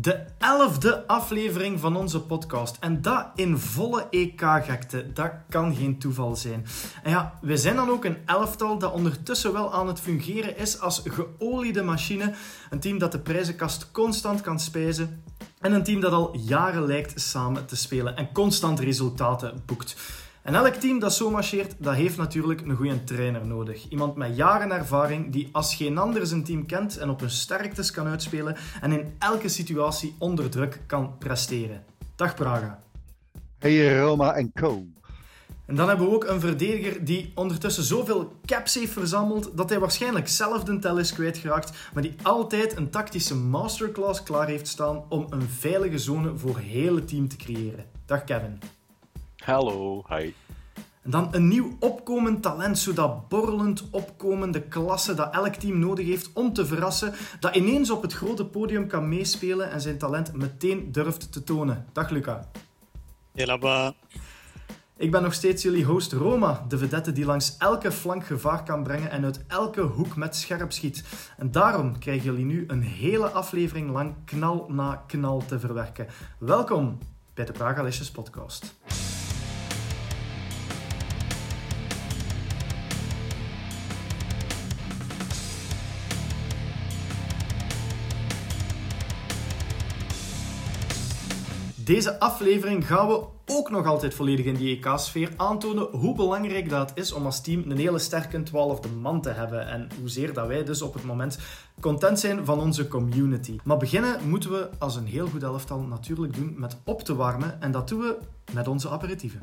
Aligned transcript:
De 0.00 0.24
elfde 0.38 1.06
aflevering 1.06 1.80
van 1.80 1.96
onze 1.96 2.20
podcast. 2.20 2.76
En 2.80 3.02
dat 3.02 3.26
in 3.34 3.58
volle 3.58 4.06
EK-gekte. 4.10 5.12
Dat 5.12 5.30
kan 5.48 5.74
geen 5.74 5.98
toeval 5.98 6.36
zijn. 6.36 6.66
En 7.02 7.10
ja, 7.10 7.38
we 7.40 7.56
zijn 7.56 7.76
dan 7.76 7.88
ook 7.88 8.04
een 8.04 8.16
elftal 8.26 8.78
dat 8.78 8.92
ondertussen 8.92 9.52
wel 9.52 9.72
aan 9.72 9.86
het 9.86 10.00
fungeren 10.00 10.56
is 10.56 10.80
als 10.80 11.02
geoliede 11.04 11.82
machine. 11.82 12.34
Een 12.70 12.80
team 12.80 12.98
dat 12.98 13.12
de 13.12 13.18
prijzenkast 13.18 13.90
constant 13.90 14.40
kan 14.40 14.60
spijzen. 14.60 15.24
En 15.60 15.72
een 15.72 15.84
team 15.84 16.00
dat 16.00 16.12
al 16.12 16.36
jaren 16.36 16.86
lijkt 16.86 17.20
samen 17.20 17.66
te 17.66 17.76
spelen 17.76 18.16
en 18.16 18.32
constant 18.32 18.80
resultaten 18.80 19.62
boekt. 19.66 19.96
En 20.42 20.54
elk 20.54 20.74
team 20.74 20.98
dat 20.98 21.14
zo 21.14 21.30
marcheert, 21.30 21.74
dat 21.78 21.94
heeft 21.94 22.16
natuurlijk 22.16 22.60
een 22.60 22.76
goede 22.76 23.04
trainer 23.04 23.46
nodig. 23.46 23.88
Iemand 23.88 24.16
met 24.16 24.36
jaren 24.36 24.70
ervaring 24.70 25.32
die 25.32 25.48
als 25.52 25.74
geen 25.74 25.98
ander 25.98 26.26
zijn 26.26 26.44
team 26.44 26.66
kent 26.66 26.98
en 26.98 27.10
op 27.10 27.20
hun 27.20 27.30
sterktes 27.30 27.90
kan 27.90 28.06
uitspelen 28.06 28.56
en 28.80 28.92
in 28.92 29.14
elke 29.18 29.48
situatie 29.48 30.14
onder 30.18 30.50
druk 30.50 30.80
kan 30.86 31.18
presteren. 31.18 31.84
Dag 32.16 32.34
Praga. 32.34 32.82
Hey 33.58 33.98
Roma 33.98 34.34
en 34.34 34.52
co. 34.52 34.84
En 35.66 35.76
dan 35.76 35.88
hebben 35.88 36.06
we 36.06 36.14
ook 36.14 36.24
een 36.24 36.40
verdediger 36.40 37.04
die 37.04 37.32
ondertussen 37.34 37.84
zoveel 37.84 38.32
caps 38.44 38.74
heeft 38.74 38.92
verzameld 38.92 39.56
dat 39.56 39.68
hij 39.68 39.78
waarschijnlijk 39.78 40.28
zelf 40.28 40.64
de 40.64 40.78
tel 40.78 40.98
is 40.98 41.12
kwijtgeraakt, 41.12 41.72
maar 41.94 42.02
die 42.02 42.14
altijd 42.22 42.76
een 42.76 42.90
tactische 42.90 43.36
masterclass 43.36 44.22
klaar 44.22 44.46
heeft 44.46 44.68
staan 44.68 45.04
om 45.08 45.26
een 45.30 45.48
veilige 45.48 45.98
zone 45.98 46.36
voor 46.36 46.58
heel 46.58 46.94
het 46.94 47.08
team 47.08 47.28
te 47.28 47.36
creëren. 47.36 47.84
Dag 48.06 48.24
Kevin. 48.24 48.79
Hallo, 49.44 50.04
hi. 50.08 50.32
En 51.02 51.10
dan 51.10 51.28
een 51.30 51.48
nieuw 51.48 51.76
opkomend 51.78 52.42
talent, 52.42 52.78
zo 52.78 52.92
dat 52.92 53.28
borrelend 53.28 53.90
opkomende 53.90 54.60
klasse 54.60 55.14
dat 55.14 55.34
elk 55.34 55.54
team 55.54 55.78
nodig 55.78 56.06
heeft 56.06 56.30
om 56.32 56.52
te 56.52 56.66
verrassen, 56.66 57.14
dat 57.40 57.56
ineens 57.56 57.90
op 57.90 58.02
het 58.02 58.12
grote 58.12 58.46
podium 58.46 58.86
kan 58.86 59.08
meespelen 59.08 59.70
en 59.70 59.80
zijn 59.80 59.98
talent 59.98 60.32
meteen 60.32 60.92
durft 60.92 61.32
te 61.32 61.44
tonen. 61.44 61.86
Dag 61.92 62.10
Luca. 62.10 62.50
Helaba. 63.32 63.94
Ik 64.96 65.10
ben 65.10 65.22
nog 65.22 65.34
steeds 65.34 65.62
jullie 65.62 65.84
host 65.84 66.12
Roma, 66.12 66.64
de 66.68 66.78
vedette 66.78 67.12
die 67.12 67.24
langs 67.24 67.56
elke 67.58 67.92
flank 67.92 68.24
gevaar 68.24 68.62
kan 68.62 68.82
brengen 68.82 69.10
en 69.10 69.24
uit 69.24 69.44
elke 69.46 69.80
hoek 69.80 70.16
met 70.16 70.36
scherp 70.36 70.72
schiet. 70.72 71.04
En 71.36 71.50
daarom 71.50 71.98
krijgen 71.98 72.24
jullie 72.24 72.44
nu 72.44 72.64
een 72.66 72.82
hele 72.82 73.30
aflevering 73.30 73.90
lang 73.90 74.14
knal 74.24 74.66
na 74.68 75.04
knal 75.06 75.42
te 75.46 75.60
verwerken. 75.60 76.06
Welkom 76.38 76.98
bij 77.34 77.44
de 77.44 77.52
Pragalicious 77.52 78.10
podcast. 78.10 78.79
Deze 91.90 92.20
aflevering 92.20 92.86
gaan 92.86 93.06
we 93.06 93.24
ook 93.46 93.70
nog 93.70 93.86
altijd 93.86 94.14
volledig 94.14 94.46
in 94.46 94.54
die 94.54 94.76
EK-sfeer 94.76 95.32
aantonen 95.36 95.88
hoe 95.90 96.14
belangrijk 96.14 96.68
dat 96.68 96.92
is 96.94 97.12
om 97.12 97.24
als 97.24 97.40
team 97.40 97.70
een 97.70 97.76
hele 97.76 97.98
sterke 97.98 98.42
twaalfde 98.42 98.88
man 98.88 99.22
te 99.22 99.30
hebben 99.30 99.68
en 99.68 99.88
hoezeer 100.00 100.32
dat 100.32 100.46
wij 100.46 100.64
dus 100.64 100.82
op 100.82 100.94
het 100.94 101.04
moment 101.04 101.38
content 101.80 102.20
zijn 102.20 102.44
van 102.44 102.60
onze 102.60 102.88
community. 102.88 103.58
Maar 103.64 103.76
beginnen 103.76 104.28
moeten 104.28 104.50
we 104.50 104.68
als 104.78 104.96
een 104.96 105.06
heel 105.06 105.26
goed 105.26 105.42
elftal 105.42 105.80
natuurlijk 105.80 106.34
doen 106.34 106.54
met 106.56 106.76
op 106.84 107.02
te 107.02 107.14
warmen 107.14 107.60
en 107.60 107.70
dat 107.72 107.88
doen 107.88 108.00
we 108.00 108.18
met 108.52 108.68
onze 108.68 108.90
aperitieven. 108.90 109.40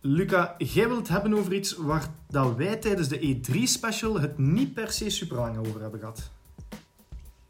Luca, 0.00 0.54
jij 0.58 0.86
wilt 0.86 0.98
het 0.98 1.08
hebben 1.08 1.34
over 1.34 1.52
iets 1.54 1.76
waar 1.76 2.08
dat 2.28 2.56
wij 2.56 2.76
tijdens 2.76 3.08
de 3.08 3.36
E3-special 3.36 4.20
het 4.20 4.38
niet 4.38 4.74
per 4.74 4.92
se 4.92 5.10
super 5.10 5.36
lang 5.36 5.58
over 5.58 5.80
hebben 5.80 6.00
gehad. 6.00 6.33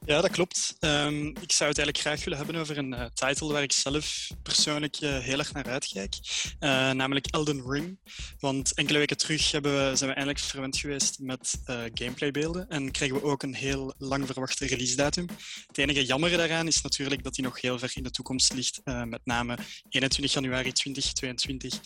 Ja, 0.06 0.20
dat 0.20 0.30
klopt. 0.30 0.76
Um, 0.80 1.26
ik 1.26 1.52
zou 1.52 1.70
het 1.70 1.78
eigenlijk 1.78 1.98
graag 1.98 2.24
willen 2.24 2.38
hebben 2.38 2.56
over 2.56 2.78
een 2.78 2.92
uh, 2.92 3.04
title 3.04 3.52
waar 3.52 3.62
ik 3.62 3.72
zelf 3.72 4.30
persoonlijk 4.42 5.00
uh, 5.00 5.18
heel 5.18 5.38
erg 5.38 5.52
naar 5.52 5.66
uitkijk. 5.66 6.14
Uh, 6.60 6.90
namelijk 6.90 7.26
Elden 7.26 7.70
Ring. 7.70 7.98
Want 8.38 8.74
enkele 8.74 8.98
weken 8.98 9.16
terug 9.16 9.50
we, 9.50 9.90
zijn 9.94 10.10
we 10.10 10.16
eindelijk 10.16 10.38
verwend 10.38 10.76
geweest 10.76 11.18
met 11.18 11.60
gameplaybeelden. 11.94 12.68
En 12.68 12.90
kregen 12.90 13.16
we 13.16 13.22
ook 13.22 13.42
een 13.42 13.54
heel 13.54 13.94
lang 13.98 14.26
verwachte 14.26 14.66
release 14.66 14.96
datum. 14.96 15.26
Het 15.66 15.78
enige 15.78 16.04
jammer 16.04 16.36
daaraan 16.36 16.66
is 16.66 16.80
natuurlijk 16.80 17.22
dat 17.22 17.34
die 17.34 17.44
nog 17.44 17.60
heel 17.60 17.78
ver 17.78 17.92
in 17.94 18.02
de 18.02 18.10
toekomst 18.10 18.52
ligt. 18.52 18.80
met 18.84 19.20
name 19.24 19.56
21 19.88 20.32
januari 20.32 20.72
2022. 20.72 21.80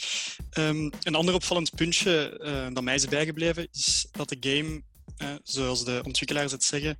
Um, 0.58 0.92
een 1.02 1.14
ander 1.14 1.34
opvallend 1.34 1.74
puntje 1.74 2.40
dat 2.72 2.82
mij 2.82 2.94
is 2.94 3.08
bijgebleven 3.08 3.68
is 3.72 4.06
dat 4.10 4.28
de 4.28 4.36
game 4.40 4.82
zoals 5.42 5.84
de 5.84 6.00
ontwikkelaars 6.04 6.52
het 6.52 6.64
zeggen, 6.64 6.98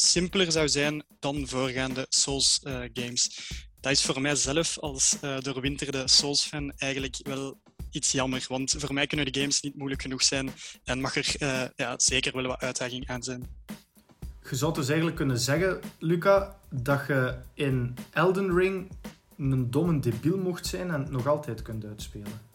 simpeler 0.00 0.52
zou 0.52 0.68
zijn 0.68 1.04
dan 1.18 1.48
voorgaande 1.48 2.06
Souls-games. 2.08 3.38
Uh, 3.50 3.58
dat 3.80 3.92
is 3.92 4.02
voor 4.02 4.20
mij 4.20 4.34
zelf 4.34 4.78
als 4.78 5.16
uh, 5.24 5.40
doorwinterde 5.40 6.08
Souls-fan 6.08 6.72
eigenlijk 6.76 7.16
wel 7.22 7.60
iets 7.90 8.12
jammer, 8.12 8.44
want 8.48 8.74
voor 8.78 8.92
mij 8.92 9.06
kunnen 9.06 9.32
de 9.32 9.40
games 9.40 9.60
niet 9.60 9.76
moeilijk 9.76 10.02
genoeg 10.02 10.22
zijn 10.22 10.50
en 10.84 11.00
mag 11.00 11.16
er 11.16 11.34
ja, 11.76 11.94
zeker 11.96 12.32
wel 12.32 12.46
wat 12.46 12.60
uitdaging 12.60 13.08
aan 13.08 13.22
zijn. 13.22 13.46
Je 14.50 14.56
zou 14.56 14.74
dus 14.74 14.86
eigenlijk 14.86 15.16
kunnen 15.16 15.38
zeggen, 15.38 15.80
Luca, 15.98 16.56
dat 16.70 17.06
je 17.06 17.38
in 17.54 17.94
Elden 18.10 18.54
Ring 18.54 18.90
een 19.38 19.70
domme 19.70 20.00
debiel 20.00 20.38
mocht 20.38 20.66
zijn 20.66 20.90
en 20.90 21.06
nog 21.10 21.26
altijd 21.26 21.62
kunt 21.62 21.84
uitspelen. 21.84 22.47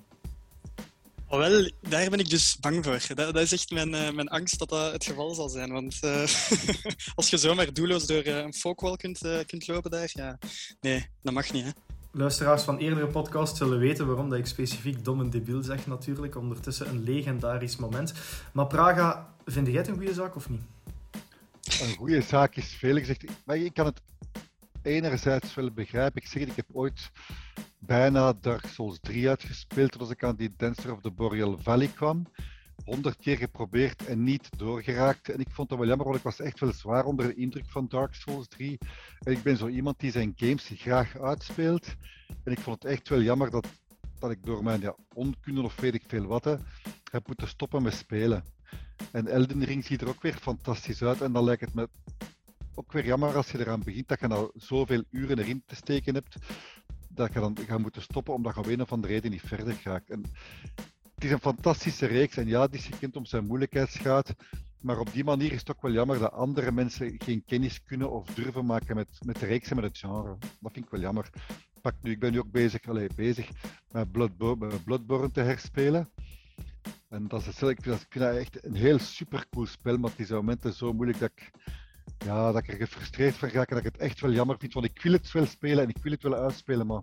Oh, 1.33 1.39
wel, 1.39 1.71
daar 1.81 2.09
ben 2.09 2.19
ik 2.19 2.29
dus 2.29 2.57
bang 2.59 2.83
voor. 2.85 3.01
Dat, 3.07 3.33
dat 3.33 3.43
is 3.43 3.53
echt 3.53 3.71
mijn, 3.71 3.93
uh, 3.93 4.11
mijn 4.11 4.27
angst 4.27 4.59
dat 4.59 4.69
dat 4.69 4.91
het 4.91 5.05
geval 5.05 5.33
zal 5.33 5.49
zijn. 5.49 5.71
Want 5.71 5.99
uh, 6.03 6.21
als 7.15 7.29
je 7.29 7.37
zomaar 7.37 7.73
doelloos 7.73 8.05
door 8.05 8.25
uh, 8.25 8.37
een 8.37 8.53
folkwall 8.53 8.95
kunt, 8.95 9.19
kunt 9.45 9.67
lopen 9.67 9.91
daar, 9.91 10.09
ja, 10.13 10.37
nee, 10.81 11.07
dat 11.21 11.33
mag 11.33 11.51
niet. 11.51 11.63
Hè? 11.63 11.69
Luisteraars 12.11 12.63
van 12.63 12.77
eerdere 12.77 13.07
podcasts 13.07 13.57
zullen 13.57 13.79
weten 13.79 14.07
waarom 14.07 14.29
dat 14.29 14.39
ik 14.39 14.45
specifiek 14.45 15.05
dom 15.05 15.19
en 15.19 15.29
debiel 15.29 15.63
zeg 15.63 15.87
natuurlijk. 15.87 16.35
Ondertussen 16.35 16.89
een 16.89 17.03
legendarisch 17.03 17.75
moment. 17.75 18.13
Maar 18.51 18.67
Praga, 18.67 19.33
vind 19.45 19.67
jij 19.67 19.77
het 19.77 19.87
een 19.87 19.97
goede 19.97 20.13
zaak 20.13 20.35
of 20.35 20.49
niet? 20.49 20.61
Een 21.81 21.95
goede 21.95 22.21
zaak 22.21 22.55
is 22.55 22.75
veel 22.79 22.97
gezegd. 22.97 23.23
Maar 23.45 23.57
ik 23.57 23.73
kan 23.73 23.85
het 23.85 24.01
enerzijds 24.83 25.53
wel 25.53 25.71
begrijpen. 25.71 26.21
Ik 26.21 26.27
zeg, 26.27 26.41
ik 26.41 26.55
heb 26.55 26.65
ooit 26.71 27.11
bijna 27.79 28.33
Dark 28.33 28.65
Souls 28.65 28.99
3 28.99 29.29
uitgespeeld 29.29 29.99
als 29.99 30.09
ik 30.09 30.23
aan 30.23 30.35
die 30.35 30.53
Dancer 30.57 30.91
of 30.91 31.01
the 31.01 31.11
Boreal 31.11 31.57
Valley 31.57 31.87
kwam. 31.87 32.25
Honderd 32.85 33.17
keer 33.17 33.37
geprobeerd 33.37 34.05
en 34.05 34.23
niet 34.23 34.49
doorgeraakt. 34.57 35.29
En 35.29 35.39
ik 35.39 35.49
vond 35.49 35.69
dat 35.69 35.77
wel 35.77 35.87
jammer, 35.87 36.05
want 36.05 36.17
ik 36.17 36.23
was 36.23 36.39
echt 36.39 36.59
wel 36.59 36.73
zwaar 36.73 37.05
onder 37.05 37.27
de 37.27 37.35
indruk 37.35 37.69
van 37.69 37.87
Dark 37.87 38.13
Souls 38.13 38.47
3. 38.47 38.77
En 39.19 39.31
ik 39.31 39.43
ben 39.43 39.57
zo 39.57 39.67
iemand 39.67 39.99
die 39.99 40.11
zijn 40.11 40.33
games 40.35 40.71
graag 40.75 41.19
uitspeelt. 41.19 41.95
En 42.43 42.51
ik 42.51 42.59
vond 42.59 42.83
het 42.83 42.91
echt 42.91 43.09
wel 43.09 43.21
jammer 43.21 43.49
dat, 43.49 43.67
dat 44.19 44.31
ik 44.31 44.43
door 44.43 44.63
mijn 44.63 44.81
ja, 44.81 44.95
onkunde 45.13 45.61
of 45.61 45.79
weet 45.79 45.93
ik 45.93 46.03
veel 46.07 46.25
wat 46.25 46.57
heb 47.11 47.27
moeten 47.27 47.47
stoppen 47.47 47.83
met 47.83 47.93
spelen. 47.93 48.43
En 49.11 49.27
Elden 49.27 49.63
Ring 49.63 49.85
ziet 49.85 50.01
er 50.01 50.07
ook 50.07 50.21
weer 50.21 50.37
fantastisch 50.41 51.01
uit. 51.03 51.21
En 51.21 51.33
dan 51.33 51.43
lijkt 51.43 51.61
het 51.61 51.73
me 51.73 51.89
ook 52.75 52.91
weer 52.91 53.05
jammer 53.05 53.35
als 53.35 53.51
je 53.51 53.59
eraan 53.59 53.83
begint 53.83 54.07
dat 54.07 54.19
je 54.19 54.27
nou 54.27 54.51
zoveel 54.55 55.03
uren 55.09 55.39
erin 55.39 55.63
te 55.65 55.75
steken 55.75 56.13
hebt 56.13 56.35
dat 57.15 57.33
je 57.33 57.39
dan 57.39 57.57
gaat 57.67 57.79
moeten 57.79 58.01
stoppen 58.01 58.33
omdat 58.33 58.53
je 58.53 58.59
op 58.59 58.65
een 58.65 58.81
of 58.81 58.91
andere 58.91 59.13
reden 59.13 59.31
niet 59.31 59.41
verder 59.41 59.73
gaat. 59.73 60.09
En 60.09 60.23
het 61.15 61.23
is 61.23 61.31
een 61.31 61.39
fantastische 61.39 62.05
reeks 62.05 62.37
en 62.37 62.47
ja, 62.47 62.67
die 62.67 62.79
is 62.79 62.85
gekend 62.85 63.15
om 63.15 63.25
zijn 63.25 63.45
moeilijkheidsgraad. 63.45 64.33
Maar 64.79 64.99
op 64.99 65.13
die 65.13 65.23
manier 65.23 65.51
is 65.51 65.59
het 65.59 65.71
ook 65.71 65.81
wel 65.81 65.91
jammer 65.91 66.19
dat 66.19 66.31
andere 66.31 66.71
mensen 66.71 67.15
geen 67.17 67.43
kennis 67.45 67.83
kunnen 67.83 68.11
of 68.11 68.27
durven 68.27 68.65
maken 68.65 68.95
met, 68.95 69.07
met 69.25 69.39
de 69.39 69.45
reeks 69.45 69.69
en 69.69 69.75
met 69.75 69.85
het 69.85 69.97
genre. 69.97 70.37
Dat 70.39 70.71
vind 70.71 70.85
ik 70.85 70.91
wel 70.91 71.01
jammer. 71.01 71.29
Pak 71.81 71.93
nu, 72.01 72.11
ik 72.11 72.19
ben 72.19 72.31
nu 72.31 72.39
ook 72.39 72.51
bezig, 72.51 72.87
allez, 72.87 73.13
bezig 73.15 73.49
met, 73.91 74.11
Bloodborne, 74.11 75.31
te 75.31 75.41
herspelen. 75.41 76.09
En 77.09 77.27
dat 77.27 77.41
is, 77.41 77.61
ik, 77.61 77.77
vind, 77.81 78.01
ik 78.01 78.19
dat 78.19 78.35
echt 78.35 78.65
een 78.65 78.75
heel 78.75 78.99
super 78.99 79.45
cool 79.49 79.65
spel, 79.65 79.97
maar 79.97 80.09
het 80.09 80.19
is 80.19 80.31
op 80.31 80.35
momenten 80.35 80.73
zo 80.73 80.93
moeilijk 80.93 81.19
dat 81.19 81.31
ik 81.35 81.51
ja, 82.25 82.51
dat 82.51 82.63
ik 82.63 82.67
er 82.67 82.87
gefrustreerd 82.87 83.35
van 83.35 83.49
raak 83.49 83.69
en 83.69 83.75
dat 83.75 83.85
ik 83.85 83.91
het 83.91 84.01
echt 84.01 84.19
wel 84.19 84.31
jammer 84.31 84.57
vind. 84.59 84.73
Want 84.73 84.85
ik 84.85 85.01
wil 85.01 85.11
het 85.11 85.31
wel 85.31 85.45
spelen 85.45 85.83
en 85.83 85.89
ik 85.89 85.97
wil 86.01 86.11
het 86.11 86.23
wel 86.23 86.35
uitspelen, 86.35 86.87
maar... 86.87 87.01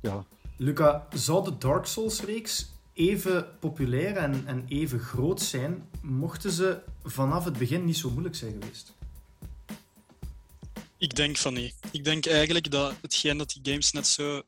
Ja. 0.00 0.24
Luca, 0.56 1.06
zou 1.14 1.44
de 1.44 1.58
Dark 1.58 1.86
Souls-reeks 1.86 2.72
even 2.92 3.46
populair 3.58 4.16
en, 4.16 4.42
en 4.46 4.64
even 4.68 4.98
groot 4.98 5.42
zijn, 5.42 5.88
mochten 6.02 6.50
ze 6.50 6.80
vanaf 7.02 7.44
het 7.44 7.58
begin 7.58 7.84
niet 7.84 7.96
zo 7.96 8.10
moeilijk 8.10 8.34
zijn 8.34 8.52
geweest? 8.60 8.92
Ik 10.98 11.14
denk 11.14 11.36
van 11.36 11.54
niet. 11.54 11.74
Ik 11.90 12.04
denk 12.04 12.26
eigenlijk 12.26 12.70
dat 12.70 12.94
hetgeen 13.00 13.38
dat 13.38 13.50
die 13.50 13.72
games 13.72 13.92
net 13.92 14.06
zo 14.06 14.42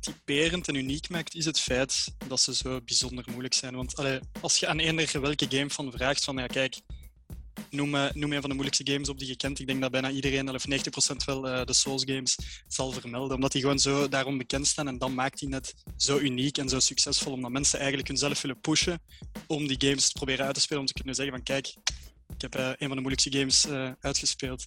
typerend 0.00 0.68
en 0.68 0.74
uniek 0.74 1.08
maakt, 1.08 1.34
is 1.34 1.44
het 1.44 1.60
feit 1.60 2.14
dat 2.28 2.40
ze 2.40 2.54
zo 2.54 2.80
bijzonder 2.80 3.24
moeilijk 3.30 3.54
zijn. 3.54 3.74
Want 3.74 3.96
allee, 3.96 4.20
als 4.40 4.56
je 4.56 4.66
aan 4.66 4.78
eender 4.78 5.20
welke 5.20 5.46
game 5.48 5.70
van 5.70 5.92
vraagt 5.92 6.24
van 6.24 6.36
ja, 6.36 6.46
kijk, 6.46 6.76
noem, 7.70 7.90
noem 8.14 8.32
een 8.32 8.40
van 8.40 8.48
de 8.50 8.54
moeilijkste 8.54 8.92
games 8.92 9.08
op 9.08 9.18
die 9.18 9.28
je 9.28 9.36
kent. 9.36 9.58
Ik 9.58 9.66
denk 9.66 9.80
dat 9.80 9.90
bijna 9.90 10.10
iedereen, 10.10 10.54
of 10.54 10.64
90% 10.68 11.16
wel, 11.24 11.48
uh, 11.48 11.64
de 11.64 11.72
Souls 11.72 12.02
games 12.06 12.36
zal 12.68 12.92
vermelden. 12.92 13.34
Omdat 13.34 13.52
die 13.52 13.60
gewoon 13.60 13.78
zo 13.78 14.08
daarom 14.08 14.38
bekend 14.38 14.66
staan. 14.66 14.88
En 14.88 14.98
dan 14.98 15.14
maakt 15.14 15.38
die 15.38 15.48
net 15.48 15.74
zo 15.96 16.18
uniek 16.18 16.58
en 16.58 16.68
zo 16.68 16.80
succesvol. 16.80 17.32
Omdat 17.32 17.50
mensen 17.50 17.78
eigenlijk 17.78 18.08
hunzelf 18.08 18.42
willen 18.42 18.60
pushen 18.60 19.00
om 19.46 19.66
die 19.66 19.88
games 19.88 20.06
te 20.06 20.12
proberen 20.12 20.46
uit 20.46 20.54
te 20.54 20.60
spelen. 20.60 20.80
Om 20.80 20.86
te 20.86 20.92
kunnen 20.92 21.14
zeggen 21.14 21.34
van 21.34 21.42
kijk, 21.42 21.74
Ik 22.34 22.42
heb 22.42 22.54
een 22.54 22.88
van 22.88 22.96
de 22.96 23.02
moeilijkste 23.02 23.32
games 23.32 23.66
uitgespeeld. 24.00 24.66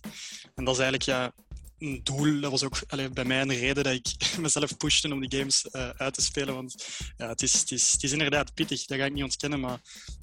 En 0.55 0.65
dat 0.65 0.73
is 0.73 0.81
eigenlijk 0.81 1.03
ja, 1.03 1.33
een 1.79 1.99
doel. 2.03 2.39
Dat 2.39 2.51
was 2.51 2.63
ook 2.63 2.77
allee, 2.87 3.09
bij 3.09 3.25
mij 3.25 3.41
een 3.41 3.49
reden 3.53 3.83
dat 3.83 3.93
ik 3.93 4.15
mezelf 4.39 4.77
pushte 4.77 5.13
om 5.13 5.27
die 5.27 5.39
games 5.39 5.71
uit 5.97 6.13
te 6.13 6.21
spelen. 6.21 6.53
Want 6.53 6.85
ja, 7.17 7.27
het, 7.27 7.41
is, 7.41 7.53
het, 7.53 7.71
is, 7.71 7.91
het 7.91 8.03
is 8.03 8.11
inderdaad 8.11 8.53
pittig, 8.53 8.85
dat 8.85 8.97
ga 8.97 9.05
ik 9.05 9.13
niet 9.13 9.23
ontkennen. 9.23 9.59
Maar 9.59 9.79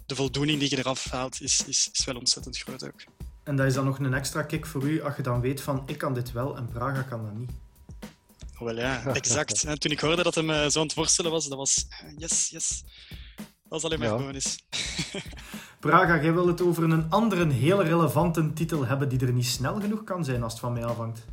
de 0.07 0.15
voldoening 0.15 0.59
die 0.59 0.71
je 0.71 0.79
eraf 0.79 1.05
haalt, 1.11 1.41
is, 1.41 1.65
is, 1.67 1.89
is 1.93 2.05
wel 2.05 2.17
ontzettend 2.17 2.59
groot 2.59 2.85
ook. 2.85 3.05
En 3.47 3.57
dat 3.57 3.67
is 3.67 3.75
dan 3.75 3.85
nog 3.85 3.99
een 3.99 4.15
extra 4.15 4.43
kick 4.43 4.67
voor 4.67 4.83
u 4.83 5.03
als 5.03 5.17
je 5.17 5.23
dan 5.23 5.41
weet 5.41 5.61
van 5.61 5.83
ik 5.87 5.99
kan 5.99 6.15
dit 6.15 6.33
wel 6.33 6.57
en 6.57 6.69
Praga 6.69 7.03
kan 7.03 7.23
dat 7.23 7.35
niet. 7.35 7.51
Oh, 8.59 8.63
wel 8.63 8.77
ja, 8.77 9.07
exact. 9.15 9.65
En 9.65 9.79
toen 9.79 9.91
ik 9.91 10.01
hoorde 10.01 10.23
dat 10.23 10.35
hem 10.35 10.51
uh, 10.51 10.67
zo 10.67 10.81
aan 10.81 10.87
het 10.87 10.95
worstelen 10.95 11.31
was, 11.31 11.49
dat 11.49 11.59
was 11.59 11.87
yes, 12.19 12.49
yes. 12.49 12.85
Dat 13.37 13.47
was 13.69 13.85
alleen 13.85 13.99
maar 13.99 14.09
ja. 14.09 14.17
bonus. 14.17 14.59
Praga, 15.81 16.23
jij 16.23 16.33
wil 16.33 16.47
het 16.47 16.61
over 16.61 16.83
een 16.83 17.11
andere 17.11 17.53
heel 17.53 17.83
relevante 17.83 18.53
titel 18.53 18.87
hebben 18.87 19.09
die 19.09 19.21
er 19.21 19.33
niet 19.33 19.47
snel 19.47 19.81
genoeg 19.81 20.05
kan 20.05 20.25
zijn 20.25 20.43
als 20.43 20.53
het 20.53 20.61
van 20.61 20.73
mij 20.73 20.85
afhangt. 20.85 21.25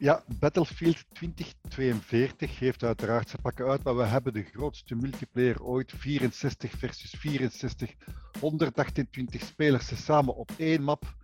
Ja, 0.00 0.22
Battlefield 0.38 1.04
2042 1.12 2.58
geeft 2.58 2.82
uiteraard 2.82 3.28
zijn 3.28 3.42
pakken 3.42 3.66
uit, 3.66 3.82
maar 3.82 3.96
we 3.96 4.04
hebben 4.04 4.32
de 4.32 4.42
grootste 4.42 4.94
multiplayer 4.94 5.62
ooit. 5.62 5.92
64 5.96 6.70
versus 6.70 7.10
64. 7.10 7.94
128 8.40 9.42
spelers 9.42 10.04
samen 10.04 10.36
op 10.36 10.50
één 10.56 10.82
map. 10.82 11.14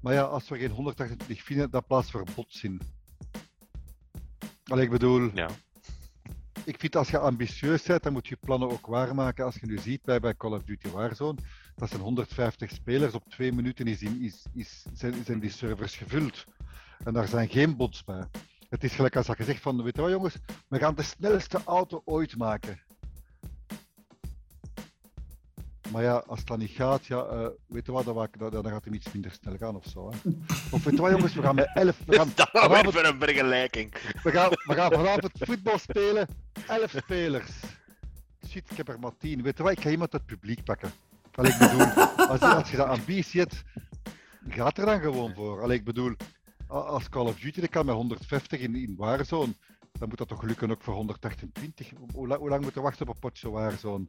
Maar 0.00 0.12
ja, 0.12 0.22
als 0.22 0.48
we 0.48 0.58
geen 0.58 0.70
128 0.70 1.42
vinden, 1.42 1.70
dan 1.70 1.84
plaats 1.86 2.10
voor 2.10 2.26
bots 2.34 2.62
in. 2.64 2.80
Allee, 4.64 4.84
ik 4.84 4.90
bedoel, 4.90 5.30
ja. 5.34 5.50
ik 6.64 6.78
vind 6.78 6.96
als 6.96 7.10
je 7.10 7.18
ambitieus 7.18 7.82
bent, 7.82 8.02
dan 8.02 8.12
moet 8.12 8.28
je 8.28 8.36
plannen 8.36 8.70
ook 8.70 8.86
waarmaken. 8.86 9.44
Als 9.44 9.54
je 9.54 9.66
nu 9.66 9.78
ziet 9.78 10.02
bij, 10.02 10.20
bij 10.20 10.36
Call 10.36 10.52
of 10.52 10.62
Duty 10.62 10.88
Warzone, 10.88 11.38
dat 11.74 11.88
zijn 11.88 12.00
150 12.00 12.70
spelers, 12.70 13.14
op 13.14 13.24
twee 13.28 13.52
minuten 13.52 13.86
is, 13.86 14.02
is, 14.02 14.46
is, 14.54 14.84
zijn, 14.92 15.24
zijn 15.24 15.40
die 15.40 15.50
servers 15.50 15.96
gevuld. 15.96 16.44
En 17.04 17.12
daar 17.12 17.28
zijn 17.28 17.48
geen 17.48 17.76
bots 17.76 18.04
bij. 18.04 18.24
Het 18.68 18.84
is 18.84 18.94
gelijk 18.94 19.16
als 19.16 19.26
je 19.26 19.44
zegt 19.44 19.62
van, 19.62 19.82
weet 19.82 19.96
je 19.96 20.02
wat 20.02 20.10
jongens, 20.10 20.36
we 20.68 20.78
gaan 20.78 20.94
de 20.94 21.02
snelste 21.02 21.60
auto 21.64 22.02
ooit 22.04 22.36
maken. 22.36 22.80
Maar 25.92 26.02
ja, 26.02 26.22
als 26.26 26.44
dat 26.44 26.58
niet 26.58 26.70
gaat, 26.70 27.06
ja, 27.06 27.26
uh, 27.32 27.46
weet 27.66 27.86
je 27.86 27.92
wat, 27.92 28.04
dan, 28.04 28.28
dan, 28.38 28.50
dan, 28.50 28.68
gaat 28.68 28.84
hij 28.84 28.92
iets 28.92 29.12
minder 29.12 29.30
snel 29.30 29.56
gaan 29.56 29.76
of 29.76 29.84
zo. 29.86 30.10
Hè. 30.10 30.30
Of 30.70 30.84
weet 30.84 30.94
je 30.94 31.00
wat 31.00 31.10
jongens, 31.10 31.34
we 31.34 31.42
gaan 31.42 31.54
met 31.54 31.70
11... 31.74 31.96
We 32.06 32.16
gaan, 32.18 32.32
dat 32.34 32.48
vanavond, 32.52 32.94
voor 32.94 33.04
een 33.04 33.18
vergelijking. 33.18 33.92
We 34.22 34.30
gaan, 34.30 34.48
we 34.48 34.74
gaan 34.74 34.92
vanavond 34.92 35.32
voetbal 35.38 35.78
spelen, 35.78 36.28
11 36.66 36.90
spelers. 36.90 37.50
Shit, 38.48 38.70
ik 38.70 38.76
heb 38.76 38.88
er 38.88 38.98
maar 38.98 39.16
10. 39.18 39.42
Weet 39.42 39.56
je 39.56 39.62
wat, 39.62 39.72
ik 39.72 39.80
ga 39.80 39.90
iemand 39.90 40.12
het 40.12 40.26
publiek 40.26 40.64
pakken. 40.64 40.90
Allee, 41.34 41.52
ik 41.52 41.58
bedoel, 41.58 41.86
als, 42.28 42.40
als 42.40 42.70
je 42.70 42.76
dat 42.76 42.86
ambitie 42.86 43.40
hebt, 43.40 43.62
gaat 44.48 44.78
er 44.78 44.86
dan 44.86 45.00
gewoon 45.00 45.34
voor. 45.34 45.62
Allee, 45.62 45.76
ik 45.76 45.84
bedoel, 45.84 46.14
als 46.68 47.08
Call 47.08 47.26
of 47.26 47.40
Duty 47.40 47.60
dat 47.60 47.70
kan 47.70 47.86
met 47.86 47.94
150 47.94 48.60
in, 48.60 48.76
in 48.76 48.94
Warzone, 48.96 49.54
dan 49.92 50.08
moet 50.08 50.18
dat 50.18 50.28
toch 50.28 50.42
lukken 50.42 50.70
ook 50.70 50.82
voor 50.82 50.94
128. 50.94 51.90
Hoe, 52.12 52.36
hoe 52.36 52.48
lang 52.48 52.62
moet 52.62 52.74
je 52.74 52.80
wachten 52.80 53.08
op 53.08 53.14
een 53.14 53.20
potje 53.20 53.50
Warzone? 53.50 54.06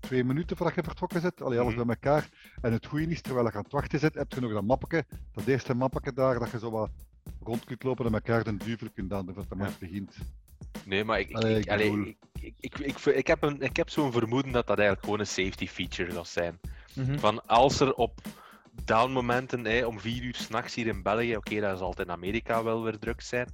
Twee 0.00 0.24
minuten 0.24 0.56
voordat 0.56 0.74
je 0.74 0.82
vertrokken 0.82 1.20
zit, 1.20 1.42
allee, 1.42 1.58
alles 1.58 1.74
mhm. 1.74 1.86
bij 1.86 1.94
elkaar. 1.94 2.28
En 2.60 2.72
het 2.72 2.86
goede 2.86 3.06
is, 3.06 3.20
terwijl 3.20 3.46
je 3.46 3.52
aan 3.52 3.62
het 3.62 3.72
wachten 3.72 3.98
zit, 3.98 4.14
heb 4.14 4.32
je 4.32 4.40
nog 4.40 4.52
dat 4.52 4.64
mappetje, 4.64 5.04
dat 5.32 5.46
eerste 5.46 5.74
mappetje 5.74 6.12
daar, 6.12 6.38
dat 6.38 6.50
je 6.50 6.58
zo 6.58 6.70
wat 6.70 6.90
rond 7.42 7.64
kunt 7.64 7.82
lopen 7.82 8.06
en 8.06 8.14
elkaar 8.14 8.44
de 8.44 8.56
duvel 8.56 8.88
kunt 8.94 9.12
aan 9.12 9.24
voordat 9.24 9.48
de 9.48 9.54
match 9.54 9.78
begint. 9.78 10.16
Nee, 10.84 11.04
maar 11.04 11.20
ik, 11.20 11.28
ik, 11.28 11.36
allee, 11.36 11.58
ik, 11.58 11.70
allee, 11.70 12.16
ik, 12.40 12.54
ik, 12.60 12.78
ik, 12.78 12.98
ik, 12.98 13.26
heb, 13.26 13.42
een, 13.42 13.60
ik 13.60 13.76
heb 13.76 13.90
zo'n 13.90 14.12
vermoeden 14.12 14.52
dat 14.52 14.66
dat 14.66 14.76
eigenlijk 14.78 15.04
gewoon 15.04 15.20
een 15.20 15.26
safety 15.26 15.66
feature 15.66 16.12
zal 16.12 16.24
zijn. 16.24 16.60
Mm 16.94 17.04
-hmm. 17.04 17.18
Van 17.18 17.46
als 17.46 17.80
er 17.80 17.94
op 17.94 18.20
downmomenten 18.84 19.64
hè, 19.64 19.84
om 19.86 20.00
vier 20.00 20.22
uur 20.22 20.34
s'nachts 20.34 20.74
hier 20.74 20.86
in 20.86 21.02
België, 21.02 21.36
oké, 21.36 21.60
dat 21.60 21.78
zal 21.78 21.94
in 21.96 22.10
Amerika 22.10 22.62
wel 22.62 22.82
weer 22.82 22.98
druk 22.98 23.20
zijn, 23.20 23.48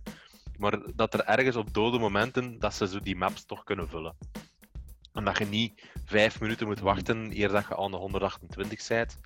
maar 0.59 0.79
dat 0.95 1.15
er 1.15 1.25
ergens 1.25 1.57
op 1.57 1.75
dode 1.75 1.99
momenten, 1.99 2.59
dat 2.59 2.75
ze 2.75 2.89
zo 2.89 2.99
die 2.99 3.17
maps 3.17 3.45
toch 3.45 3.65
kunnen 3.65 3.89
vullen. 3.89 4.17
En 5.13 5.25
dat 5.25 5.39
je 5.39 5.47
niet 5.47 5.91
vijf 6.05 6.41
minuten 6.41 6.67
moet 6.67 6.81
wachten 6.81 7.31
eer 7.39 7.49
dat 7.49 7.67
je 7.69 7.77
aan 7.77 7.91
de 7.91 7.97
128 7.97 8.89
bent. 8.89 9.17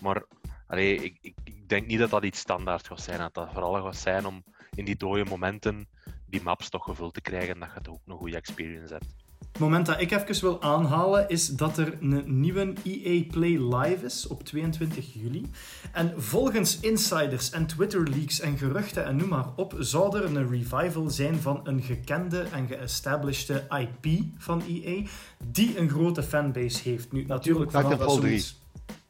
Maar 0.00 0.22
ik, 0.68 1.00
ik, 1.20 1.36
ik, 1.44 1.68
denk 1.68 1.86
niet 1.86 1.98
dat 1.98 2.10
dat 2.10 2.24
iets 2.24 2.40
standaard 2.40 2.86
gaat 2.86 3.00
zijn. 3.00 3.18
Dat 3.18 3.34
dat 3.34 3.48
vooral 3.52 3.82
gaat 3.82 3.96
zijn 3.96 4.26
om 4.26 4.44
in 4.74 4.84
die 4.84 4.96
dode 4.96 5.24
momenten 5.24 5.88
die 6.26 6.42
maps 6.42 6.68
toch 6.68 6.84
gevuld 6.84 7.14
te 7.14 7.20
krijgen 7.20 7.54
en 7.54 7.60
dat 7.60 7.70
je 7.74 7.80
toch 7.80 7.94
ook 7.94 8.00
een 8.06 8.16
goede 8.16 8.36
experience 8.36 8.92
hebt. 8.92 9.19
Het 9.52 9.60
moment 9.60 9.86
dat 9.86 10.00
ik 10.00 10.10
even 10.10 10.40
wil 10.40 10.62
aanhalen 10.62 11.28
is 11.28 11.48
dat 11.48 11.78
er 11.78 11.98
een 12.00 12.40
nieuwe 12.40 12.72
EA 12.84 13.22
Play 13.30 13.76
Live 13.76 14.04
is 14.04 14.26
op 14.26 14.44
22 14.44 15.14
juli. 15.14 15.50
En 15.92 16.14
volgens 16.16 16.80
insiders 16.80 17.50
en 17.50 17.66
Twitter 17.66 18.08
leaks 18.08 18.40
en 18.40 18.58
geruchten 18.58 19.04
en 19.04 19.16
noem 19.16 19.28
maar 19.28 19.46
op, 19.56 19.74
zou 19.78 20.16
er 20.16 20.24
een 20.24 20.48
revival 20.48 21.10
zijn 21.10 21.36
van 21.36 21.60
een 21.64 21.82
gekende 21.82 22.40
en 22.40 22.66
geestablished 22.66 23.62
IP 23.78 24.22
van 24.38 24.62
EA, 24.68 25.02
die 25.44 25.78
een 25.78 25.88
grote 25.88 26.22
fanbase 26.22 26.88
heeft. 26.88 27.12
Nu, 27.12 27.24
natuurlijk 27.24 27.70
vanaf 27.70 27.96
dat 27.96 28.12
zoiets... 28.12 28.59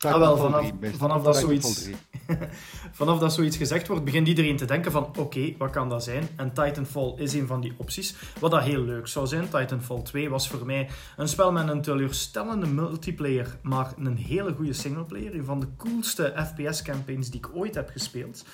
Ah, 0.06 0.18
wel, 0.18 0.36
vanaf, 0.36 0.70
vanaf 0.96 1.22
dat 1.22 1.36
zoiets... 1.36 1.88
Vanaf 2.92 3.18
dat 3.18 3.32
zoiets 3.32 3.56
gezegd 3.56 3.86
wordt, 3.86 4.04
begint 4.04 4.28
iedereen 4.28 4.56
te 4.56 4.64
denken 4.64 4.92
van 4.92 5.16
oké, 5.18 5.54
wat 5.58 5.70
kan 5.70 5.88
dat 5.88 6.04
zijn? 6.04 6.28
En 6.36 6.52
Titanfall 6.52 7.14
is 7.16 7.32
een 7.32 7.46
van 7.46 7.60
die 7.60 7.74
opties. 7.76 8.14
Wat 8.38 8.50
dat 8.50 8.62
heel 8.62 8.82
leuk 8.82 9.06
zou 9.06 9.26
zijn. 9.26 9.48
Titanfall 9.48 10.02
2 10.02 10.30
was 10.30 10.48
voor 10.48 10.66
mij 10.66 10.88
een 11.16 11.28
spel 11.28 11.52
met 11.52 11.68
een 11.68 11.82
teleurstellende 11.82 12.66
multiplayer, 12.66 13.56
maar 13.62 13.92
een 13.98 14.16
hele 14.16 14.54
goede 14.54 14.72
singleplayer. 14.72 15.34
Een 15.34 15.44
van 15.44 15.60
de 15.60 15.68
coolste 15.76 16.34
FPS-campaigns 16.36 17.30
die 17.30 17.40
ik 17.40 17.50
ooit 17.54 17.74
heb 17.74 17.90
gespeeld. 17.90 18.44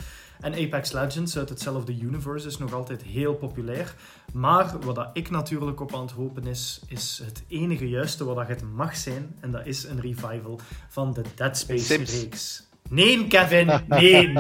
En 0.41 0.55
Apex 0.55 0.93
Legends 0.93 1.39
uit 1.39 1.49
hetzelfde 1.49 1.99
universe 2.01 2.47
is 2.47 2.59
nog 2.59 2.73
altijd 2.73 3.03
heel 3.03 3.35
populair. 3.35 3.95
Maar 4.33 4.79
wat 4.81 4.95
dat 4.95 5.11
ik 5.13 5.31
natuurlijk 5.31 5.81
op 5.81 5.95
aan 5.95 6.01
het 6.01 6.11
hopen 6.11 6.47
is, 6.47 6.81
is 6.89 7.23
het 7.25 7.45
enige 7.49 7.89
juiste 7.89 8.25
wat 8.25 8.37
dat 8.37 8.49
het 8.49 8.63
mag 8.75 8.97
zijn. 8.97 9.37
En 9.41 9.51
dat 9.51 9.67
is 9.67 9.85
een 9.85 10.01
revival 10.01 10.61
van 10.89 11.13
de 11.13 11.23
Dead 11.35 11.59
Space-reeks. 11.59 12.65
Nee, 12.89 13.27
Kevin, 13.27 13.71
nee. 13.89 14.33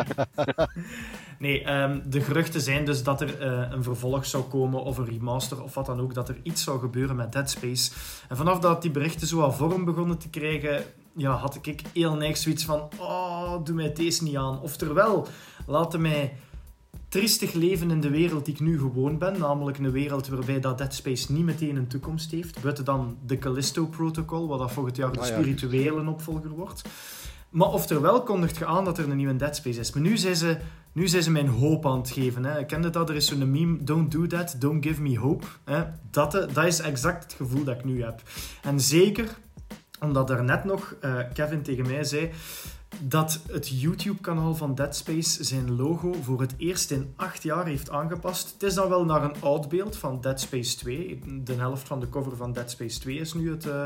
Nee, 1.39 1.73
um, 1.73 2.03
de 2.07 2.21
geruchten 2.21 2.61
zijn 2.61 2.85
dus 2.85 3.03
dat 3.03 3.21
er 3.21 3.41
uh, 3.41 3.71
een 3.71 3.83
vervolg 3.83 4.27
zou 4.27 4.45
komen 4.45 4.83
of 4.83 4.99
een 4.99 5.05
remaster 5.05 5.63
of 5.63 5.75
wat 5.75 5.87
dan 5.87 6.01
ook, 6.01 6.15
dat 6.15 6.29
er 6.29 6.37
iets 6.43 6.63
zou 6.63 6.81
gebeuren 6.81 7.17
met 7.17 7.33
Dead 7.33 7.51
Space. 7.51 7.91
En 8.29 8.37
vanaf 8.37 8.59
dat 8.59 8.83
die 8.83 8.91
berichten 8.91 9.27
zo 9.27 9.41
al 9.41 9.53
vorm 9.53 9.85
begonnen 9.85 10.19
te 10.19 10.29
krijgen, 10.29 10.85
ja, 11.17 11.31
had 11.31 11.59
ik 11.63 11.83
heel 11.93 12.15
neig 12.15 12.37
zoiets 12.37 12.65
van, 12.65 12.89
oh, 12.99 13.65
doe 13.65 13.75
mij 13.75 13.93
deze 13.93 14.23
niet 14.23 14.37
aan. 14.37 14.61
Oftewel, 14.61 15.27
laten 15.67 16.01
mij 16.01 16.33
triestig 17.09 17.53
leven 17.53 17.91
in 17.91 18.01
de 18.01 18.11
wereld 18.11 18.45
die 18.45 18.55
ik 18.55 18.61
nu 18.61 18.79
gewoon 18.79 19.19
ben, 19.19 19.39
namelijk 19.39 19.79
een 19.79 19.91
wereld 19.91 20.29
waarbij 20.29 20.61
dat 20.61 20.79
Dead 20.79 20.95
Space 20.95 21.33
niet 21.33 21.45
meteen 21.45 21.77
een 21.77 21.87
toekomst 21.87 22.31
heeft, 22.31 22.63
buiten 22.63 22.85
dan 22.85 23.17
de 23.27 23.39
Callisto 23.39 23.87
Protocol, 23.87 24.49
wat 24.49 24.59
dat 24.59 24.73
volgend 24.73 24.97
jaar 24.97 25.13
de 25.13 25.21
ah, 25.21 25.27
spirituele 25.27 26.11
opvolger 26.11 26.51
wordt. 26.51 26.83
Maar 27.49 27.69
oftewel 27.69 28.23
kondigt 28.23 28.57
je 28.57 28.67
aan 28.67 28.85
dat 28.85 28.99
er 28.99 29.11
een 29.11 29.17
nieuwe 29.17 29.37
Dead 29.37 29.57
Space 29.57 29.81
is. 29.81 29.93
Maar 29.93 30.03
nu 30.03 30.17
zijn 30.17 30.37
ze, 30.37 30.59
nu 30.93 31.09
zijn 31.09 31.23
ze 31.23 31.31
mijn 31.31 31.49
hoop 31.49 31.87
aan 31.87 31.99
het 31.99 32.11
geven. 32.11 32.45
Hè. 32.45 32.59
Ik 32.59 32.67
kende 32.67 32.91
dat, 32.91 33.09
er 33.09 33.17
is 33.17 33.27
zo'n 33.27 33.51
meme, 33.51 33.85
don't 33.85 34.13
do 34.13 34.27
that, 34.27 34.57
don't 34.59 34.85
give 34.85 35.03
me 35.03 35.19
hope. 35.19 35.47
Hè. 35.65 35.85
Dat, 36.11 36.35
eh, 36.35 36.55
dat 36.55 36.65
is 36.65 36.81
exact 36.81 37.23
het 37.23 37.33
gevoel 37.33 37.65
dat 37.65 37.77
ik 37.77 37.85
nu 37.85 38.03
heb. 38.03 38.23
En 38.63 38.81
zeker 38.81 39.37
omdat 40.01 40.31
er 40.31 40.45
net 40.45 40.65
nog 40.65 40.95
uh, 41.05 41.19
Kevin 41.33 41.63
tegen 41.63 41.87
mij 41.87 42.05
zei 42.05 42.31
dat 43.01 43.41
het 43.51 43.81
YouTube-kanaal 43.81 44.55
van 44.55 44.75
Dead 44.75 44.97
Space 44.97 45.45
zijn 45.45 45.77
logo 45.77 46.13
voor 46.23 46.41
het 46.41 46.55
eerst 46.57 46.91
in 46.91 47.13
acht 47.17 47.43
jaar 47.43 47.67
heeft 47.67 47.91
aangepast. 47.91 48.53
Het 48.53 48.63
is 48.63 48.75
dan 48.75 48.89
wel 48.89 49.05
naar 49.05 49.25
een 49.25 49.41
oud 49.41 49.69
beeld 49.69 49.97
van 49.97 50.21
Dead 50.21 50.41
Space 50.41 50.77
2. 50.77 51.23
De 51.45 51.55
helft 51.55 51.87
van 51.87 52.01
de 52.01 52.09
cover 52.09 52.37
van 52.37 52.53
Dead 52.53 52.71
Space 52.71 53.01
2 53.01 53.17
is 53.17 53.35
nu 53.35 53.51
het, 53.51 53.67
uh, 53.67 53.85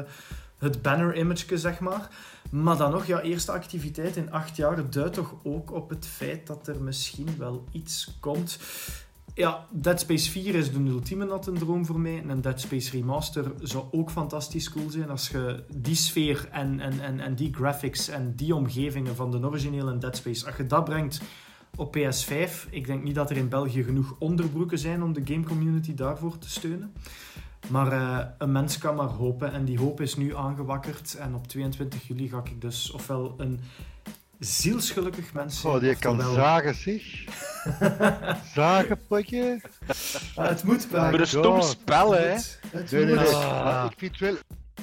het 0.59 0.83
banner-image, 0.83 1.59
zeg 1.59 1.81
maar. 1.81 2.09
Maar 2.51 2.77
dan 2.77 2.91
nog, 2.91 3.07
ja, 3.07 3.21
eerste 3.21 3.53
activiteit 3.53 4.17
in 4.17 4.33
acht 4.33 4.57
jaar 4.57 4.91
duidt 4.91 5.15
toch 5.15 5.35
ook 5.43 5.73
op 5.73 5.89
het 5.89 6.07
feit 6.07 6.47
dat 6.47 6.69
er 6.69 6.81
misschien 6.83 7.29
wel 7.39 7.65
iets 7.73 8.17
komt. 8.21 8.59
Ja, 9.35 9.67
Dead 9.71 10.01
Space 10.01 10.31
4 10.31 10.55
is 10.55 10.73
de 10.73 10.79
ultieme 10.79 11.25
natte 11.25 11.53
droom 11.53 11.87
voor 11.87 12.01
mij. 12.01 12.19
En 12.19 12.29
een 12.29 12.41
Dead 12.41 12.61
Space 12.61 12.91
Remaster 12.91 13.53
zou 13.63 13.85
ook 13.91 14.11
fantastisch 14.11 14.71
cool 14.71 14.91
zijn 14.91 15.11
als 15.11 15.29
je 15.29 15.65
die 15.75 15.95
sfeer 15.95 16.49
en, 16.53 16.81
en, 16.81 17.01
en, 17.01 17.21
en 17.21 17.35
die 17.35 17.55
graphics 17.55 18.09
en 18.09 18.35
die 18.37 18.55
omgevingen 18.55 19.17
van 19.17 19.31
de 19.31 19.47
originele 19.47 19.99
Dead 19.99 20.17
Space, 20.17 20.47
als 20.47 20.57
je 20.57 20.67
dat 20.67 20.85
brengt 20.85 21.21
op 21.77 21.97
PS5, 21.97 22.71
ik 22.71 22.87
denk 22.87 23.03
niet 23.03 23.15
dat 23.15 23.31
er 23.31 23.37
in 23.37 23.49
België 23.49 23.85
genoeg 23.85 24.17
onderbroeken 24.19 24.79
zijn 24.79 25.03
om 25.03 25.13
de 25.13 25.23
game 25.25 25.45
community 25.45 25.95
daarvoor 25.95 26.39
te 26.39 26.51
steunen. 26.51 26.93
Maar 27.69 27.93
uh, 27.93 28.19
een 28.39 28.53
mens 28.53 28.79
kan 28.79 28.95
maar 28.95 29.09
hopen 29.09 29.53
en 29.53 29.65
die 29.65 29.79
hoop 29.79 30.01
is 30.01 30.17
nu 30.17 30.37
aangewakkerd. 30.37 31.15
En 31.15 31.35
op 31.35 31.47
22 31.47 32.07
juli 32.07 32.29
ga 32.29 32.43
ik 32.45 32.61
dus 32.61 32.91
ofwel 32.91 33.35
een 33.37 33.61
zielsgelukkig 34.41 35.33
mens 35.33 35.61
zijn. 35.61 35.75
Oh, 35.75 35.81
die 35.81 35.97
kan 35.97 36.21
zagen 36.21 36.75
zich. 36.75 37.25
zagen, 38.55 39.07
potje. 39.07 39.61
Uh, 40.39 40.49
het 40.49 40.65
moet 40.65 40.89
wel. 40.89 41.01
Maar 41.01 41.21
een 41.21 41.27
stom 41.27 41.63
spel, 41.63 42.13
hè? 42.13 42.21
Het 42.21 42.91
nee, 42.91 43.05
nee, 43.05 43.15
nee. 43.15 43.27
Ah. 43.27 43.87
Ik 43.91 43.99
vind 43.99 44.19
wel, 44.19 44.37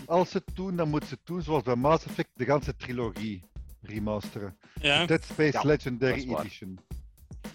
als 0.06 0.30
ze 0.32 0.42
het 0.46 0.56
doen, 0.56 0.76
dan 0.76 0.90
moeten 0.90 1.10
ze 1.10 1.16
het 1.16 1.26
doen 1.26 1.42
zoals 1.42 1.64
bij 1.64 1.76
Mass 1.76 2.06
Effect, 2.06 2.30
de 2.34 2.46
ganse 2.46 2.76
trilogie. 2.76 3.44
remasteren. 3.82 4.58
Ja. 4.82 5.06
Dead 5.06 5.24
Space 5.24 5.68
Legendary 5.68 6.36
Edition. 6.36 6.80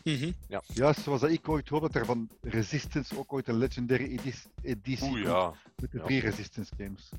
Mm 0.05 0.35
ja. 0.49 0.63
Juist 0.67 1.03
zoals 1.03 1.23
ik 1.23 1.49
ooit 1.49 1.69
hoorde 1.69 1.87
dat 1.87 1.97
er 1.97 2.07
van 2.07 2.29
Resistance 2.41 3.19
ook 3.19 3.33
ooit 3.33 3.49
een 3.49 3.57
Legendary 3.57 4.19
editie 4.63 5.09
Oeh, 5.11 5.23
ja. 5.23 5.53
met 5.77 5.91
de 5.91 6.01
drie 6.01 6.21
Resistance 6.21 6.73
games. 6.77 7.11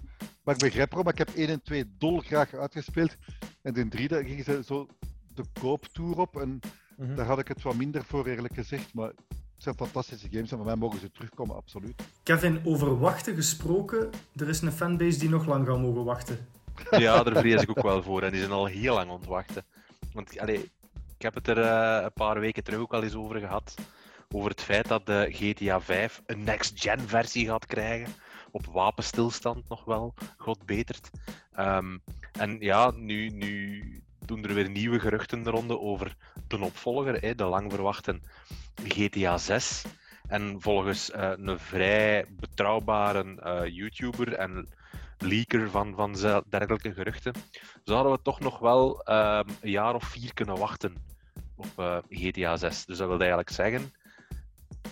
Maar 0.44 0.56
ik 0.56 0.62
begrijp 0.62 0.92
waarom, 0.92 1.12
ik 1.12 1.18
heb 1.18 1.30
1 1.36 1.48
en 1.48 1.62
2 1.62 1.94
dolgraag 1.98 2.54
uitgespeeld. 2.54 3.16
En 3.62 3.76
in 3.76 3.90
3 3.90 4.08
gingen 4.10 4.44
ze 4.44 4.62
zo 4.66 4.88
de 5.34 5.44
kooptour 5.62 6.18
op 6.18 6.42
en 6.42 6.60
mhm. 6.98 7.16
daar 7.16 7.26
had 7.26 7.40
ik 7.40 7.48
het 7.48 7.62
wat 7.62 7.76
minder 7.76 8.04
voor 8.04 8.28
eerlijk 8.28 8.54
gezegd. 8.54 8.94
Maar 8.94 9.08
het 9.08 9.18
zijn 9.58 9.76
fantastische 9.76 10.28
games 10.32 10.52
en 10.52 10.58
van 10.58 10.66
mij 10.66 10.76
mogen 10.76 11.00
ze 11.00 11.12
terugkomen, 11.12 11.56
absoluut. 11.56 12.02
Kevin, 12.24 12.62
over 12.64 13.00
wachten 13.00 13.36
gesproken, 13.36 14.10
er 14.36 14.50
is 14.50 14.62
een 14.62 14.72
fanbase 14.72 15.20
die 15.20 15.30
nog 15.30 15.46
lang 15.46 15.68
gaat 15.68 15.80
mogen 15.80 16.04
wachten. 16.04 16.48
Ja, 16.90 17.24
daar 17.24 17.36
vrees 17.36 17.62
ik 17.62 17.70
ook 17.70 17.82
wel 17.82 18.04
voor. 18.04 18.22
En 18.22 18.32
die 18.32 18.40
zijn 18.40 18.52
al 18.52 18.66
heel 18.66 18.94
lang 18.94 19.12
ontwachten. 19.12 19.64
Want 20.14 20.40
allee, 20.40 20.72
ik 21.18 21.22
heb 21.22 21.34
het 21.34 21.48
er 21.48 21.58
uh, 21.58 22.04
een 22.04 22.14
paar 22.14 22.40
weken 22.40 22.64
terug 22.64 22.80
ook 22.80 22.94
al 22.94 23.04
eens 23.04 23.16
over 23.16 23.40
gehad. 23.40 23.76
Over 24.30 24.50
het 24.50 24.62
feit 24.62 24.88
dat 24.88 25.06
de 25.06 25.28
GTA 25.30 25.82
5 25.82 26.22
een 26.26 26.44
next-gen 26.44 27.00
versie 27.00 27.48
gaat 27.48 27.66
krijgen. 27.66 28.14
Op 28.54 28.66
wapenstilstand 28.66 29.70
nog 29.70 29.86
wel, 29.86 30.14
god 30.38 30.66
betert. 30.66 31.10
Um, 31.60 32.02
en 32.32 32.58
ja, 32.60 32.92
nu, 32.92 33.30
nu 33.30 33.84
doen 34.26 34.44
er 34.44 34.54
weer 34.54 34.70
nieuwe 34.70 35.00
geruchten 35.00 35.44
de 35.44 35.50
ronde 35.50 35.80
over 35.80 36.16
de 36.48 36.60
opvolger, 36.60 37.22
hè, 37.22 37.36
de 37.36 37.44
lang 37.44 37.72
verwachte 37.72 38.20
GTA 38.84 39.38
6. 39.38 39.84
En 40.28 40.62
volgens 40.62 41.10
uh, 41.10 41.32
een 41.36 41.60
vrij 41.60 42.26
betrouwbare 42.30 43.24
uh, 43.44 43.76
YouTuber 43.76 44.34
en 44.34 44.68
leaker 45.18 45.70
van, 45.70 45.96
van 45.96 46.12
dergelijke 46.50 46.94
geruchten, 46.94 47.34
zouden 47.84 48.12
we 48.12 48.22
toch 48.22 48.40
nog 48.40 48.60
wel 48.60 49.10
uh, 49.10 49.40
een 49.62 49.70
jaar 49.70 49.96
of 49.96 50.04
vier 50.04 50.34
kunnen 50.34 50.58
wachten 50.58 50.96
op 51.56 51.68
uh, 51.80 51.98
GTA 52.10 52.58
6. 52.58 52.86
Dus 52.86 52.98
dat 52.98 53.08
wil 53.08 53.20
eigenlijk 53.20 53.50
zeggen 53.50 53.94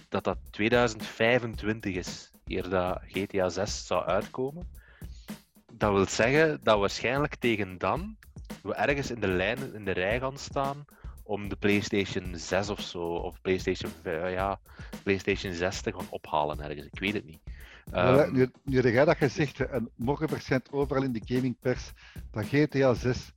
dat 0.10 0.24
dat 0.24 0.38
2025 0.50 1.96
is, 1.96 2.31
eer 2.52 2.70
dat 2.70 3.02
GTA 3.08 3.50
6 3.50 3.88
zou 3.88 4.06
uitkomen. 4.06 4.68
Dat 5.72 5.94
wil 5.94 6.06
zeggen 6.06 6.60
dat 6.64 6.80
waarschijnlijk 6.80 7.36
tegen 7.36 7.78
dan 7.78 8.18
we 8.64 8.74
ergens 8.74 9.12
in 9.12 9.20
de 9.20 9.28
lijn, 9.28 9.74
in 9.74 9.86
de 9.86 9.92
rij 9.92 10.20
gaan 10.20 10.38
staan 10.38 10.86
om 11.24 11.50
de 11.50 11.56
PlayStation 11.56 12.34
6 12.36 12.70
of 12.70 12.82
zo, 12.82 13.02
of 13.02 13.42
PlayStation, 13.42 13.92
uh, 14.04 14.32
ja, 14.34 14.60
PlayStation 15.04 15.54
6 15.54 15.82
te 15.82 15.92
gaan 15.92 16.08
ophalen 16.10 16.62
ergens. 16.62 16.86
Ik 16.86 17.00
weet 17.00 17.14
het 17.14 17.26
niet. 17.26 17.40
Um, 17.94 18.34
nu, 18.34 18.52
nu 18.64 18.82
jij 18.82 19.06
dat 19.06 19.18
gezegd 19.18 19.60
en 19.60 19.90
morgen 19.96 20.30
verschijnt 20.30 20.72
overal 20.72 21.04
in 21.04 21.12
de 21.12 21.22
gamingpers 21.26 21.92
dat 22.32 22.46
GTA 22.46 22.94
6 22.94 23.32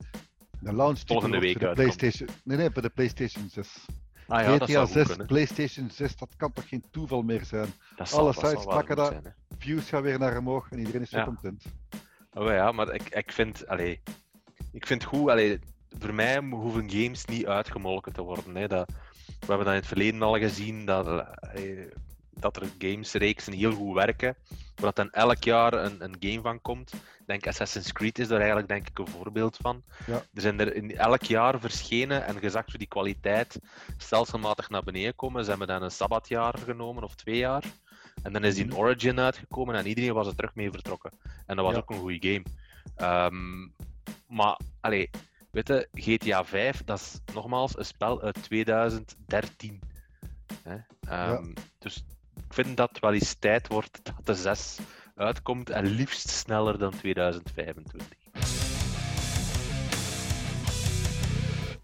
de 0.59 0.73
launch 0.73 0.99
Volgende 1.05 1.39
week 1.39 1.59
de 1.59 1.71
PlayStation. 1.71 2.29
Nee, 2.43 2.57
nee, 2.57 2.71
bij 2.71 2.81
de 2.81 2.89
PlayStation 2.89 3.49
6. 3.49 3.85
Ah, 4.27 4.41
ja, 4.41 4.57
GTA 4.57 4.85
6, 4.85 5.15
PlayStation 5.27 5.89
6, 5.89 6.15
dat 6.15 6.35
kan 6.37 6.53
toch 6.53 6.67
geen 6.67 6.83
toeval 6.91 7.21
meer 7.21 7.45
zijn? 7.45 7.73
Alle 8.11 8.33
sites 8.33 8.63
pakken 8.63 8.95
dat, 8.95 9.15
views 9.57 9.89
gaan 9.89 10.01
weer 10.01 10.19
naar 10.19 10.37
omhoog 10.37 10.71
en 10.71 10.79
iedereen 10.79 11.01
is 11.01 11.09
zo 11.09 11.23
content. 11.23 11.63
Oh 12.33 12.49
ja, 12.49 12.71
maar 12.71 12.93
ik, 12.93 13.09
ik 13.09 13.31
vind, 13.31 13.67
allee, 13.67 14.01
ik 14.71 14.87
vind 14.87 15.03
goed, 15.03 15.29
allee, 15.29 15.59
voor 15.99 16.13
mij 16.13 16.39
hoeven 16.39 16.89
games 16.89 17.25
niet 17.25 17.45
uitgemolken 17.45 18.13
te 18.13 18.21
worden. 18.21 18.55
Hè. 18.55 18.67
Dat, 18.67 18.89
we 19.39 19.45
hebben 19.45 19.65
dat 19.65 19.73
in 19.73 19.79
het 19.79 19.87
verleden 19.87 20.21
al 20.21 20.37
gezien, 20.37 20.85
dat, 20.85 21.07
allee, 21.07 21.89
dat 22.53 22.63
er 22.63 22.69
gamesreeksen 22.77 23.53
heel 23.53 23.71
goed 23.71 23.93
werken, 23.93 24.35
waar 24.75 24.93
dan 24.93 25.11
elk 25.11 25.43
jaar 25.43 25.73
een, 25.73 26.03
een 26.03 26.15
game 26.19 26.41
van 26.41 26.61
komt. 26.61 26.93
Ik 26.93 27.25
denk 27.25 27.47
Assassin's 27.47 27.91
Creed 27.91 28.19
is 28.19 28.27
daar 28.27 28.37
eigenlijk 28.37 28.67
denk 28.67 28.87
ik 28.87 28.99
een 28.99 29.07
voorbeeld 29.07 29.57
van. 29.61 29.83
Ja. 30.05 30.13
Er 30.33 30.41
zijn 30.41 30.59
er 30.59 30.75
in 30.75 30.97
elk 30.97 31.23
jaar 31.23 31.59
verschenen 31.59 32.25
en 32.25 32.39
gezakt 32.39 32.69
hoe 32.69 32.79
die 32.79 32.87
kwaliteit 32.87 33.59
stelselmatig 33.97 34.69
naar 34.69 34.83
beneden 34.83 35.15
komen. 35.15 35.43
Ze 35.43 35.49
hebben 35.49 35.67
dan 35.67 35.83
een 35.83 35.91
sabbatjaar 35.91 36.57
genomen 36.57 37.03
of 37.03 37.15
twee 37.15 37.37
jaar. 37.37 37.63
En 38.23 38.33
dan 38.33 38.43
is 38.43 38.53
die 38.53 38.63
in 38.63 38.69
mhm. 38.69 38.79
Origin 38.79 39.19
uitgekomen 39.19 39.75
en 39.75 39.87
iedereen 39.87 40.13
was 40.13 40.27
er 40.27 40.35
terug 40.35 40.55
mee 40.55 40.71
vertrokken. 40.71 41.11
En 41.45 41.55
dat 41.55 41.65
was 41.65 41.75
ook 41.75 41.89
een 41.89 41.99
goede 41.99 42.27
game. 42.27 42.43
Um, 43.31 43.73
maar, 44.27 44.59
allee, 44.81 45.09
weet 45.51 45.67
je, 45.67 45.87
GTA 45.93 46.45
5, 46.45 46.83
dat 46.83 46.99
is 46.99 47.19
nogmaals 47.33 47.77
een 47.77 47.85
spel 47.85 48.21
uit 48.21 48.43
2013. 48.43 49.81
Hè? 50.63 50.77
Um, 51.31 51.53
Dus 51.79 52.05
ik 52.35 52.53
vind 52.53 52.77
dat 52.77 52.99
wel 52.99 53.13
eens 53.13 53.33
tijd 53.33 53.67
wordt 53.67 53.99
dat 54.03 54.25
de 54.25 54.35
6 54.35 54.77
uitkomt 55.15 55.69
en 55.69 55.85
liefst 55.85 56.29
sneller 56.29 56.77
dan 56.77 56.91
2025. 56.91 58.24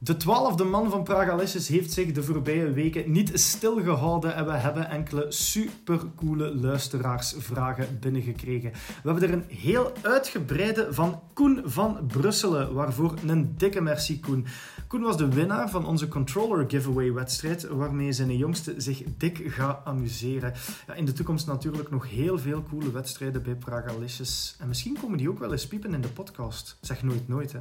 De 0.03 0.17
twaalfde 0.17 0.63
man 0.63 0.89
van 0.89 1.03
Pragalicious 1.03 1.67
heeft 1.67 1.91
zich 1.91 2.11
de 2.11 2.23
voorbije 2.23 2.71
weken 2.71 3.11
niet 3.11 3.31
stilgehouden 3.33 4.35
en 4.35 4.45
we 4.45 4.51
hebben 4.51 4.89
enkele 4.89 5.25
supercoole 5.29 6.55
luisteraarsvragen 6.55 7.97
binnengekregen. 7.99 8.71
We 8.71 9.11
hebben 9.11 9.23
er 9.23 9.33
een 9.33 9.57
heel 9.57 9.91
uitgebreide 10.01 10.87
van 10.89 11.21
Koen 11.33 11.61
van 11.65 11.99
Brusselen, 12.07 12.73
waarvoor 12.73 13.13
een 13.27 13.53
dikke 13.57 13.81
merci 13.81 14.19
Koen. 14.19 14.45
Koen 14.87 15.01
was 15.01 15.17
de 15.17 15.29
winnaar 15.29 15.69
van 15.69 15.85
onze 15.85 16.07
controller 16.07 16.69
giveaway 16.69 17.13
wedstrijd, 17.13 17.67
waarmee 17.67 18.11
zijn 18.11 18.37
jongste 18.37 18.73
zich 18.77 19.03
dik 19.17 19.41
gaat 19.45 19.85
amuseren. 19.85 20.53
Ja, 20.87 20.93
in 20.93 21.05
de 21.05 21.13
toekomst 21.13 21.47
natuurlijk 21.47 21.91
nog 21.91 22.09
heel 22.09 22.39
veel 22.39 22.63
coole 22.69 22.91
wedstrijden 22.91 23.43
bij 23.43 23.55
Pragalicious. 23.55 24.55
En 24.59 24.67
misschien 24.67 24.97
komen 25.01 25.17
die 25.17 25.29
ook 25.29 25.39
wel 25.39 25.51
eens 25.51 25.67
piepen 25.67 25.93
in 25.93 26.01
de 26.01 26.07
podcast. 26.07 26.77
Zeg 26.81 27.03
nooit 27.03 27.27
nooit, 27.27 27.51
hè. 27.51 27.59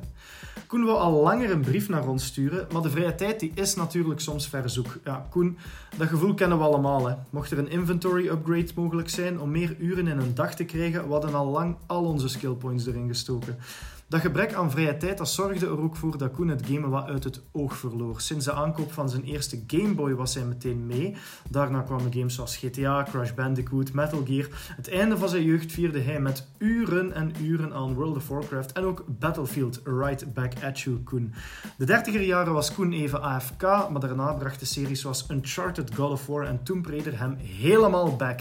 Koen 0.66 0.85
wil 0.85 0.99
al 0.99 1.23
langer 1.23 1.50
een 1.50 1.61
brief 1.61 1.88
naar 1.88 2.09
ons 2.09 2.30
sturen, 2.31 2.67
maar 2.73 2.83
de 2.83 2.91
vrije 2.91 3.15
tijd 3.15 3.41
die 3.41 3.53
is 3.55 3.75
natuurlijk 3.75 4.21
soms 4.21 4.49
verzoek. 4.49 4.99
Ja, 5.05 5.27
Koen, 5.31 5.59
dat 5.97 6.09
gevoel 6.09 6.35
kennen 6.35 6.59
we 6.59 6.65
allemaal. 6.65 7.09
Hè. 7.09 7.15
Mocht 7.31 7.51
er 7.51 7.59
een 7.59 7.71
inventory 7.71 8.29
upgrade 8.29 8.69
mogelijk 8.75 9.09
zijn 9.09 9.41
om 9.41 9.51
meer 9.51 9.77
uren 9.79 10.07
in 10.07 10.19
een 10.19 10.35
dag 10.35 10.55
te 10.55 10.65
krijgen, 10.65 11.07
we 11.07 11.13
hadden 11.13 11.35
al 11.35 11.47
lang 11.47 11.77
al 11.87 12.05
onze 12.05 12.29
skill 12.29 12.53
points 12.53 12.87
erin 12.87 13.09
gestoken. 13.09 13.59
Dat 14.11 14.21
gebrek 14.21 14.55
aan 14.55 14.71
vrije 14.71 14.97
tijd 14.97 15.19
dat 15.19 15.29
zorgde 15.29 15.67
er 15.67 15.81
ook 15.81 15.97
voor 15.97 16.19
dat 16.19 16.31
Koen 16.31 16.49
het 16.49 16.67
gamen 16.67 16.90
wat 16.90 17.07
uit 17.07 17.25
het 17.25 17.40
oog 17.52 17.76
verloor. 17.76 18.21
Sinds 18.21 18.45
de 18.45 18.52
aankoop 18.52 18.93
van 18.93 19.11
zijn 19.11 19.25
eerste 19.25 19.62
Game 19.67 19.95
Boy 19.95 20.14
was 20.14 20.35
hij 20.35 20.45
meteen 20.45 20.87
mee. 20.87 21.17
Daarna 21.49 21.81
kwamen 21.81 22.12
games 22.12 22.35
zoals 22.35 22.57
GTA, 22.57 23.07
Crash 23.11 23.33
Bandicoot, 23.33 23.93
Metal 23.93 24.25
Gear. 24.25 24.49
Het 24.76 24.88
einde 24.88 25.19
van 25.19 25.29
zijn 25.29 25.45
jeugd 25.45 25.73
vierde 25.73 26.00
hij 26.00 26.21
met 26.21 26.49
uren 26.59 27.12
en 27.12 27.33
uren 27.43 27.73
aan 27.73 27.95
World 27.95 28.17
of 28.17 28.29
Warcraft 28.29 28.73
en 28.73 28.85
ook 28.85 29.05
Battlefield 29.07 29.81
Right 29.85 30.35
Back 30.35 30.52
at 30.64 30.81
You, 30.81 30.97
Koen. 30.97 31.35
De 31.76 31.85
dertiger 31.85 32.23
jaren 32.23 32.52
was 32.52 32.75
Koen 32.75 32.93
even 32.93 33.23
AFK, 33.23 33.62
maar 33.62 34.00
daarna 34.00 34.33
brachten 34.33 34.67
series 34.67 35.00
zoals 35.00 35.26
Uncharted, 35.31 35.95
God 35.95 36.11
of 36.11 36.26
War 36.26 36.47
en 36.47 36.62
Tomb 36.62 36.87
Raider 36.87 37.19
hem 37.19 37.37
helemaal 37.37 38.17
back. 38.17 38.40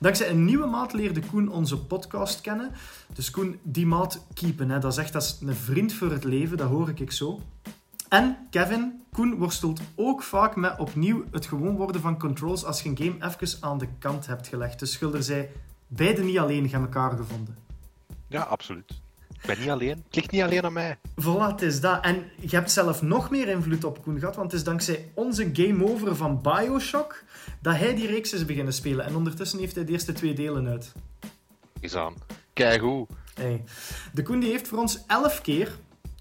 Dankzij 0.00 0.30
een 0.30 0.44
nieuwe 0.44 0.66
maat 0.66 0.92
leerde 0.92 1.20
Koen 1.30 1.48
onze 1.48 1.78
podcast 1.78 2.40
kennen. 2.40 2.70
Dus 3.12 3.30
Koen, 3.30 3.58
die 3.62 3.86
maat 3.86 4.24
keepen, 4.34 4.70
hè, 4.70 4.78
dat 4.78 4.92
is 4.92 4.98
echt 4.98 5.40
een 5.40 5.54
vriend 5.54 5.92
voor 5.92 6.10
het 6.10 6.24
leven, 6.24 6.56
dat 6.56 6.68
hoor 6.68 6.92
ik 6.94 7.12
zo. 7.12 7.40
En 8.08 8.36
Kevin, 8.50 9.02
Koen 9.12 9.34
worstelt 9.34 9.80
ook 9.94 10.22
vaak 10.22 10.56
met 10.56 10.78
opnieuw 10.78 11.24
het 11.30 11.46
gewoon 11.46 11.76
worden 11.76 12.00
van 12.00 12.18
controls 12.18 12.64
als 12.64 12.82
je 12.82 12.88
een 12.88 12.96
game 12.96 13.32
even 13.36 13.56
aan 13.60 13.78
de 13.78 13.88
kant 13.98 14.26
hebt 14.26 14.48
gelegd. 14.48 14.78
Dus 14.78 14.92
Schilder 14.92 15.22
zei, 15.22 15.48
beide 15.86 16.22
niet 16.22 16.38
alleen 16.38 16.68
gaan 16.68 16.82
elkaar 16.82 17.10
gevonden. 17.16 17.56
Ja, 18.28 18.42
absoluut. 18.42 19.00
Ik 19.42 19.46
ben 19.46 19.58
niet 19.58 19.70
alleen. 19.70 20.02
Het 20.06 20.14
ligt 20.14 20.30
niet 20.30 20.42
alleen 20.42 20.64
aan 20.64 20.72
mij. 20.72 20.98
Voilà, 21.20 21.50
het 21.50 21.62
is 21.62 21.80
dat. 21.80 22.04
En 22.04 22.24
je 22.40 22.56
hebt 22.56 22.70
zelf 22.70 23.02
nog 23.02 23.30
meer 23.30 23.48
invloed 23.48 23.84
op 23.84 24.02
Koen 24.02 24.18
gehad, 24.18 24.36
want 24.36 24.50
het 24.50 24.60
is 24.60 24.66
dankzij 24.66 25.10
onze 25.14 25.50
game 25.52 25.90
over 25.90 26.16
van 26.16 26.42
Bioshock 26.42 27.22
dat 27.60 27.76
hij 27.76 27.94
die 27.94 28.06
reeks 28.06 28.32
is 28.32 28.44
beginnen 28.44 28.72
spelen. 28.72 29.04
En 29.04 29.16
ondertussen 29.16 29.58
heeft 29.58 29.74
hij 29.74 29.84
de 29.84 29.92
eerste 29.92 30.12
twee 30.12 30.34
delen 30.34 30.68
uit. 30.68 30.92
Is 31.80 31.96
aan. 31.96 32.14
Kijk 32.52 32.80
hoe. 32.80 33.06
Hey. 33.34 33.64
De 34.12 34.22
Koen 34.22 34.42
heeft 34.42 34.68
voor 34.68 34.78
ons 34.78 35.04
elf 35.06 35.40
keer 35.40 35.76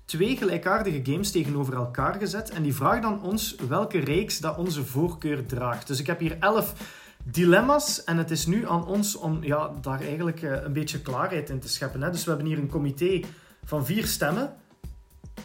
twee 0.05 0.37
gelijkaardige 0.37 1.11
games 1.11 1.31
tegenover 1.31 1.73
elkaar 1.73 2.13
gezet. 2.13 2.49
En 2.49 2.63
die 2.63 2.75
vraagt 2.75 3.01
dan 3.01 3.23
ons 3.23 3.55
welke 3.67 3.99
reeks 3.99 4.39
dat 4.39 4.57
onze 4.57 4.85
voorkeur 4.85 5.45
draagt. 5.45 5.87
Dus 5.87 5.99
ik 5.99 6.07
heb 6.07 6.19
hier 6.19 6.37
elf 6.39 6.73
dilemma's. 7.23 8.03
En 8.03 8.17
het 8.17 8.31
is 8.31 8.45
nu 8.45 8.67
aan 8.67 8.87
ons 8.87 9.15
om 9.15 9.43
ja, 9.43 9.71
daar 9.81 10.01
eigenlijk 10.01 10.41
eh, 10.41 10.63
een 10.63 10.73
beetje 10.73 11.01
klaarheid 11.01 11.49
in 11.49 11.59
te 11.59 11.69
scheppen. 11.69 12.01
Hè. 12.01 12.11
Dus 12.11 12.23
we 12.23 12.29
hebben 12.29 12.47
hier 12.47 12.57
een 12.57 12.69
comité 12.69 13.21
van 13.63 13.85
vier 13.85 14.05
stemmen. 14.05 14.55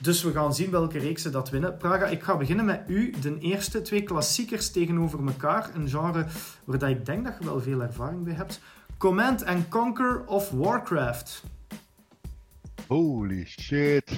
Dus 0.00 0.22
we 0.22 0.32
gaan 0.32 0.54
zien 0.54 0.70
welke 0.70 0.98
reeksen 0.98 1.32
dat 1.32 1.50
winnen. 1.50 1.76
Praga, 1.76 2.06
ik 2.06 2.22
ga 2.22 2.36
beginnen 2.36 2.64
met 2.64 2.82
u. 2.86 3.14
De 3.20 3.38
eerste 3.38 3.82
twee 3.82 4.02
klassiekers 4.02 4.70
tegenover 4.70 5.26
elkaar. 5.26 5.70
Een 5.74 5.88
genre 5.88 6.26
waar 6.64 6.90
ik 6.90 7.06
denk 7.06 7.24
dat 7.24 7.34
je 7.38 7.44
wel 7.44 7.60
veel 7.60 7.82
ervaring 7.82 8.24
bij 8.24 8.34
hebt. 8.34 8.60
Command 8.98 9.44
and 9.44 9.68
Conquer 9.68 10.24
of 10.26 10.50
Warcraft. 10.50 11.42
Holy 12.88 13.44
shit. 13.44 14.10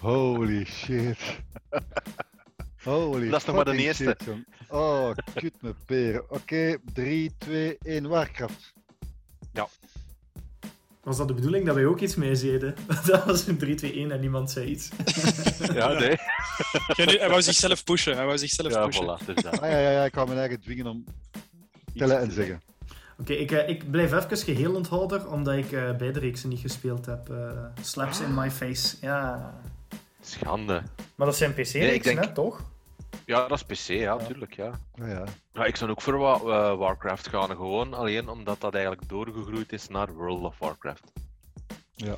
Holy 0.00 0.64
shit. 0.64 1.18
Holy 2.84 3.28
Dat 3.28 3.40
is 3.40 3.46
nog 3.46 3.56
maar 3.56 3.64
de 3.64 3.76
eerste. 3.76 4.16
oh, 4.68 5.10
kut 5.34 5.62
me 5.62 5.74
peren. 5.86 6.30
Oké, 6.30 6.76
3, 6.92 7.34
2, 7.38 7.78
1, 7.82 8.08
Warcraft. 8.08 8.72
Ja. 9.52 9.68
Was 11.02 11.16
dat 11.16 11.28
de 11.28 11.34
bedoeling 11.34 11.66
dat 11.66 11.74
wij 11.74 11.86
ook 11.86 12.00
iets 12.00 12.14
mee 12.14 12.34
zeiden? 12.34 12.74
Dat 13.06 13.24
was 13.24 13.46
een 13.46 13.78
3-2-1 13.80 14.12
en 14.12 14.20
niemand 14.20 14.50
zei 14.50 14.66
iets. 14.66 14.90
ja, 15.74 15.92
nee. 15.92 16.16
hij 16.96 17.28
wou 17.28 17.42
zichzelf 17.42 17.84
pushen. 17.84 18.16
Hij 18.16 18.24
wou 18.24 18.38
zichzelf 18.38 18.72
ja, 18.72 18.86
pushen. 18.86 19.04
Voilà, 19.04 19.24
dus 19.26 19.44
ah, 19.44 19.60
ja, 19.60 19.78
ja, 19.78 19.90
ja, 19.90 20.04
ik 20.04 20.12
kwam 20.12 20.26
mijn 20.26 20.38
eigen 20.38 20.60
dwingen 20.60 20.86
om 20.86 21.04
tellen 21.94 22.20
en 22.20 22.32
zeggen. 22.32 22.60
Oké, 23.20 23.32
ik, 23.32 23.50
uh, 23.50 23.68
ik 23.68 23.90
blijf 23.90 24.12
even 24.12 24.36
geheel 24.36 24.74
onthouder, 24.74 25.30
omdat 25.30 25.54
ik 25.54 25.70
uh, 25.70 25.96
beide 25.96 26.18
reeksen 26.18 26.48
niet 26.48 26.60
gespeeld 26.60 27.06
heb. 27.06 27.28
Uh, 27.30 27.64
slaps 27.82 28.20
in 28.20 28.34
my 28.34 28.50
face. 28.50 28.96
Ja. 29.00 29.54
Schande. 30.20 30.82
Maar 31.14 31.26
dat 31.26 31.36
zijn 31.36 31.52
PC-reeksen, 31.52 32.14
nee, 32.14 32.24
denk... 32.24 32.34
toch? 32.34 32.62
Ja, 33.24 33.48
dat 33.48 33.64
is 33.68 33.86
PC, 33.86 33.88
ja, 33.88 34.16
natuurlijk. 34.16 34.54
Ja. 34.54 34.70
Ja. 34.94 35.06
ja. 35.06 35.24
ja. 35.52 35.64
ik 35.64 35.76
zou 35.76 35.90
ook 35.90 36.02
voor 36.02 36.14
uh, 36.14 36.74
Warcraft 36.76 37.28
gaan, 37.28 37.48
gewoon 37.48 37.94
alleen 37.94 38.28
omdat 38.28 38.60
dat 38.60 38.74
eigenlijk 38.74 39.08
doorgegroeid 39.08 39.72
is 39.72 39.88
naar 39.88 40.14
World 40.14 40.42
of 40.42 40.58
Warcraft. 40.58 41.12
Ja. 41.94 42.16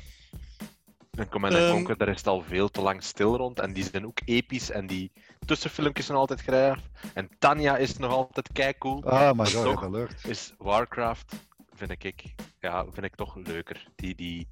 En 1.11 1.29
Command 1.29 1.53
um... 1.53 1.71
Conquer, 1.71 1.97
daar 1.97 2.07
is 2.07 2.17
het 2.17 2.27
al 2.27 2.41
veel 2.41 2.69
te 2.69 2.81
lang 2.81 3.03
stil 3.03 3.35
rond. 3.35 3.59
En 3.59 3.73
die 3.73 3.83
zijn 3.83 4.05
ook 4.05 4.19
episch 4.25 4.71
en 4.71 4.87
die 4.87 5.11
tussenfilmpjes 5.45 6.05
zijn 6.05 6.17
altijd 6.17 6.41
graag. 6.41 6.79
En 7.13 7.29
Tanya 7.39 7.77
is 7.77 7.97
nog 7.97 8.11
altijd 8.11 8.51
kei 8.51 8.77
cool. 8.77 9.03
Ah, 9.03 9.33
maar 9.33 9.51
toch 9.51 9.83
alert. 9.83 10.25
is 10.25 10.53
Warcraft, 10.57 11.33
vind 11.73 11.91
ik, 11.91 12.33
ja, 12.59 12.85
vind 12.91 13.05
ik 13.05 13.15
toch 13.15 13.35
leuker. 13.35 13.87
Die, 13.95 14.15
die 14.15 14.47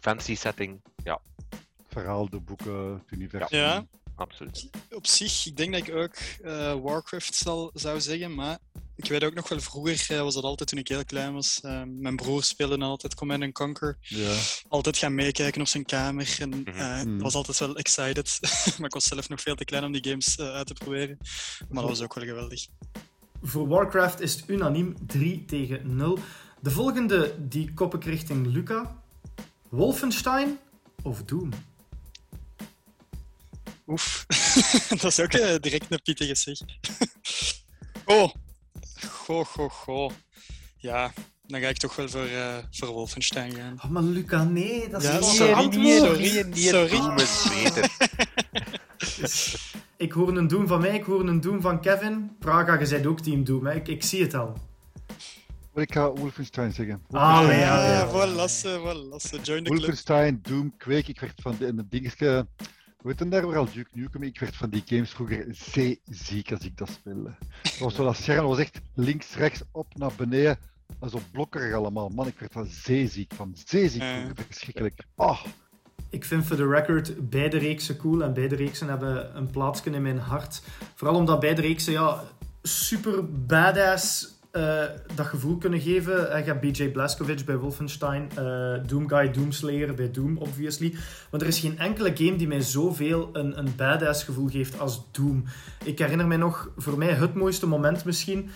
fancy 0.00 0.34
setting, 0.34 0.80
ja. 1.04 1.20
Verhaal, 1.88 2.30
de 2.30 2.40
boeken, 2.40 2.92
het 2.92 3.10
universum. 3.10 3.58
Ja 3.58 3.84
absoluut. 4.16 4.70
Op 4.90 5.06
zich, 5.06 5.46
ik 5.46 5.56
denk 5.56 5.72
dat 5.72 5.86
ik 5.86 5.94
ook 5.94 6.16
uh, 6.44 6.74
Warcraft 6.74 7.34
zal, 7.34 7.70
zou 7.74 8.00
zeggen, 8.00 8.34
maar 8.34 8.58
ik 8.96 9.08
weet 9.08 9.24
ook 9.24 9.34
nog 9.34 9.48
wel 9.48 9.60
vroeger, 9.60 10.16
uh, 10.16 10.20
was 10.22 10.34
dat 10.34 10.44
altijd 10.44 10.68
toen 10.68 10.78
ik 10.78 10.88
heel 10.88 11.04
klein 11.04 11.32
was. 11.32 11.60
Uh, 11.62 11.82
mijn 11.86 12.16
broer 12.16 12.42
speelde 12.42 12.78
dan 12.78 12.88
altijd 12.88 13.14
Command 13.14 13.52
Conquer. 13.52 13.96
Ja. 14.00 14.36
Altijd 14.68 14.96
gaan 14.96 15.14
meekijken 15.14 15.60
op 15.60 15.66
zijn 15.66 15.84
kamer 15.84 16.36
en 16.38 16.48
Mhm. 16.48 17.08
mm 17.08 17.18
was 17.18 17.34
altijd 17.34 17.58
wel 17.58 17.76
excited. 17.76 18.38
maar 18.78 18.86
ik 18.86 18.94
was 18.94 19.04
zelf 19.04 19.28
nog 19.28 19.40
veel 19.40 19.54
te 19.54 19.64
klein 19.64 19.84
om 19.84 19.92
die 19.92 20.04
games 20.08 20.38
uit 20.38 20.66
te 20.66 20.72
proberen. 20.74 21.18
Maar 21.68 21.80
dat 21.82 21.90
was 21.90 22.02
ook 22.02 22.14
wel 22.14 22.24
geweldig. 22.24 22.66
Voor 23.42 23.68
Warcraft 23.68 24.20
is 24.20 24.34
het 24.34 24.44
unaniem 24.48 24.96
3 25.06 25.44
tegen 25.44 25.96
0. 25.96 26.18
De 26.60 26.70
volgende 26.70 27.34
die 27.48 27.74
kop 27.74 27.94
ik 27.94 28.04
richting 28.04 28.46
Luca. 28.46 29.02
Wolfenstein 29.68 30.58
of 31.02 31.22
Doom? 31.22 31.50
Oef, 33.86 34.26
dat 34.88 35.04
is 35.04 35.20
ook 35.20 35.32
uh, 35.32 35.54
direct 35.60 35.86
een 35.90 36.02
pittige 36.02 36.34
zeg. 36.34 36.58
oh, 38.04 38.34
goh, 39.26 39.44
goh, 39.44 39.70
goh. 39.70 40.10
Ja, 40.76 41.12
dan 41.46 41.60
ga 41.60 41.68
ik 41.68 41.76
toch 41.76 41.96
wel 41.96 42.08
voor, 42.08 42.26
uh, 42.26 42.56
voor 42.70 42.88
Wolfenstein 42.88 43.52
gaan. 43.52 43.74
Oh, 43.84 43.90
maar 43.90 44.02
Luca, 44.02 44.44
nee, 44.44 44.88
dat 44.88 45.02
is 45.02 45.08
ja, 45.08 45.18
niet 45.18 45.24
sorry, 45.24 45.52
antwoord. 45.52 45.96
sorry, 45.96 46.54
sorry. 46.54 46.88
Doom 46.88 47.16
is 47.16 47.48
beter. 47.48 47.90
Ik 49.96 50.12
hoor 50.12 50.36
een 50.36 50.48
Doom 50.48 50.66
van 50.66 50.80
mij, 50.80 50.94
ik 50.94 51.04
hoor 51.04 51.28
een 51.28 51.40
Doom 51.40 51.60
van 51.60 51.80
Kevin. 51.80 52.36
Praga, 52.38 52.78
je 52.80 52.88
bent 52.88 53.06
ook 53.06 53.20
team 53.20 53.44
Doom, 53.44 53.66
hè? 53.66 53.74
Ik, 53.74 53.88
ik 53.88 54.02
zie 54.02 54.22
het 54.22 54.34
al. 54.34 54.56
Ik 55.74 55.92
ga 55.92 56.12
Wolfenstein 56.12 56.72
zeggen. 56.72 57.02
Ah, 57.10 57.42
ja, 57.42 57.52
ja, 57.52 57.92
ja. 57.92 58.08
Voilà, 58.08 58.50
voilà. 58.80 59.40
Join 59.42 59.42
the 59.42 59.44
club. 59.44 59.66
Wolfenstein, 59.66 60.38
Doom, 60.42 60.76
Quake. 60.76 61.10
Ik 61.10 61.20
werd 61.20 61.40
van 61.42 61.56
de, 61.58 61.74
de 61.74 61.86
dingetje... 61.88 62.46
Heet 63.06 63.30
daar 63.30 63.56
al 63.56 63.68
Duke 63.72 63.90
Nukem? 63.92 64.22
Ik 64.22 64.40
werd 64.40 64.56
van 64.56 64.70
die 64.70 64.82
games 64.86 65.10
vroeger 65.10 65.46
zeeziek 65.50 66.52
als 66.52 66.64
ik 66.64 66.78
dat 66.78 66.90
speelde. 66.90 67.34
Dat 67.62 67.78
was 67.78 67.94
zo 67.94 68.04
dat 68.04 68.16
scherm 68.16 68.46
was 68.46 68.58
echt 68.58 68.80
links, 68.94 69.34
rechts, 69.34 69.62
op, 69.70 69.86
naar 69.96 70.12
beneden. 70.16 70.58
Dat 70.98 71.10
zo 71.10 71.20
blokkerig 71.32 71.74
allemaal. 71.74 72.08
Man, 72.08 72.26
ik 72.26 72.38
werd 72.38 72.52
van 72.52 72.66
zeeziek 72.66 73.34
van. 73.34 73.56
Zeeziek 73.64 74.02
vroeger. 74.02 74.44
Verschrikkelijk. 74.46 75.04
Oh. 75.14 75.44
Ik 76.10 76.24
vind 76.24 76.46
voor 76.46 76.56
de 76.56 76.68
record 76.68 77.30
beide 77.30 77.58
reeksen 77.58 77.96
cool 77.96 78.22
en 78.22 78.34
beide 78.34 78.56
reeksen 78.56 78.88
hebben 78.88 79.36
een 79.36 79.50
plaatsje 79.50 79.90
in 79.90 80.02
mijn 80.02 80.18
hart. 80.18 80.62
Vooral 80.94 81.16
omdat 81.16 81.40
beide 81.40 81.60
reeksen 81.60 81.92
ja, 81.92 82.22
super 82.62 83.46
badass 83.46 84.35
uh, 84.56 84.82
dat 85.14 85.26
gevoel 85.26 85.56
kunnen 85.56 85.80
geven. 85.80 86.12
Je 86.12 86.44
hebt 86.44 86.60
BJ 86.60 86.88
Blazkowicz 86.88 87.44
bij 87.44 87.56
Wolfenstein, 87.56 88.28
uh, 88.38 88.74
Doomguy 88.86 89.30
Doomslayer 89.30 89.94
bij 89.94 90.10
Doom, 90.10 90.36
obviously. 90.36 90.94
Maar 91.30 91.40
er 91.40 91.46
is 91.46 91.58
geen 91.58 91.78
enkele 91.78 92.16
game 92.16 92.36
die 92.36 92.46
mij 92.46 92.60
zoveel 92.60 93.28
een, 93.32 93.58
een 93.58 93.72
badass 93.76 94.24
gevoel 94.24 94.48
geeft 94.48 94.78
als 94.78 95.02
Doom. 95.10 95.44
Ik 95.84 95.98
herinner 95.98 96.26
mij 96.26 96.36
nog, 96.36 96.70
voor 96.76 96.98
mij 96.98 97.08
het 97.08 97.34
mooiste 97.34 97.66
moment 97.66 98.04
misschien, 98.04 98.48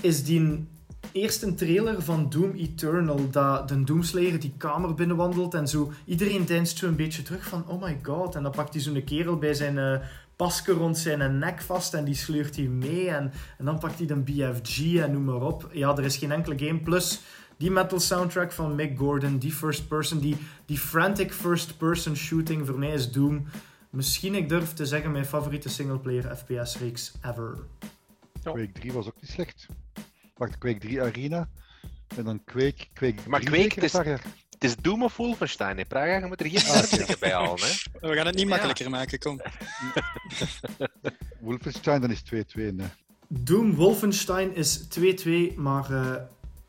is 0.00 0.24
die 0.24 0.66
eerste 1.12 1.54
trailer 1.54 2.02
van 2.02 2.30
Doom 2.30 2.52
Eternal, 2.52 3.30
dat 3.30 3.68
de 3.68 3.84
Doomslayer 3.84 4.40
die 4.40 4.52
kamer 4.56 4.94
binnenwandelt 4.94 5.54
en 5.54 5.68
zo. 5.68 5.92
Iedereen 6.04 6.44
deinst 6.44 6.78
zo 6.78 6.86
een 6.86 6.96
beetje 6.96 7.22
terug 7.22 7.46
van, 7.46 7.64
oh 7.66 7.82
my 7.82 7.98
god. 8.02 8.34
En 8.34 8.42
dan 8.42 8.52
pakt 8.52 8.72
hij 8.74 8.82
zo'n 8.82 9.04
kerel 9.04 9.36
bij 9.36 9.54
zijn 9.54 10.00
paske 10.40 10.72
rond 10.72 10.98
zijn 10.98 11.38
nek 11.38 11.60
vast 11.60 11.94
en 11.94 12.04
die 12.04 12.14
sleurt 12.14 12.56
hij 12.56 12.64
mee. 12.64 13.10
En, 13.10 13.32
en 13.58 13.64
dan 13.64 13.78
pakt 13.78 13.98
hij 13.98 14.06
de 14.06 14.16
BFG 14.16 14.94
en 14.94 15.12
noem 15.12 15.24
maar 15.24 15.42
op. 15.42 15.68
Ja, 15.72 15.96
er 15.96 16.04
is 16.04 16.16
geen 16.16 16.32
enkele 16.32 16.58
game. 16.58 16.80
Plus 16.80 17.20
die 17.56 17.70
metal 17.70 18.00
soundtrack 18.00 18.52
van 18.52 18.74
Mick 18.74 18.98
Gordon, 18.98 19.38
die 19.38 19.52
first 19.52 19.88
person, 19.88 20.18
die, 20.20 20.36
die 20.66 20.78
frantic 20.78 21.32
first 21.32 21.76
person 21.76 22.16
shooting, 22.16 22.66
voor 22.66 22.78
mij 22.78 22.92
is 22.92 23.12
Doom. 23.12 23.46
Misschien, 23.90 24.34
ik 24.34 24.48
durf 24.48 24.72
te 24.72 24.86
zeggen, 24.86 25.10
mijn 25.10 25.24
favoriete 25.24 25.68
singleplayer 25.68 26.36
FPS-reeks 26.36 27.12
ever. 27.22 27.58
Ja. 28.42 28.52
Quake 28.52 28.72
3 28.72 28.92
was 28.92 29.06
ook 29.06 29.20
niet 29.20 29.30
slecht. 29.30 29.66
Wacht, 30.36 30.58
Quake 30.58 30.78
3 30.78 31.02
Arena. 31.02 31.48
En 32.16 32.24
dan 32.24 32.44
Quake, 32.44 32.86
Quake 32.92 33.28
Maar 33.28 33.40
Quake, 33.40 33.80
is, 33.80 33.92
het 34.60 34.70
is 34.70 34.76
Doom 34.76 35.02
of 35.02 35.16
Wolfenstein, 35.16 35.76
hè? 35.78 35.84
Praga, 35.84 36.16
je 36.16 36.26
moet 36.26 36.40
er 36.40 36.50
geen 36.50 37.16
bij 37.20 37.32
halen, 37.32 37.60
hè? 37.60 38.08
We 38.08 38.14
gaan 38.14 38.26
het 38.26 38.34
niet 38.34 38.48
makkelijker 38.48 38.84
ja. 38.84 38.90
maken, 38.90 39.18
kom. 39.18 39.40
Wolfenstein, 41.40 42.00
dan 42.00 42.10
is 42.10 42.22
2-2, 42.22 42.34
nee. 42.54 42.86
Doom 43.28 43.74
Wolfenstein 43.74 44.54
is 44.54 44.82
2-2, 45.52 45.54
maar 45.56 45.90
uh, 45.90 46.14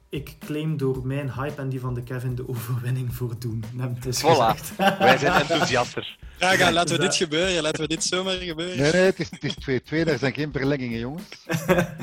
ik 0.10 0.36
claim 0.40 0.78
door 0.78 1.08
mijn 1.08 1.32
hype 1.32 1.62
en 1.62 1.70
die 1.70 1.80
van 1.80 1.94
de 1.94 2.04
Kevin 2.04 2.36
de 2.36 2.48
overwinning 2.50 3.16
voor 3.16 3.36
Doom. 3.40 3.62
Het 3.78 4.06
is 4.06 4.22
voilà, 4.24 4.78
wij 5.00 5.18
zijn 5.18 5.42
enthousiaster. 5.42 6.18
Praga, 6.38 6.72
laten 6.72 6.96
we 6.96 7.02
dit 7.02 7.16
gebeuren, 7.16 7.62
laten 7.62 7.82
we 7.82 7.88
dit 7.88 8.04
zomaar 8.04 8.36
gebeuren. 8.36 8.78
Nee, 8.78 8.92
nee, 8.92 9.02
het 9.02 9.44
is 9.44 9.82
2-2, 9.92 10.04
daar 10.04 10.18
zijn 10.18 10.34
geen 10.34 10.52
verlengingen, 10.52 11.00
jongens. 11.00 11.28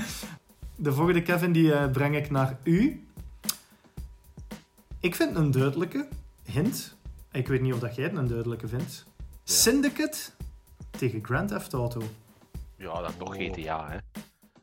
de 0.76 0.92
volgende 0.92 1.22
Kevin 1.22 1.52
die 1.52 1.66
uh, 1.66 1.90
breng 1.90 2.16
ik 2.16 2.30
naar 2.30 2.56
u. 2.62 3.07
Ik 5.00 5.14
vind 5.14 5.36
een 5.36 5.50
duidelijke 5.50 6.08
hint. 6.44 6.96
Ik 7.32 7.48
weet 7.48 7.60
niet 7.60 7.72
of 7.72 7.78
dat 7.78 7.94
jij 7.94 8.04
het 8.04 8.16
een 8.16 8.26
duidelijke 8.26 8.68
vindt. 8.68 9.04
Ja. 9.16 9.32
Syndicate 9.44 10.18
tegen 10.90 11.24
Grand 11.24 11.48
Theft 11.48 11.72
Auto. 11.72 12.02
Ja, 12.76 13.00
dan 13.00 13.16
toch 13.16 13.34
GTA, 13.36 13.88
hè. 13.90 13.98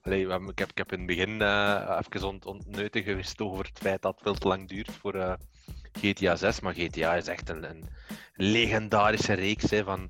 Allee, 0.01 0.27
ik, 0.47 0.59
heb, 0.59 0.69
ik 0.69 0.77
heb 0.77 0.91
in 0.91 0.97
het 0.97 1.07
begin 1.07 1.29
uh, 1.29 1.99
even 1.99 2.27
ont, 2.27 2.45
ontneuten 2.45 3.03
geweest 3.03 3.41
over 3.41 3.65
het 3.65 3.79
feit 3.79 4.01
dat 4.01 4.13
het 4.13 4.23
veel 4.23 4.33
te 4.33 4.47
lang 4.47 4.67
duurt 4.67 4.91
voor 4.91 5.15
uh, 5.15 5.33
GTA 5.91 6.35
6. 6.35 6.59
Maar 6.59 6.73
GTA 6.73 7.15
is 7.15 7.27
echt 7.27 7.49
een, 7.49 7.69
een 7.69 7.83
legendarische 8.33 9.33
reeks 9.33 9.69
hè, 9.69 9.83
van... 9.83 10.09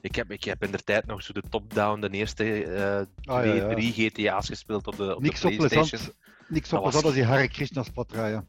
Ik 0.00 0.14
heb, 0.14 0.30
ik 0.30 0.44
heb 0.44 0.64
in 0.64 0.70
de 0.70 0.82
tijd 0.84 1.06
nog 1.06 1.22
zo 1.22 1.32
de 1.32 1.42
top-down, 1.50 2.00
de 2.00 2.10
eerste 2.10 2.64
uh, 2.64 2.96
ah, 3.34 3.40
twee, 3.40 3.54
ja, 3.54 3.68
ja. 3.68 3.74
drie 3.74 3.92
GTA's 3.92 4.48
gespeeld 4.48 4.86
op 4.86 4.96
de, 4.96 5.16
op 5.16 5.22
Niks 5.22 5.40
de 5.40 5.56
PlayStation. 5.56 5.88
Plezant, 5.88 6.14
niks 6.48 6.68
zo 6.68 6.80
plezant 6.80 7.04
als 7.04 7.14
die 7.14 7.24
Hare 7.24 7.48
Krishna's 7.48 7.90
pad 7.90 8.12
rijden. 8.12 8.48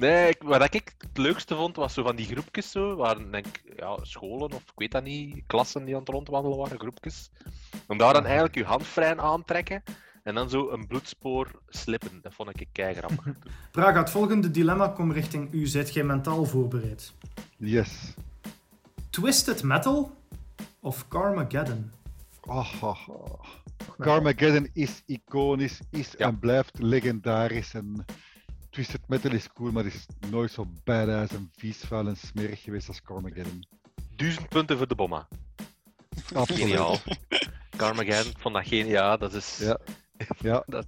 Nee, 0.00 0.28
ik, 0.28 0.42
wat 0.42 0.74
ik 0.74 0.94
het 0.98 1.18
leukste 1.18 1.56
vond, 1.56 1.76
was 1.76 1.94
zo 1.94 2.02
van 2.02 2.16
die 2.16 2.26
groepjes 2.26 2.70
zo, 2.70 2.96
waar 2.96 3.30
denk 3.30 3.46
ja, 3.76 3.98
scholen 4.02 4.52
of 4.52 4.62
ik 4.62 4.72
weet 4.74 4.92
dat 4.92 5.02
niet, 5.02 5.42
klassen 5.46 5.84
die 5.84 5.94
aan 5.94 6.00
het 6.00 6.08
rondwandelen 6.08 6.58
waren, 6.58 6.78
groepjes. 6.78 7.30
Om 7.86 7.98
daar 7.98 8.12
dan 8.12 8.24
eigenlijk 8.24 8.54
je 8.54 8.64
hand 8.64 8.86
vrij 8.86 9.16
aantrekken 9.16 9.82
en 10.22 10.34
dan 10.34 10.50
zo 10.50 10.70
een 10.70 10.86
bloedspoor 10.86 11.60
slippen. 11.68 12.18
Dat 12.22 12.34
vond 12.34 12.60
ik 12.60 12.68
kei 12.72 12.94
grappig. 12.94 13.24
Praga, 13.72 13.98
het 13.98 14.10
volgende 14.10 14.50
dilemma 14.50 14.88
komt 14.88 15.12
richting 15.12 15.52
u. 15.52 15.66
Zijt 15.66 15.94
jij 15.94 16.04
mentaal 16.04 16.44
voorbereid? 16.44 17.12
Yes. 17.56 18.14
Twisted 19.10 19.62
Metal 19.62 20.16
of 20.80 21.08
Carmageddon? 21.08 21.90
Oh, 22.40 22.72
oh, 22.82 23.08
oh. 23.08 23.44
Carmageddon 23.98 24.68
is 24.72 25.02
iconisch, 25.06 25.80
is 25.90 26.14
ja. 26.18 26.26
en 26.26 26.38
blijft 26.38 26.78
legendarisch. 26.78 27.74
En 27.74 28.04
Twisted 28.70 29.08
Metal 29.08 29.32
is 29.32 29.48
cool, 29.52 29.72
maar 29.72 29.86
is 29.86 30.06
nooit 30.30 30.50
zo 30.50 30.66
badass 30.84 31.32
en 31.32 31.50
vies, 31.56 31.76
vuil 31.76 32.08
en 32.08 32.16
smerig 32.16 32.62
geweest 32.62 32.88
als 32.88 33.02
Carmageddon. 33.02 33.66
Duizend 34.16 34.48
punten 34.48 34.76
voor 34.76 34.88
de 34.88 34.94
bomma. 34.94 35.28
Absoluut. 36.34 36.62
Geniaal. 36.62 36.98
Carmageddon, 37.76 38.32
vond 38.38 38.54
dat 38.54 38.66
geniaal. 38.66 39.18
Dat 39.18 39.34
is 39.34 39.58
ja. 39.58 39.78
Ja. 40.40 40.62
dat, 40.66 40.86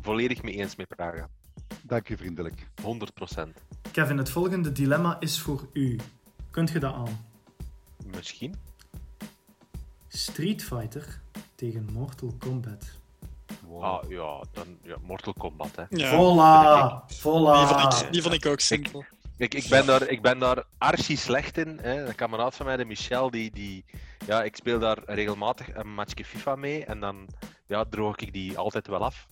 volledig 0.00 0.42
mee 0.42 0.54
eens 0.54 0.76
met 0.76 0.88
Praga. 0.88 1.28
Dank 1.82 2.08
u 2.08 2.16
vriendelijk. 2.16 2.66
100%. 2.80 3.48
Kevin, 3.92 4.18
het 4.18 4.30
volgende 4.30 4.72
dilemma 4.72 5.20
is 5.20 5.40
voor 5.40 5.68
u. 5.72 5.98
Kunt 6.50 6.70
je 6.70 6.78
dat 6.78 6.94
aan? 6.94 7.26
Misschien. 8.14 8.54
Street 10.08 10.64
Fighter 10.64 11.20
tegen 11.54 11.88
Mortal 11.92 12.34
Kombat. 12.38 13.00
Wow. 13.66 13.82
Ah, 13.82 14.10
ja, 14.10 14.44
dan 14.52 14.78
ja, 14.82 14.96
Mortal 15.02 15.32
Kombat, 15.32 15.76
hè. 15.76 15.84
Ja. 15.88 16.16
Voila! 16.16 17.04
Voila! 17.06 17.58
Die 17.58 17.66
vond 17.66 18.02
ik, 18.02 18.12
die 18.12 18.22
vond 18.22 18.34
ik 18.34 18.46
ook 18.46 18.60
simpel. 18.60 19.00
Ik, 19.00 19.54
Ik, 19.54 19.54
ik, 19.54 19.70
ben 19.70 19.86
daar, 19.86 20.08
ik 20.08 20.22
ben 20.22 20.38
daar 20.38 20.64
archi 20.78 21.16
slecht 21.16 21.58
in. 21.58 21.78
Hè. 21.82 22.06
Een 22.06 22.14
kameraad 22.14 22.56
van 22.56 22.66
mij, 22.66 22.76
de 22.76 22.84
Michel, 22.84 23.30
die, 23.30 23.50
die, 23.50 23.84
ja, 24.26 24.42
ik 24.42 24.56
speel 24.56 24.78
daar 24.78 24.98
regelmatig 25.04 25.74
een 25.74 25.94
matchje 25.94 26.24
FIFA 26.24 26.56
mee. 26.56 26.84
En 26.84 27.00
dan 27.00 27.28
ja, 27.66 27.84
droog 27.84 28.16
ik 28.16 28.32
die 28.32 28.58
altijd 28.58 28.86
wel 28.86 29.04
af. 29.04 29.26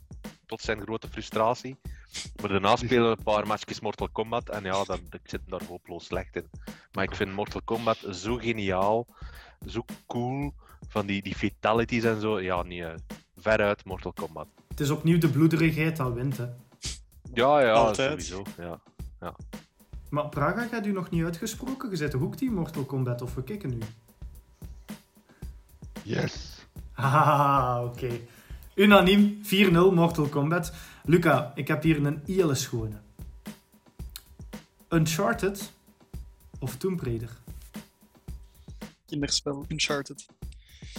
Tot 0.47 0.61
zijn 0.61 0.81
grote 0.81 1.09
frustratie. 1.09 1.77
Maar 2.41 2.51
daarna 2.51 2.77
spelen 2.85 3.11
we 3.11 3.17
een 3.17 3.23
paar 3.23 3.47
matchjes 3.47 3.81
Mortal 3.81 4.09
Kombat. 4.13 4.49
En 4.49 4.65
ja, 4.65 4.85
dan, 4.85 5.01
ik 5.11 5.21
zit 5.25 5.41
daar 5.47 5.65
hopeloos 5.69 6.05
slecht 6.05 6.37
in. 6.37 6.51
Maar 6.93 7.05
ik 7.05 7.15
vind 7.15 7.33
Mortal 7.33 7.63
Kombat 7.65 7.99
zo 8.11 8.37
geniaal. 8.37 9.07
Zo 9.67 9.85
cool. 10.07 10.53
Van 10.89 11.07
die, 11.07 11.23
die 11.23 11.35
fatalities 11.35 12.05
en 12.05 12.21
zo. 12.21 12.41
Ja, 12.41 12.63
niet 12.63 12.81
uh, 12.81 12.95
veruit 13.41 13.85
Mortal 13.85 14.13
Kombat. 14.13 14.47
Het 14.69 14.81
is 14.81 14.91
opnieuw 14.91 15.19
de 15.19 15.29
bloederigheid 15.31 15.97
dat 15.97 16.13
wint, 16.13 16.37
hè? 16.37 16.47
Ja, 17.35 17.61
ja, 17.61 17.73
Altijd. 17.73 18.25
sowieso. 18.25 18.63
Ja. 18.63 18.81
Ja. 19.21 19.37
Maar 20.11 20.29
Praga 20.29 20.67
gaat 20.67 20.87
u 20.87 20.93
nog 20.93 21.11
niet 21.11 21.25
uitgesproken? 21.25 21.91
Je 21.91 21.97
zet 21.97 22.11
toch 22.11 22.23
ook 22.23 22.39
die 22.39 22.51
Mortal 22.51 22.85
Kombat 22.85 23.23
of 23.23 23.35
we 23.35 23.43
kijken 23.43 23.71
nu? 23.71 23.79
Yes. 26.03 26.65
Ah, 26.95 27.81
oké. 27.85 28.21
Unaniem 28.75 29.41
4-0 29.45 29.71
Mortal 29.73 30.27
Kombat. 30.29 30.73
Luca, 31.05 31.53
ik 31.55 31.69
heb 31.69 31.83
hier 31.83 32.07
een 32.07 32.23
hele 32.27 32.55
schone. 32.55 33.01
Uncharted 34.89 35.73
of 36.59 36.77
Tomb 36.77 37.01
Raider? 37.01 37.31
Kinderspel, 39.07 39.65
Uncharted. 39.69 40.27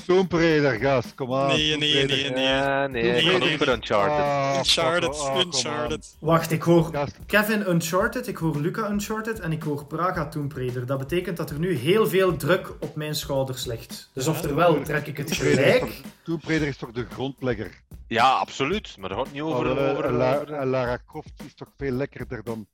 Tomb 0.05 0.31
Raider, 0.31 0.79
gast, 0.79 1.15
kom 1.15 1.33
aan. 1.33 1.47
Nee, 1.47 1.77
nee, 1.77 2.05
nee, 2.05 2.29
nee. 2.29 2.43
Ja, 2.43 2.87
nee, 2.87 3.03
ik 3.03 3.27
ga 3.27 3.33
ook 3.33 3.57
voor 3.57 3.67
Uncharted. 3.67 4.19
Ah, 4.19 4.55
Uncharted, 4.57 5.19
oh, 5.19 5.39
Uncharted. 5.45 6.15
Wacht, 6.19 6.51
ik 6.51 6.61
hoor 6.61 6.91
Kevin 7.25 7.69
Uncharted, 7.69 8.27
ik 8.27 8.37
hoor 8.37 8.59
Luca 8.59 8.89
Uncharted 8.89 9.39
en 9.39 9.51
ik 9.51 9.63
hoor 9.63 9.85
Praga 9.85 10.27
Tomb 10.27 10.53
Raider. 10.53 10.85
Dat 10.85 10.97
betekent 10.97 11.37
dat 11.37 11.49
er 11.49 11.59
nu 11.59 11.75
heel 11.75 12.07
veel 12.07 12.35
druk 12.35 12.73
op 12.79 12.95
mijn 12.95 13.15
schouders 13.15 13.65
ligt. 13.65 14.09
Dus 14.13 14.27
oftewel 14.27 14.81
trek 14.81 15.07
ik 15.07 15.17
het 15.17 15.31
gelijk. 15.31 16.01
Tomb 16.23 16.43
Raider 16.43 16.67
is 16.67 16.77
toch 16.77 16.91
de 16.91 17.05
grondlegger? 17.13 17.81
Ja, 18.07 18.29
absoluut. 18.29 18.95
Maar 18.99 19.09
dat 19.09 19.17
gaat 19.17 19.31
niet 19.31 19.41
over... 19.41 19.71
Oh, 19.71 19.71
over, 19.71 20.01
over 20.01 20.65
Lara 20.65 20.99
Croft 21.07 21.33
is 21.45 21.53
toch 21.55 21.69
veel 21.77 21.91
lekkerder 21.91 22.43
dan... 22.43 22.67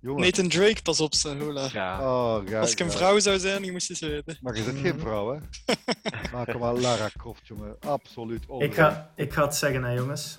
Jongen. 0.00 0.22
Nathan 0.22 0.48
Drake, 0.48 0.82
pas 0.82 1.00
op, 1.00 1.14
Hola. 1.14 1.68
Ja. 1.72 2.00
Oh, 2.00 2.60
Als 2.60 2.72
ik 2.72 2.80
een 2.80 2.90
vrouw 2.90 3.18
zou 3.18 3.38
zijn, 3.38 3.64
je 3.64 3.72
moest 3.72 3.90
eens 3.90 4.00
weten. 4.00 4.38
Maar 4.40 4.56
je 4.56 4.62
bent 4.62 4.78
geen 4.78 4.94
mhm. 4.94 5.00
vrouw, 5.00 5.32
hè? 5.32 5.38
Maak 6.32 6.46
hem 6.46 6.58
wel 6.58 6.80
Lara 6.80 7.10
Croft, 7.16 7.46
jongen. 7.46 7.76
Absoluut. 7.80 8.44
Ik 8.58 8.74
ga, 8.74 9.10
ik 9.16 9.32
ga 9.32 9.42
het 9.42 9.54
zeggen, 9.54 9.84
hè, 9.84 9.92
jongens. 9.92 10.38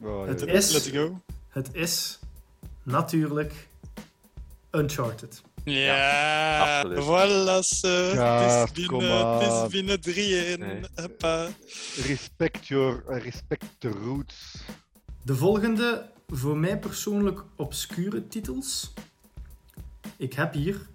Oh, 0.00 0.26
het, 0.26 0.46
is, 0.46 0.72
Let's 0.72 0.88
go. 0.88 1.20
het 1.48 1.68
is 1.72 2.18
natuurlijk 2.82 3.68
Uncharted. 4.70 5.42
Ja, 5.64 5.96
ja 5.96 6.86
voilà, 6.86 7.58
ze. 7.60 7.86
het, 7.86 8.76
is 8.76 8.88
binnen, 8.88 9.38
het 9.38 9.62
is 9.62 9.70
binnen 9.70 10.00
3 10.00 10.58
nee. 10.58 10.80
Respect, 12.06 12.66
your, 12.66 13.02
respect 13.06 13.64
the 13.78 13.88
roots. 13.88 14.54
De 15.22 15.34
volgende 15.34 16.12
voor 16.26 16.56
mij 16.56 16.78
persoonlijk 16.78 17.44
obscure 17.56 18.28
titels. 18.28 18.92
Ik 20.16 20.32
heb 20.32 20.52
hier 20.52 20.88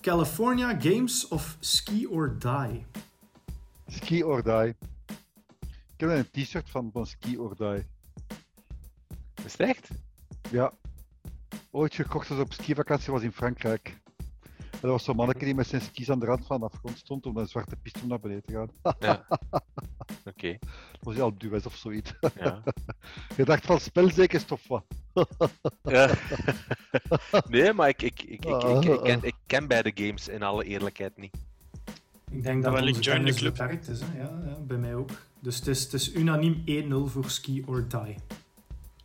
California 0.00 0.80
Games 0.80 1.28
of 1.28 1.56
Ski 1.60 2.06
or 2.06 2.38
Die. 2.38 2.86
Ski 3.86 4.22
or 4.24 4.42
Die. 4.42 4.74
Ik 5.96 6.00
heb 6.00 6.10
een 6.10 6.30
t-shirt 6.30 6.70
van, 6.70 6.90
van 6.92 7.06
Ski 7.06 7.38
or 7.38 7.56
Die. 7.56 7.86
Is 9.44 9.52
het 9.52 9.60
echt? 9.60 9.88
Ja. 10.50 10.72
Ooit 11.70 11.94
gekocht 11.94 12.30
als 12.30 12.38
op 12.40 12.52
skivakantie 12.52 13.12
was 13.12 13.22
in 13.22 13.32
Frankrijk. 13.32 13.96
En 14.86 14.92
er 14.92 14.98
was 14.98 15.06
zo'n 15.06 15.16
manneke 15.16 15.44
die 15.44 15.54
met 15.54 15.66
zijn 15.66 15.80
skis 15.80 16.10
aan 16.10 16.18
de 16.18 16.26
rand 16.26 16.46
van 16.46 16.60
de 16.60 16.66
afgrond 16.66 16.98
stond 16.98 17.26
om 17.26 17.36
een 17.36 17.46
zwarte 17.46 17.76
piste 17.76 18.00
om 18.02 18.08
naar 18.08 18.20
beneden 18.20 18.42
te 18.42 18.52
gaan. 18.52 18.94
Ja. 18.98 19.26
Oké. 19.28 20.28
Okay. 20.28 20.58
Was 21.00 21.14
hij 21.14 21.22
al 21.22 21.38
duwes 21.38 21.66
of 21.66 21.76
zoiets? 21.76 22.12
Ja. 22.38 22.62
Je 23.36 23.44
dacht 23.44 23.66
van 23.66 23.80
spel 23.80 24.10
zeker 24.10 24.40
stof 24.40 24.68
wat? 24.68 24.84
ja. 25.82 26.14
nee, 27.48 27.72
maar 27.72 27.88
ik, 27.88 28.02
ik, 28.02 28.22
ik, 28.22 28.44
ik, 28.44 28.84
ik, 28.84 29.00
ken, 29.02 29.22
ik 29.22 29.34
ken 29.46 29.66
beide 29.66 29.92
games 29.94 30.28
in 30.28 30.42
alle 30.42 30.64
eerlijkheid 30.64 31.16
niet. 31.16 31.36
Ik 32.30 32.42
denk 32.42 32.62
dat 32.62 32.72
wel 32.72 32.92
de 32.92 33.34
club 33.34 33.54
beperkt 33.54 33.88
is. 33.88 34.00
Hè? 34.00 34.18
Ja, 34.18 34.30
ja, 34.44 34.58
bij 34.60 34.76
mij 34.76 34.94
ook. 34.94 35.10
Dus 35.40 35.56
het 35.56 35.66
is, 35.66 35.82
het 35.82 35.92
is 35.92 36.14
unaniem 36.14 36.64
1-0 36.66 37.10
voor 37.10 37.30
Ski 37.30 37.62
or 37.66 37.88
Die. 37.88 38.16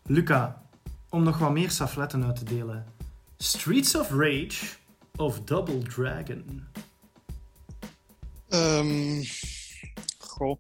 Luca, 0.04 0.62
om 1.10 1.24
nog 1.24 1.38
wat 1.38 1.52
meer 1.52 1.72
safletten 1.72 2.26
uit 2.26 2.36
te 2.36 2.46
delen. 2.46 2.86
Streets 3.38 3.96
of 3.96 4.10
Rage 4.10 4.80
of 5.22 5.46
Double 5.46 5.84
Dragon? 5.84 6.68
Um, 8.50 9.24
goh. 10.20 10.58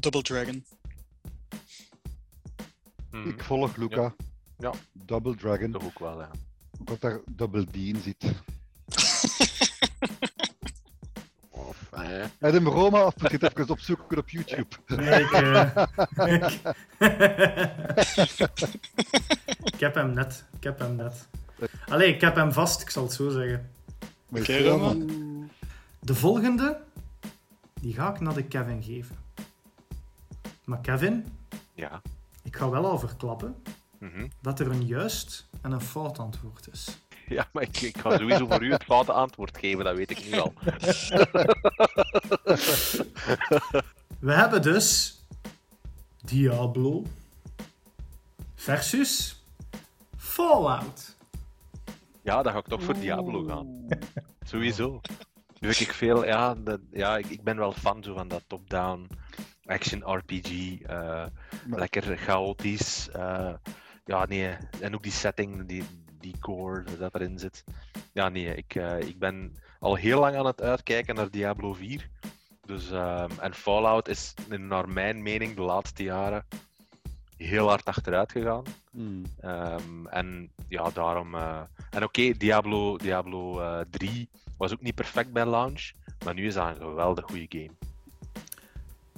Double 0.00 0.22
Dragon. 0.22 0.64
Hmm. 3.10 3.28
Ik 3.28 3.42
volg 3.42 3.76
Luca. 3.76 4.02
Ja. 4.02 4.14
ja. 4.58 4.72
Double 4.92 5.36
Dragon. 5.36 5.70
Toch 5.72 5.84
ook 5.84 5.98
wel, 5.98 6.20
ja. 6.20 6.30
Omdat 6.78 7.00
daar 7.00 7.20
Double 7.30 7.64
D 7.64 7.74
in 7.74 7.96
zit. 7.96 8.35
Adam 12.46 12.68
Roma 12.68 13.06
of 13.06 13.20
moet 13.20 13.30
je 13.30 13.36
het 13.40 13.58
even 13.58 13.68
opzoeken 13.68 14.18
op 14.18 14.28
YouTube? 14.28 14.76
Nee, 14.86 15.20
ik, 15.20 15.30
uh, 15.30 15.76
ik, 19.72 19.80
heb 19.80 19.94
hem 19.94 20.10
net. 20.10 20.44
Ik 20.56 20.62
heb 20.64 20.78
hem 20.78 20.96
net. 20.96 21.28
Allee, 21.88 22.14
ik 22.14 22.20
heb 22.20 22.34
hem 22.34 22.52
vast, 22.52 22.80
ik 22.80 22.90
zal 22.90 23.02
het 23.02 23.12
zo 23.12 23.30
zeggen. 23.30 23.70
Okay, 24.30 24.62
de 26.00 26.14
volgende, 26.14 26.80
die 27.80 27.94
ga 27.94 28.14
ik 28.14 28.20
naar 28.20 28.34
de 28.34 28.44
Kevin 28.44 28.82
geven. 28.82 29.16
Maar 30.64 30.80
Kevin, 30.80 31.26
ja. 31.74 32.02
ik 32.42 32.56
ga 32.56 32.70
wel 32.70 32.86
al 32.90 32.98
verklappen 32.98 33.54
mm 33.98 34.30
dat 34.40 34.60
er 34.60 34.70
een 34.70 34.86
juist 34.86 35.48
en 35.62 35.72
een 35.72 35.80
fout 35.80 36.18
antwoord 36.18 36.68
is. 36.72 36.98
Ja, 37.36 37.48
maar 37.52 37.62
ik, 37.62 37.80
ik 37.80 37.98
ga 37.98 38.18
sowieso 38.18 38.46
voor 38.46 38.62
u 38.62 38.72
het 38.72 38.84
foute 38.92 39.12
antwoord 39.12 39.58
geven, 39.58 39.84
dat 39.84 39.96
weet 39.96 40.10
ik 40.10 40.30
nu 40.30 40.38
al. 40.38 40.52
We 44.26 44.32
hebben 44.32 44.62
dus 44.62 45.20
Diablo 46.24 47.04
versus 48.54 49.44
Fallout. 50.16 51.16
Ja, 52.22 52.42
dan 52.42 52.52
ga 52.52 52.58
ik 52.58 52.66
toch 52.66 52.82
voor 52.82 52.98
Diablo 52.98 53.44
gaan. 53.44 53.86
Sowieso. 54.44 55.00
Dus 55.58 55.80
ik 55.80 55.92
veel, 55.92 56.24
ja, 56.24 56.54
de, 56.54 56.80
ja 56.90 57.16
ik, 57.16 57.26
ik, 57.26 57.42
ben 57.42 57.56
wel 57.56 57.72
fan 57.72 58.02
zo 58.02 58.14
van 58.14 58.28
dat 58.28 58.42
top-down 58.46 59.08
action 59.64 60.16
RPG. 60.16 60.50
Uh, 60.90 61.26
lekker 61.66 62.16
chaotisch. 62.16 63.08
Uh, 63.16 63.54
ja, 64.04 64.26
nee. 64.26 64.56
En 64.80 64.94
ook 64.94 65.02
die 65.02 65.12
setting, 65.12 65.66
die, 65.66 65.84
die 66.20 66.38
core 66.40 66.84
dat 66.98 67.14
erin 67.14 67.38
zit. 67.38 67.64
Ja, 68.12 68.28
nee, 68.28 68.54
ik, 68.54 68.74
uh, 68.74 69.00
ik 69.00 69.18
ben 69.18 69.56
al 69.80 69.94
heel 69.94 70.20
lang 70.20 70.36
aan 70.36 70.46
het 70.46 70.62
uitkijken 70.62 71.14
naar 71.14 71.30
Diablo 71.30 71.72
4. 71.72 72.08
Dus, 72.66 72.90
um, 72.90 73.30
en 73.40 73.54
Fallout 73.54 74.08
is 74.08 74.34
naar 74.58 74.88
mijn 74.88 75.22
mening 75.22 75.54
de 75.54 75.62
laatste 75.62 76.02
jaren 76.02 76.44
heel 77.36 77.68
hard 77.68 77.84
achteruit 77.84 78.32
gegaan. 78.32 78.62
Mm. 78.90 79.22
Um, 79.44 80.06
en 80.06 80.50
ja, 80.68 80.90
daarom. 80.90 81.34
Uh, 81.34 81.60
en 81.90 82.02
oké, 82.02 82.20
okay, 82.20 82.32
Diablo, 82.32 82.96
Diablo 82.96 83.60
uh, 83.60 83.80
3 83.90 84.28
was 84.56 84.72
ook 84.72 84.82
niet 84.82 84.94
perfect 84.94 85.32
bij 85.32 85.46
launch, 85.46 85.92
maar 86.24 86.34
nu 86.34 86.46
is 86.46 86.54
dat 86.54 86.68
een 86.68 86.76
geweldig 86.76 87.24
goede 87.24 87.46
game. 87.48 87.70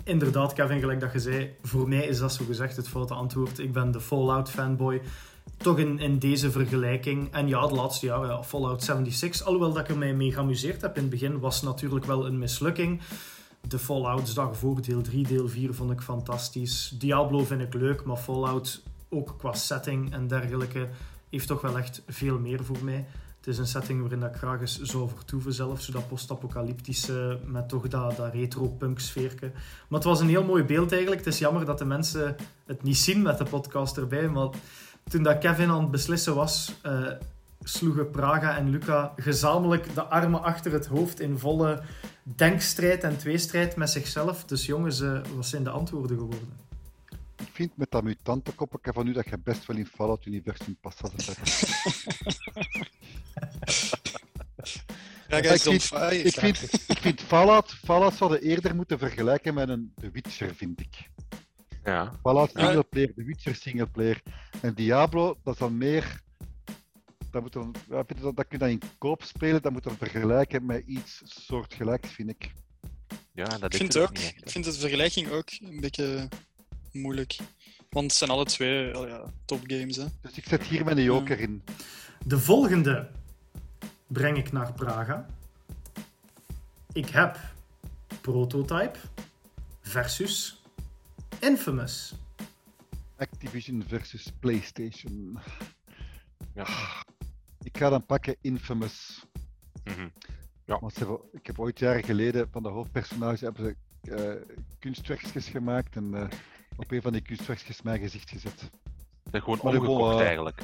Inderdaad, 0.04 0.52
Kevin, 0.52 0.80
gelijk 0.80 1.00
dat 1.00 1.12
je 1.12 1.18
zei, 1.18 1.56
voor 1.62 1.88
mij 1.88 2.06
is 2.06 2.18
dat 2.18 2.32
zo 2.32 2.44
gezegd 2.44 2.76
het 2.76 2.88
foute 2.88 3.14
antwoord. 3.14 3.58
Ik 3.58 3.72
ben 3.72 3.90
de 3.90 4.00
Fallout 4.00 4.50
fanboy 4.50 5.02
toch 5.56 5.78
in, 5.78 6.18
deze 6.18 6.50
vergelijking. 6.50 7.32
En 7.32 7.48
ja, 7.48 7.66
de 7.66 7.74
laatste 7.74 8.06
jaren, 8.06 8.28
ja, 8.28 8.42
Fallout 8.42 8.82
76, 8.82 9.46
alhoewel 9.46 9.72
dat 9.72 9.82
ik 9.82 9.88
er 9.88 9.98
mij 9.98 10.14
mee 10.14 10.32
geamuseerd 10.32 10.80
heb 10.80 10.96
in 10.96 11.02
het 11.02 11.10
begin, 11.10 11.38
was 11.38 11.62
natuurlijk 11.62 12.04
wel 12.04 12.26
een 12.26 12.38
mislukking. 12.38 13.00
De 13.68 13.78
Fallouts 13.78 14.34
daarvoor, 14.34 14.82
deel 14.82 15.02
3, 15.02 15.26
deel 15.26 15.48
4, 15.48 15.74
vond 15.74 15.90
ik 15.90 16.00
fantastisch. 16.00 16.94
Diablo 16.98 17.44
vind 17.44 17.60
ik 17.60 17.74
leuk, 17.74 18.04
maar 18.04 18.16
Fallout, 18.16 18.82
ook 19.08 19.34
qua 19.38 19.52
setting 19.52 20.12
en 20.12 20.26
dergelijke, 20.26 20.88
heeft 21.30 21.46
toch 21.46 21.60
wel 21.60 21.78
echt 21.78 22.02
veel 22.06 22.38
meer 22.38 22.64
voor 22.64 22.84
mij. 22.84 23.06
Het 23.38 23.46
is 23.46 23.58
een 23.58 23.66
setting 23.66 24.00
waarin 24.00 24.22
ik 24.22 24.36
graag 24.36 24.60
eens 24.60 24.80
zou 24.80 25.08
vertoeven 25.08 25.52
zelf, 25.52 25.80
zo 25.80 25.92
dat 25.92 26.08
post-apocalyptische 26.08 27.40
met 27.44 27.68
toch 27.68 27.88
dat, 27.88 28.16
dat 28.16 28.32
retro-punk 28.32 28.98
sfeerke. 28.98 29.50
Maar 29.88 29.98
het 29.98 30.08
was 30.08 30.20
een 30.20 30.28
heel 30.28 30.44
mooi 30.44 30.62
beeld 30.62 30.92
eigenlijk. 30.92 31.24
Het 31.24 31.34
is 31.34 31.40
jammer 31.40 31.64
dat 31.64 31.78
de 31.78 31.84
mensen 31.84 32.36
het 32.66 32.82
niet 32.82 32.96
zien 32.96 33.22
met 33.22 33.38
de 33.38 33.44
podcast 33.44 33.96
erbij, 33.96 34.28
maar 34.28 34.48
toen 35.08 35.22
dat 35.22 35.38
Kevin 35.38 35.70
aan 35.70 35.80
het 35.80 35.90
beslissen 35.90 36.34
was, 36.34 36.72
uh, 36.86 37.10
sloegen 37.62 38.10
Praga 38.10 38.56
en 38.56 38.70
Luca 38.70 39.12
gezamenlijk 39.16 39.94
de 39.94 40.02
armen 40.02 40.42
achter 40.42 40.72
het 40.72 40.86
hoofd 40.86 41.20
in 41.20 41.38
volle 41.38 41.82
denkstrijd 42.22 43.02
en 43.02 43.18
tweestrijd 43.18 43.76
met 43.76 43.90
zichzelf. 43.90 44.44
Dus 44.44 44.66
jongens, 44.66 45.00
uh, 45.00 45.20
wat 45.34 45.46
zijn 45.46 45.64
de 45.64 45.70
antwoorden 45.70 46.16
geworden? 46.16 46.66
Ik 47.36 47.48
vind 47.52 47.76
met 47.76 47.90
dat 47.90 48.02
mutantenkoppen 48.02 48.94
van 48.94 49.06
u 49.06 49.12
dat 49.12 49.28
je 49.28 49.38
best 49.38 49.66
wel 49.66 49.76
in 49.76 49.86
Fallout 49.86 50.26
Universum 50.26 50.76
past 50.80 51.02
als 51.02 51.12
Ja, 55.28 55.36
ik, 55.36 55.60
vind, 55.60 55.82
ik, 56.24 56.38
vind, 56.38 56.72
ik 56.86 56.98
vind 56.98 57.20
Fallout, 57.20 57.72
Fallout 57.84 58.14
zouden 58.14 58.42
eerder 58.42 58.74
moeten 58.74 58.98
vergelijken 58.98 59.54
met 59.54 59.68
een 59.68 59.92
The 60.00 60.10
Witcher, 60.10 60.54
vind 60.54 60.80
ik. 60.80 61.10
Ja. 61.88 62.12
Fallout 62.22 62.50
singleplayer, 62.54 63.14
The 63.14 63.24
Witcher 63.24 63.54
singleplayer. 63.54 64.22
En 64.60 64.74
Diablo, 64.74 65.38
dat 65.42 65.54
is 65.54 65.60
dan 65.60 65.76
meer 65.76 66.22
dat, 67.30 67.42
moet 67.42 67.52
dan, 67.52 67.74
dat, 67.88 68.08
dat 68.08 68.34
kun 68.34 68.46
je 68.48 68.58
dan 68.58 68.68
in 68.68 68.82
koop 68.98 69.22
spelen, 69.22 69.62
dat 69.62 69.72
moet 69.72 69.82
dan 69.82 69.96
vergelijken 69.96 70.66
met 70.66 70.86
iets 70.86 71.22
soortgelijks, 71.24 72.10
vind 72.10 72.30
ik. 72.30 72.52
Ja, 73.32 73.44
dat 73.44 73.72
ik 73.72 73.80
vind, 73.80 73.98
ook, 73.98 74.18
ik 74.18 74.50
vind 74.50 74.64
de 74.64 74.72
vergelijking 74.72 75.30
ook 75.30 75.50
een 75.60 75.80
beetje 75.80 76.28
moeilijk. 76.92 77.36
Want 77.90 78.06
het 78.06 78.14
zijn 78.14 78.30
alle 78.30 78.44
twee 78.44 78.98
oh 78.98 79.08
ja, 79.08 79.24
topgames. 79.44 79.96
Hè. 79.96 80.04
Dus 80.20 80.32
ik 80.36 80.44
zet 80.46 80.62
hier 80.62 80.84
mijn 80.84 81.02
joker 81.02 81.40
in. 81.40 81.62
De 82.24 82.38
volgende 82.38 83.10
breng 84.06 84.36
ik 84.36 84.52
naar 84.52 84.72
Praga. 84.72 85.26
Ik 86.92 87.08
heb 87.08 87.38
Prototype 88.20 88.98
versus 89.80 90.57
Infamous. 91.40 92.14
Activision 93.16 93.84
versus 93.88 94.32
PlayStation. 94.40 95.38
Ja. 96.54 96.66
Ik 97.62 97.76
ga 97.76 97.88
dan 97.88 98.06
pakken 98.06 98.36
Infamous. 98.40 99.24
Mm 99.84 100.12
ja. 100.68 100.78
Want 100.78 100.94
ze 100.94 101.20
ik 101.32 101.46
heb 101.46 101.58
ooit 101.58 101.78
jaren 101.78 102.04
geleden 102.04 102.48
van 102.50 102.62
de 102.62 102.68
hoofdpersonage 102.68 103.44
hebben 103.44 103.64
ze 103.64 103.76
uh, 104.02 104.56
kunstwerkjes 104.78 105.48
gemaakt 105.48 105.96
en 105.96 106.14
uh, 106.14 106.28
op 106.76 106.90
een 106.90 107.02
van 107.02 107.12
die 107.12 107.22
kunstwerkjes 107.22 107.82
mijn 107.82 108.00
gezicht 108.00 108.30
gezet. 108.30 108.70
Dat 109.30 109.42
gewoon 109.42 109.60
omgekocht 109.60 110.20
uh, 110.20 110.26
eigenlijk. 110.26 110.62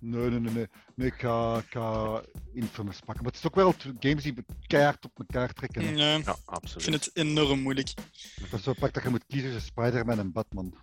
Nee, 0.00 0.30
nee, 0.30 0.40
nee, 0.40 0.52
nee. 0.52 0.66
nee 0.94 1.06
ik, 1.06 1.14
ga, 1.14 1.56
ik 1.56 1.70
ga 1.70 2.20
Infamous 2.52 2.98
pakken. 2.98 3.24
Maar 3.24 3.32
het 3.32 3.40
is 3.40 3.46
ook 3.46 3.54
wel 3.54 3.74
games 4.00 4.22
die 4.22 4.34
keihard 4.66 5.04
op 5.04 5.18
elkaar 5.18 5.52
trekken. 5.52 5.96
Ja, 5.96 6.16
ja, 6.16 6.36
absoluut. 6.44 6.86
Ik 6.86 6.92
vind 6.92 7.04
het 7.04 7.16
enorm 7.16 7.60
moeilijk. 7.60 7.94
Dat 8.50 8.58
is 8.58 8.62
zo 8.62 8.72
pak 8.72 8.94
dat 8.94 9.02
je 9.02 9.08
moet 9.08 9.24
kiezen 9.26 9.50
tussen 9.50 9.68
Spider-Man 9.68 10.18
en 10.18 10.32
Batman. 10.32 10.74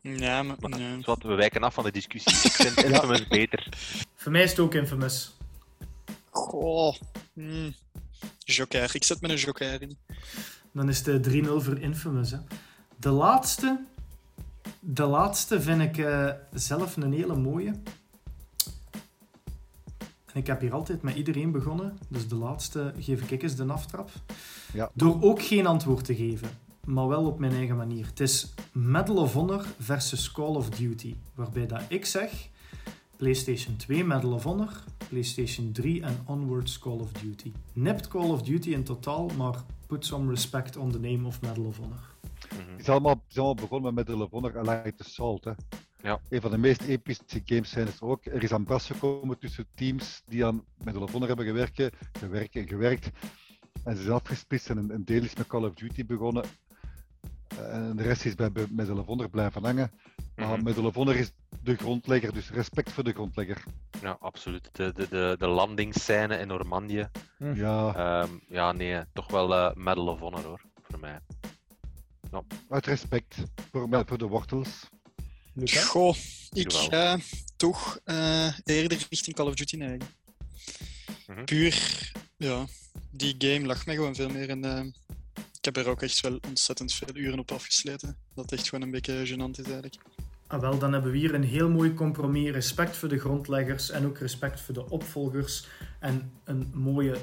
Ja, 0.00 0.42
maar... 0.42 0.56
Nee. 0.60 1.00
Wat, 1.00 1.22
we 1.22 1.34
wijken 1.34 1.62
af 1.62 1.74
van 1.74 1.84
de 1.84 1.92
discussie. 1.92 2.32
Ik 2.32 2.52
vind 2.52 2.82
Infamous 2.84 3.26
beter. 3.26 3.68
Voor 4.14 4.32
mij 4.32 4.42
is 4.42 4.50
het 4.50 4.58
ook 4.58 4.74
Infamous. 4.74 5.36
Goh. 6.30 6.94
Hmm. 7.32 7.74
Joker. 8.38 8.90
Ik 8.94 9.04
zet 9.04 9.20
met 9.20 9.30
een 9.30 9.36
joker 9.36 9.82
in. 9.82 9.98
Dan 10.72 10.88
is 10.88 11.06
het 11.06 11.28
3-0 11.28 11.32
voor 11.46 11.78
Infamous. 11.78 12.30
Hè. 12.30 12.38
De 12.96 13.10
laatste... 13.10 13.84
De 14.80 15.04
laatste 15.04 15.60
vind 15.60 15.80
ik 15.80 15.96
uh, 15.96 16.30
zelf 16.52 16.96
een 16.96 17.12
hele 17.12 17.36
mooie. 17.36 17.72
En 20.34 20.40
ik 20.40 20.46
heb 20.46 20.60
hier 20.60 20.72
altijd 20.72 21.02
met 21.02 21.14
iedereen 21.16 21.50
begonnen. 21.50 21.98
Dus 22.08 22.28
de 22.28 22.36
laatste 22.36 22.94
geef 22.98 23.30
ik 23.30 23.42
eens 23.42 23.56
de 23.56 23.64
aftrap. 23.64 24.10
Ja. 24.72 24.90
Door 24.94 25.22
ook 25.22 25.42
geen 25.42 25.66
antwoord 25.66 26.04
te 26.04 26.14
geven 26.14 26.48
maar 26.84 27.08
wel 27.08 27.26
op 27.26 27.38
mijn 27.38 27.52
eigen 27.52 27.76
manier. 27.76 28.06
Het 28.06 28.20
is 28.20 28.54
Medal 28.72 29.16
of 29.16 29.32
Honor 29.32 29.66
versus 29.78 30.32
Call 30.32 30.54
of 30.54 30.70
Duty, 30.70 31.14
waarbij 31.34 31.66
dat 31.66 31.82
ik 31.88 32.04
zeg 32.04 32.48
PlayStation 33.16 33.76
2 33.76 34.04
Medal 34.04 34.32
of 34.32 34.42
Honor, 34.42 34.84
PlayStation 35.08 35.72
3 35.72 36.02
en 36.02 36.18
onwards 36.26 36.78
Call 36.78 36.98
of 36.98 37.12
Duty. 37.12 37.52
Nipt 37.72 38.08
Call 38.08 38.30
of 38.30 38.42
Duty 38.42 38.70
in 38.70 38.84
totaal, 38.84 39.30
maar 39.36 39.64
put 39.86 40.06
some 40.06 40.30
respect 40.30 40.76
on 40.76 40.90
the 40.90 41.00
name 41.00 41.26
of 41.26 41.40
Medal 41.40 41.64
of 41.64 41.78
Honor. 41.78 42.12
Het 42.48 42.80
is 42.80 42.88
allemaal, 42.88 43.22
is 43.28 43.36
allemaal 43.36 43.54
begonnen 43.54 43.94
met 43.94 44.08
Medal 44.08 44.22
of 44.22 44.30
Honor 44.30 44.58
Allied 44.58 45.00
Assault. 45.00 45.44
Hè. 45.44 45.52
Ja. 46.04 46.20
Een 46.28 46.40
van 46.40 46.50
de 46.50 46.58
meest 46.58 46.82
epische 46.82 47.42
games 47.44 47.70
zijn 47.70 47.86
het 47.86 48.00
ook. 48.00 48.24
Er 48.24 48.42
is 48.42 48.52
aan 48.52 48.64
bras 48.64 48.86
gekomen 48.86 49.38
tussen 49.38 49.66
teams 49.74 50.22
die 50.26 50.44
aan 50.46 50.64
Medal 50.84 51.02
of 51.02 51.12
Honor 51.12 51.28
hebben 51.28 51.46
gewerkt, 51.46 51.90
gewerkt 52.12 52.56
en 52.56 52.68
gewerkt. 52.68 53.10
En 53.84 53.96
ze 53.96 54.02
zijn 54.02 54.14
afgesplitst 54.14 54.70
en 54.70 54.90
een 54.90 55.04
deel 55.04 55.22
is 55.22 55.34
met 55.34 55.46
Call 55.46 55.64
of 55.64 55.74
Duty 55.74 56.06
begonnen. 56.06 56.44
En 57.58 57.96
de 57.96 58.02
rest 58.02 58.24
is 58.24 58.34
bij 58.34 58.50
Medal 58.70 58.98
of 58.98 59.06
Honor 59.06 59.30
blijven 59.30 59.62
hangen. 59.62 59.90
Maar 60.36 60.46
mm 60.46 60.54
-hmm. 60.54 60.62
Medal 60.62 60.84
of 60.84 60.94
Honor 60.94 61.16
is 61.16 61.32
de 61.62 61.76
grondlegger, 61.76 62.32
dus 62.32 62.50
respect 62.50 62.92
voor 62.92 63.04
de 63.04 63.12
grondlegger. 63.12 63.64
Ja, 64.00 64.16
absoluut. 64.20 64.68
De, 64.72 64.92
de, 64.92 65.08
de, 65.08 65.34
de 65.38 65.46
landingsscène 65.46 66.38
in 66.38 66.46
Normandië. 66.46 67.08
Hm. 67.38 67.54
Ja. 67.54 68.22
Um, 68.22 68.40
ja, 68.48 68.72
nee, 68.72 69.02
toch 69.12 69.30
wel 69.30 69.52
uh, 69.52 69.74
Medal 69.74 70.06
of 70.06 70.20
Honor 70.20 70.44
hoor, 70.44 70.62
voor 70.82 70.98
mij. 70.98 71.20
Ja. 72.30 72.42
Uit 72.68 72.86
respect 72.86 73.42
voor, 73.70 73.88
ja. 73.90 74.04
voor 74.04 74.18
de 74.18 74.26
wortels. 74.26 74.92
Goh, 75.64 76.16
ik 76.52 76.72
ga 76.72 77.18
toch 77.56 78.00
uh, 78.04 78.58
eerder 78.64 79.06
richting 79.10 79.36
Call 79.36 79.46
of 79.46 79.54
Duty 79.54 79.76
neigen. 79.76 80.08
Mm 81.26 81.34
-hmm. 81.34 81.44
Puur, 81.44 82.10
ja, 82.36 82.66
die 83.10 83.34
game 83.38 83.66
lag 83.66 83.86
mij 83.86 83.94
gewoon 83.94 84.14
veel 84.14 84.28
meer 84.28 84.48
in, 84.48 84.64
uh, 84.64 84.80
ik 85.34 85.64
heb 85.74 85.76
er 85.76 85.88
ook 85.88 86.02
echt 86.02 86.20
wel 86.20 86.38
ontzettend 86.48 86.94
veel 86.94 87.16
uren 87.16 87.38
op 87.38 87.52
afgesleten. 87.52 88.16
Dat 88.34 88.52
echt 88.52 88.68
gewoon 88.68 88.84
een 88.84 88.90
beetje 88.90 89.26
gênant 89.26 89.58
is 89.58 89.64
eigenlijk. 89.64 89.96
Ah, 90.46 90.60
wel, 90.60 90.78
dan 90.78 90.92
hebben 90.92 91.12
we 91.12 91.18
hier 91.18 91.34
een 91.34 91.44
heel 91.44 91.68
mooi 91.68 91.94
compromis. 91.94 92.50
Respect 92.50 92.96
voor 92.96 93.08
de 93.08 93.18
grondleggers 93.18 93.90
en 93.90 94.06
ook 94.06 94.18
respect 94.18 94.60
voor 94.60 94.74
de 94.74 94.90
opvolgers. 94.90 95.66
En 96.00 96.32
een 96.44 96.70
mooie 96.74 97.16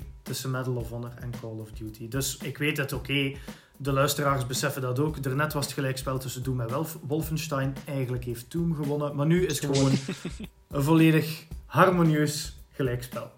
2-2 0.00 0.02
tussen 0.22 0.50
Medal 0.50 0.76
of 0.76 0.88
Honor 0.88 1.12
en 1.20 1.32
Call 1.40 1.58
of 1.58 1.70
Duty. 1.70 2.08
Dus 2.08 2.36
ik 2.36 2.58
weet 2.58 2.76
het, 2.76 2.92
oké. 2.92 3.36
De 3.80 3.92
luisteraars 3.92 4.46
beseffen 4.46 4.82
dat 4.82 4.98
ook. 4.98 5.22
Daarnet 5.22 5.52
was 5.52 5.64
het 5.64 5.74
gelijkspel 5.74 6.18
tussen 6.18 6.42
Doom 6.42 6.60
en 6.60 6.86
Wolfenstein. 7.06 7.76
Eigenlijk 7.86 8.24
heeft 8.24 8.52
Doom 8.52 8.74
gewonnen. 8.74 9.16
Maar 9.16 9.26
nu 9.26 9.46
is 9.46 9.60
het 9.60 9.76
gewoon 9.76 9.92
een 10.70 10.82
volledig 10.82 11.44
harmonieus 11.66 12.56
gelijkspel. 12.70 13.30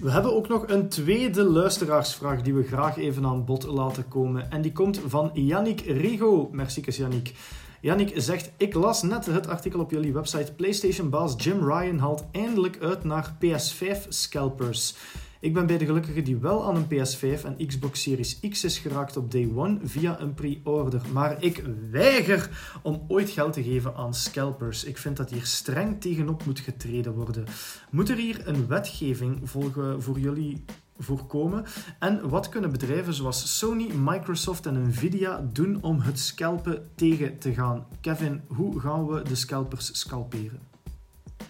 We 0.00 0.10
hebben 0.10 0.34
ook 0.34 0.48
nog 0.48 0.68
een 0.68 0.88
tweede 0.88 1.42
luisteraarsvraag 1.42 2.42
die 2.42 2.54
we 2.54 2.62
graag 2.62 2.96
even 2.96 3.24
aan 3.24 3.44
bod 3.44 3.66
laten 3.66 4.08
komen. 4.08 4.50
En 4.50 4.62
die 4.62 4.72
komt 4.72 5.00
van 5.06 5.30
Yannick 5.34 5.80
Rigo. 5.80 6.48
Merci, 6.52 6.82
Yannick. 6.86 7.34
Yannick 7.80 8.12
zegt: 8.14 8.50
Ik 8.56 8.74
las 8.74 9.02
net 9.02 9.26
het 9.26 9.48
artikel 9.48 9.80
op 9.80 9.90
jullie 9.90 10.12
website. 10.12 10.52
PlayStation-baas 10.52 11.34
Jim 11.36 11.70
Ryan 11.70 11.98
haalt 11.98 12.24
eindelijk 12.32 12.78
uit 12.80 13.04
naar 13.04 13.32
PS5 13.44 14.08
scalpers. 14.08 14.94
Ik 15.40 15.54
ben 15.54 15.66
bij 15.66 15.78
de 15.78 15.84
gelukkige 15.84 16.22
die 16.22 16.36
wel 16.36 16.64
aan 16.64 16.76
een 16.76 16.86
PS5 16.86 17.44
en 17.44 17.66
Xbox 17.66 18.02
Series 18.02 18.40
X 18.40 18.64
is 18.64 18.78
geraakt 18.78 19.16
op 19.16 19.30
day 19.30 19.50
one 19.54 19.78
via 19.82 20.20
een 20.20 20.34
pre-order. 20.34 21.02
Maar 21.12 21.42
ik 21.42 21.64
weiger 21.90 22.78
om 22.82 23.04
ooit 23.08 23.30
geld 23.30 23.52
te 23.52 23.62
geven 23.62 23.94
aan 23.94 24.14
scalpers. 24.14 24.84
Ik 24.84 24.98
vind 24.98 25.16
dat 25.16 25.30
hier 25.30 25.46
streng 25.46 26.00
tegenop 26.00 26.44
moet 26.44 26.60
getreden 26.60 27.14
worden. 27.14 27.44
Moet 27.90 28.08
er 28.08 28.16
hier 28.16 28.48
een 28.48 28.66
wetgeving 28.66 29.50
volgen 29.50 30.02
voor 30.02 30.18
jullie 30.18 30.64
voorkomen? 30.98 31.64
En 31.98 32.28
wat 32.28 32.48
kunnen 32.48 32.70
bedrijven 32.70 33.14
zoals 33.14 33.58
Sony, 33.58 33.92
Microsoft 33.94 34.66
en 34.66 34.88
Nvidia 34.88 35.48
doen 35.52 35.82
om 35.82 36.00
het 36.00 36.18
scalpen 36.18 36.90
tegen 36.94 37.38
te 37.38 37.52
gaan? 37.54 37.86
Kevin, 38.00 38.42
hoe 38.46 38.80
gaan 38.80 39.06
we 39.06 39.22
de 39.22 39.34
scalpers 39.34 39.98
scalperen? 39.98 40.60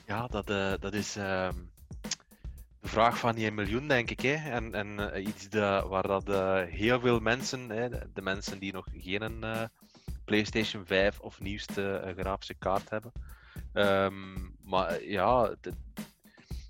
Ja, 0.06 0.26
dat, 0.26 0.50
uh, 0.50 0.72
dat 0.80 0.94
is. 0.94 1.12
De 1.12 1.50
vraag 2.88 3.18
van 3.18 3.34
die 3.34 3.50
miljoen, 3.50 3.88
denk 3.88 4.10
ik. 4.10 4.20
Hè? 4.20 4.50
En, 4.50 4.74
en 4.74 5.10
uh, 5.14 5.26
iets 5.26 5.48
de, 5.48 5.84
waar 5.88 6.06
dat, 6.06 6.28
uh, 6.28 6.62
heel 6.62 7.00
veel 7.00 7.20
mensen, 7.20 7.70
hè, 7.70 7.88
de, 7.88 8.22
mensen 8.22 8.58
die 8.58 8.72
nog 8.72 8.86
geen 8.96 9.36
uh, 9.40 9.62
PlayStation 10.24 10.86
5 10.86 11.20
of 11.20 11.40
nieuwste 11.40 12.14
grafische 12.16 12.54
kaart 12.54 12.90
hebben. 12.90 13.12
Um, 13.72 14.56
maar 14.64 15.04
ja, 15.04 15.54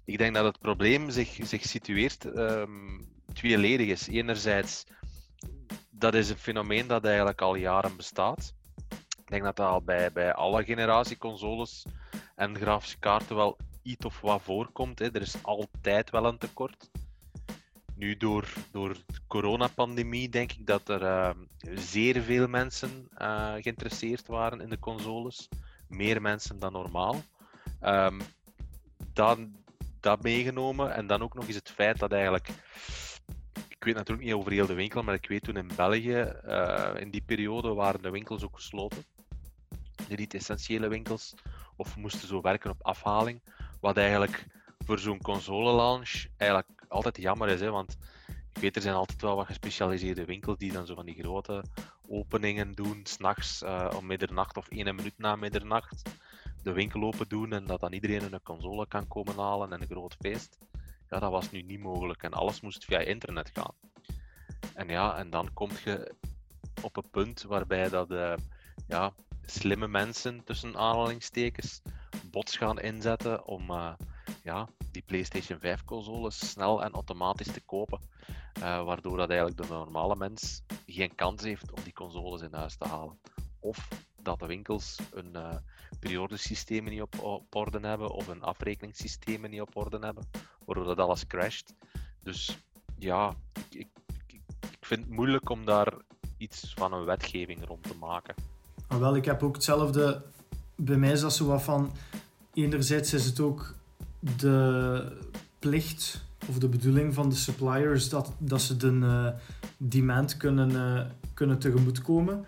ik 0.05 0.19
denk 0.19 0.35
dat 0.35 0.45
het 0.45 0.59
probleem 0.59 1.11
zich, 1.11 1.39
zich 1.43 1.63
situeert 1.63 2.25
um, 2.25 3.13
tweeledig 3.33 3.89
is. 3.89 4.09
Enerzijds, 4.09 4.87
dat 5.91 6.15
is 6.15 6.31
een 6.31 6.39
fenomeen 6.39 6.87
dat 6.87 7.05
eigenlijk 7.05 7.41
al 7.41 7.55
jaren 7.55 7.97
bestaat. 7.97 8.55
Ik 9.19 9.35
denk 9.35 9.43
dat 9.43 9.57
dat 9.57 9.69
al 9.69 9.83
bij, 9.83 10.13
bij 10.13 10.35
alle 10.35 10.65
generatie 10.65 11.19
consoles 11.19 11.85
en 12.35 12.57
grafische 12.57 12.99
kaarten 12.99 13.37
wel 13.37 13.57
iets 13.89 14.05
of 14.05 14.21
wat 14.21 14.43
voorkomt. 14.43 14.99
Hè. 14.99 15.13
Er 15.13 15.21
is 15.21 15.43
altijd 15.43 16.11
wel 16.11 16.25
een 16.25 16.39
tekort. 16.39 16.91
Nu, 17.95 18.17
door, 18.17 18.53
door 18.73 18.93
de 18.93 19.21
coronapandemie 19.27 20.29
denk 20.29 20.53
ik 20.53 20.67
dat 20.67 20.89
er 20.89 21.03
uh, 21.03 21.31
zeer 21.75 22.23
veel 22.23 22.49
mensen 22.49 23.09
uh, 23.19 23.53
geïnteresseerd 23.53 24.27
waren 24.27 24.61
in 24.61 24.69
de 24.69 24.79
consoles. 24.79 25.49
Meer 25.89 26.21
mensen 26.23 26.59
dan 26.59 26.73
normaal. 26.73 27.23
Um, 27.83 28.21
dan, 29.13 29.57
dat 30.01 30.23
meegenomen. 30.23 30.95
En 30.95 31.07
dan 31.07 31.23
ook 31.23 31.35
nog 31.35 31.47
eens 31.47 31.57
het 31.57 31.71
feit 31.71 31.99
dat 31.99 32.13
eigenlijk. 32.13 32.49
Ik 33.69 33.85
weet 33.85 33.95
natuurlijk 33.95 34.27
niet 34.27 34.37
over 34.37 34.53
heel 34.53 34.67
de 34.67 34.75
winkel, 34.75 35.03
maar 35.03 35.15
ik 35.15 35.29
weet 35.29 35.43
toen 35.43 35.57
in 35.57 35.71
België, 35.77 36.33
uh, 36.47 36.91
in 36.97 37.11
die 37.11 37.23
periode 37.23 37.75
waren 37.75 38.03
de 38.03 38.11
winkels 38.11 38.45
ook 38.45 38.55
gesloten. 38.55 39.05
De 40.09 40.15
niet-essentiële 40.15 40.89
winkels. 40.89 41.35
Of 41.77 41.97
moesten 41.97 42.29
zo 42.29 42.41
werken 42.41 42.71
op 42.71 42.83
afhaling. 42.83 43.41
Wat 43.81 43.97
eigenlijk 43.97 44.47
voor 44.79 44.99
zo'n 44.99 45.23
console 45.23 45.73
launch 45.73 46.27
eigenlijk 46.37 46.85
altijd 46.89 47.17
jammer 47.17 47.49
is. 47.49 47.61
Hè? 47.61 47.71
Want 47.71 47.97
ik 48.53 48.61
weet, 48.61 48.77
er 48.77 48.83
zijn 48.83 48.95
altijd 48.95 49.21
wel 49.23 49.37
wat 49.37 49.47
gespecialiseerde 49.47 50.25
winkels 50.25 50.59
die 50.59 50.73
dan 50.73 50.87
zo 50.87 50.95
van 50.95 51.07
die 51.07 51.23
grote 51.23 51.65
openingen 52.09 52.73
doen, 52.73 53.01
s'nachts 53.05 53.63
uh, 53.63 53.91
om 53.97 54.07
middernacht 54.07 54.57
of 54.57 54.69
één 54.69 54.95
minuut 54.95 55.19
na 55.19 55.37
middernacht 55.37 56.03
de 56.63 56.73
winkel 56.73 57.03
open 57.03 57.29
doen 57.29 57.53
en 57.53 57.67
dat 57.67 57.81
dan 57.81 57.93
iedereen 57.93 58.33
een 58.33 58.43
console 58.43 58.87
kan 58.87 59.09
komen 59.09 59.37
halen 59.37 59.73
en 59.73 59.81
een 59.81 59.87
groot 59.87 60.17
feest. 60.21 60.59
Ja, 61.09 61.19
dat 61.19 61.31
was 61.31 61.51
nu 61.51 61.63
niet 61.63 61.81
mogelijk 61.81 62.23
en 62.23 62.33
alles 62.33 62.61
moest 62.61 62.85
via 62.85 62.99
internet 62.99 63.51
gaan. 63.53 63.75
En 64.75 64.89
ja, 64.89 65.17
en 65.17 65.31
dan 65.31 65.53
kom 65.53 65.71
je 65.85 66.15
op 66.83 66.97
een 66.97 67.11
punt 67.11 67.43
waarbij 67.43 67.89
dat 67.89 68.11
uh, 68.11 68.35
ja, 68.87 69.13
slimme 69.45 69.89
mensen 69.89 70.45
tussen 70.45 70.77
aanhalingstekens 70.77 71.83
bots 72.31 72.57
gaan 72.57 72.81
inzetten 72.81 73.47
om 73.47 73.71
uh, 73.71 73.93
ja, 74.43 74.69
die 74.91 75.03
PlayStation 75.03 75.59
5 75.59 75.85
consoles 75.85 76.51
snel 76.51 76.83
en 76.83 76.93
automatisch 76.93 77.53
te 77.53 77.61
kopen. 77.61 78.01
Uh, 78.59 78.85
waardoor 78.85 79.17
dat 79.17 79.31
eigenlijk 79.31 79.61
de 79.63 79.69
normale 79.69 80.17
mens 80.17 80.63
geen 80.87 81.15
kans 81.15 81.43
heeft 81.43 81.73
om 81.73 81.83
die 81.83 81.93
consoles 81.93 82.41
in 82.41 82.55
huis 82.55 82.77
te 82.77 82.89
halen. 82.89 83.19
Of 83.61 83.89
dat 84.23 84.39
de 84.39 84.47
winkels 84.47 84.99
een 85.13 85.33
uh, 85.37 85.57
periodesystemen 86.01 86.93
niet 86.93 87.03
op, 87.03 87.47
orde 87.51 87.87
hebben 87.87 88.11
of 88.11 88.29
een 88.29 88.43
afrekeningssystemen 88.43 89.51
niet 89.51 89.61
op 89.61 89.77
orde 89.77 89.99
hebben, 89.99 90.31
waardoor 90.65 90.85
dat 90.85 90.99
alles 90.99 91.27
crasht. 91.27 91.75
Dus 92.23 92.59
ja, 92.99 93.35
ik, 93.71 93.87
ik, 94.27 94.43
ik 94.71 94.87
vind 94.87 95.01
het 95.01 95.11
moeilijk 95.11 95.49
om 95.49 95.65
daar 95.65 95.95
iets 96.37 96.73
van 96.75 96.93
een 96.93 97.05
wetgeving 97.05 97.67
rond 97.67 97.83
te 97.83 97.97
maken. 97.97 98.35
Ah, 98.87 98.99
wel, 98.99 99.17
ik 99.17 99.25
heb 99.25 99.43
ook 99.43 99.55
hetzelfde. 99.55 100.23
Bij 100.81 100.97
mij 100.97 101.13
is 101.13 101.21
dat 101.21 101.35
zo 101.35 101.47
wat 101.47 101.63
van. 101.63 101.91
Enerzijds 102.55 103.13
is 103.13 103.25
het 103.25 103.41
ook 103.41 103.75
de 104.37 105.13
plicht 105.59 106.25
of 106.49 106.59
de 106.59 106.69
bedoeling 106.69 107.15
van 107.15 107.29
de 107.29 107.35
suppliers 107.35 108.09
dat, 108.09 108.33
dat 108.39 108.63
ze 108.63 108.77
de 108.77 108.91
uh, 108.91 109.29
demand 109.77 110.37
kunnen, 110.37 110.71
uh, 110.71 111.01
kunnen 111.35 111.59
tegemoetkomen. 111.59 112.45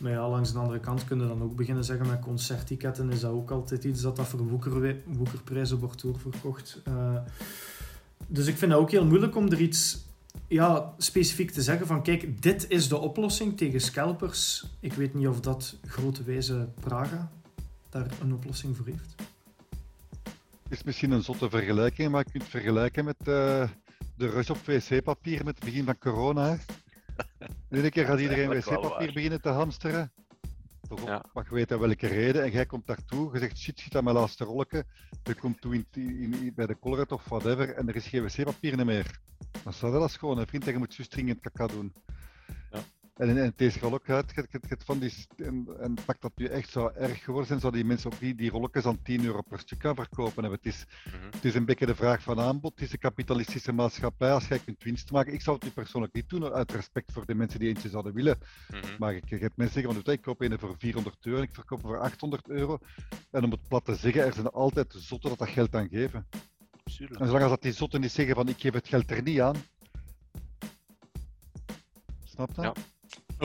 Maar 0.00 0.10
ja, 0.10 0.28
langs 0.28 0.52
de 0.52 0.58
andere 0.58 0.80
kant 0.80 1.04
kunnen 1.04 1.28
dan 1.28 1.42
ook 1.42 1.56
beginnen 1.56 1.84
zeggen 1.84 2.06
met 2.06 2.20
concertticketen 2.20 3.10
is 3.10 3.20
dat 3.20 3.30
ook 3.30 3.50
altijd 3.50 3.84
iets 3.84 4.00
dat 4.00 4.16
dat 4.16 4.26
voor 4.26 4.48
woeker, 4.48 4.96
woekerprijzen 5.04 5.78
wordt 5.78 6.02
doorverkocht. 6.02 6.80
Uh, 6.88 7.16
dus 8.26 8.46
ik 8.46 8.56
vind 8.56 8.72
het 8.72 8.80
ook 8.80 8.90
heel 8.90 9.06
moeilijk 9.06 9.36
om 9.36 9.50
er 9.50 9.60
iets 9.60 10.04
ja, 10.48 10.94
specifiek 10.98 11.50
te 11.50 11.62
zeggen 11.62 11.86
van 11.86 12.02
kijk, 12.02 12.42
dit 12.42 12.66
is 12.68 12.88
de 12.88 12.98
oplossing 12.98 13.56
tegen 13.56 13.80
scalpers. 13.80 14.66
Ik 14.80 14.92
weet 14.92 15.14
niet 15.14 15.28
of 15.28 15.40
dat 15.40 15.76
grote 15.86 16.22
wijze 16.22 16.68
Praga 16.80 17.30
daar 17.94 18.20
een 18.20 18.32
oplossing 18.32 18.76
voor 18.76 18.86
heeft. 18.86 19.14
Het 20.62 20.72
is 20.72 20.82
misschien 20.82 21.10
een 21.10 21.22
zotte 21.22 21.50
vergelijking, 21.50 22.10
maar 22.10 22.24
je 22.24 22.30
kunt 22.30 22.42
het 22.42 22.52
vergelijken 22.52 23.04
met 23.04 23.16
uh, 23.20 23.68
de 24.16 24.28
rush 24.28 24.50
op 24.50 24.56
wc-papier 24.56 25.44
met 25.44 25.54
het 25.54 25.64
begin 25.64 25.84
van 25.84 25.98
corona. 25.98 26.58
Iedere 27.70 27.90
keer 27.90 28.04
gaat 28.04 28.20
iedereen 28.20 28.48
wc-papier 28.48 29.12
beginnen 29.12 29.40
te 29.40 29.48
hamsteren. 29.48 30.12
Ja. 31.04 31.24
Mag 31.32 31.48
weten 31.48 31.80
welke 31.80 32.06
reden. 32.06 32.42
En 32.42 32.50
jij 32.50 32.66
komt 32.66 32.86
daartoe, 32.86 33.32
je 33.32 33.38
zegt 33.38 33.58
shit, 33.58 33.78
schiet 33.78 33.96
aan 33.96 34.04
mijn 34.04 34.16
laatste 34.16 34.44
rolletje. 34.44 34.84
Je 35.22 35.34
komt 35.34 35.60
toe 35.60 35.74
in, 35.74 35.86
in, 35.92 36.52
bij 36.54 36.66
de 36.66 36.78
Colruyt 36.78 37.12
of 37.12 37.24
whatever 37.24 37.74
en 37.74 37.88
er 37.88 37.96
is 37.96 38.06
geen 38.06 38.22
wc-papier 38.22 38.84
meer. 38.84 39.20
Dan 39.62 39.72
staat 39.72 39.92
dat 39.92 40.02
als 40.02 40.16
gewoon 40.16 40.38
een 40.38 40.46
vriend 40.46 40.66
en 40.66 40.72
je 40.72 40.78
moet 40.78 40.94
zo 40.94 41.02
dringend 41.08 41.40
kaka 41.40 41.66
doen. 41.66 41.92
En, 43.14 43.28
en 43.28 43.36
het 43.36 43.60
is 43.60 43.82
ook 43.82 44.08
uit, 44.08 44.34
van 44.78 44.98
die, 44.98 45.12
en, 45.36 45.68
en 45.80 45.94
pak 46.04 46.20
dat 46.20 46.32
nu 46.34 46.46
echt 46.46 46.70
zo 46.70 46.88
erg 46.88 47.22
geworden 47.22 47.46
zijn, 47.46 47.60
zouden 47.60 47.80
die 47.80 47.88
mensen 47.88 48.12
ook 48.12 48.18
die, 48.18 48.34
die 48.34 48.50
rolletjes 48.50 48.86
aan 48.86 49.02
10 49.02 49.24
euro 49.24 49.42
per 49.42 49.58
stuk 49.58 49.82
gaan 49.82 49.94
verkopen 49.94 50.44
Het 50.44 50.66
is, 50.66 50.84
mhm. 51.04 51.24
het 51.30 51.44
is 51.44 51.54
een 51.54 51.64
beetje 51.64 51.86
de 51.86 51.94
vraag 51.94 52.22
van 52.22 52.40
aanbod, 52.40 52.72
het 52.72 52.82
is 52.82 52.92
een 52.92 52.98
kapitalistische 52.98 53.72
maatschappij, 53.72 54.32
als 54.32 54.48
jij 54.48 54.58
kunt 54.58 54.82
winst 54.82 55.10
maken. 55.10 55.32
Ik 55.32 55.40
zou 55.40 55.56
het 55.56 55.64
nu 55.64 55.70
persoonlijk 55.70 56.14
niet 56.14 56.28
doen, 56.28 56.52
uit 56.52 56.72
respect 56.72 57.12
voor 57.12 57.26
de 57.26 57.34
mensen 57.34 57.58
die 57.58 57.68
eentje 57.68 57.88
zouden 57.88 58.14
willen. 58.14 58.38
Mm 58.68 58.80
-hmm. 58.80 58.96
Maar 58.98 59.14
ik, 59.14 59.30
heb 59.30 59.52
mensen 59.54 59.82
zeggen, 59.82 60.02
van, 60.02 60.12
ik 60.12 60.22
koop 60.22 60.40
een 60.40 60.58
voor 60.58 60.74
400 60.78 61.26
euro 61.26 61.38
en 61.38 61.44
ik 61.44 61.54
verkoop 61.54 61.80
voor 61.80 61.98
800 61.98 62.48
euro. 62.48 62.78
En 63.30 63.44
om 63.44 63.50
het 63.50 63.68
plat 63.68 63.84
te 63.84 63.94
zeggen, 63.94 64.24
er 64.24 64.32
zijn 64.32 64.50
altijd 64.50 64.94
zotten 64.98 65.28
dat 65.28 65.38
dat 65.38 65.48
geld 65.48 65.74
aan 65.74 65.88
geven. 65.88 66.26
En 66.84 67.26
zolang 67.26 67.42
als 67.42 67.50
dat 67.50 67.62
die 67.62 67.72
zotten 67.72 68.00
niet 68.00 68.12
zeggen 68.12 68.34
van 68.34 68.48
ik 68.48 68.60
geef 68.60 68.72
het 68.72 68.88
geld 68.88 69.10
er 69.10 69.22
niet 69.22 69.40
aan. 69.40 69.56
Snap 72.24 72.54
dat? 72.54 72.64
Ja. 72.64 72.93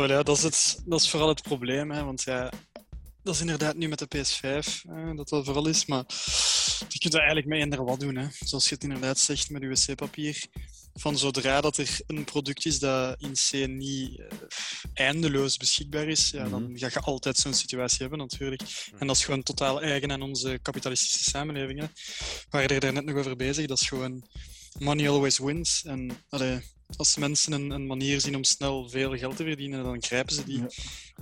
Ja, 0.07 0.23
dat, 0.23 0.37
is 0.37 0.43
het, 0.43 0.81
dat 0.85 0.99
is 0.99 1.09
vooral 1.09 1.27
het 1.27 1.41
probleem, 1.41 1.91
hè, 1.91 2.03
want 2.03 2.21
ja, 2.21 2.51
dat 3.23 3.35
is 3.35 3.41
inderdaad 3.41 3.75
nu 3.75 3.87
met 3.87 3.99
de 3.99 4.17
PS5 4.17 4.81
hè, 4.87 5.15
dat 5.15 5.29
dat 5.29 5.45
vooral 5.45 5.67
is, 5.67 5.85
maar 5.85 6.03
je 6.87 6.99
kunt 6.99 7.13
er 7.13 7.19
eigenlijk 7.19 7.47
mee 7.47 7.59
eender 7.59 7.85
wat 7.85 7.99
doen. 7.99 8.15
Hè. 8.15 8.27
Zoals 8.39 8.69
je 8.69 8.73
het 8.73 8.83
inderdaad 8.83 9.19
zegt 9.19 9.49
met 9.49 9.63
wc-papier. 9.63 10.45
Van 10.93 11.17
zodra 11.17 11.61
dat 11.61 11.77
er 11.77 11.99
een 12.07 12.23
product 12.23 12.65
is 12.65 12.79
dat 12.79 13.21
in 13.21 13.33
C 13.33 13.67
niet 13.67 14.19
uh, 14.19 14.27
eindeloos 14.93 15.57
beschikbaar 15.57 16.07
is, 16.07 16.29
ja, 16.29 16.49
dan 16.49 16.63
mhm. 16.63 16.77
ga 16.77 16.87
je 16.87 16.99
altijd 16.99 17.37
zo'n 17.37 17.53
situatie 17.53 17.97
hebben 17.99 18.17
natuurlijk. 18.19 18.61
En 18.97 19.07
dat 19.07 19.15
is 19.15 19.25
gewoon 19.25 19.43
totaal 19.43 19.81
eigen 19.81 20.11
aan 20.11 20.21
onze 20.21 20.59
kapitalistische 20.61 21.29
samenleving. 21.29 21.79
Hè. 21.79 21.85
We 21.85 22.45
waren 22.49 22.79
er 22.79 22.93
net 22.93 23.05
nog 23.05 23.17
over 23.17 23.35
bezig, 23.35 23.65
dat 23.67 23.81
is 23.81 23.87
gewoon 23.87 24.27
money 24.79 25.09
always 25.09 25.37
wins. 25.37 25.83
En 25.85 26.23
allee, 26.29 26.61
als 26.97 27.17
mensen 27.17 27.51
een, 27.53 27.69
een, 27.69 27.87
manier 27.87 28.21
zien 28.21 28.35
om 28.35 28.43
snel 28.43 28.89
veel 28.89 29.17
geld 29.17 29.35
te 29.35 29.43
verdienen, 29.43 29.83
dan 29.83 30.01
grijpen 30.01 30.33
ze 30.33 30.43
die. 30.43 30.63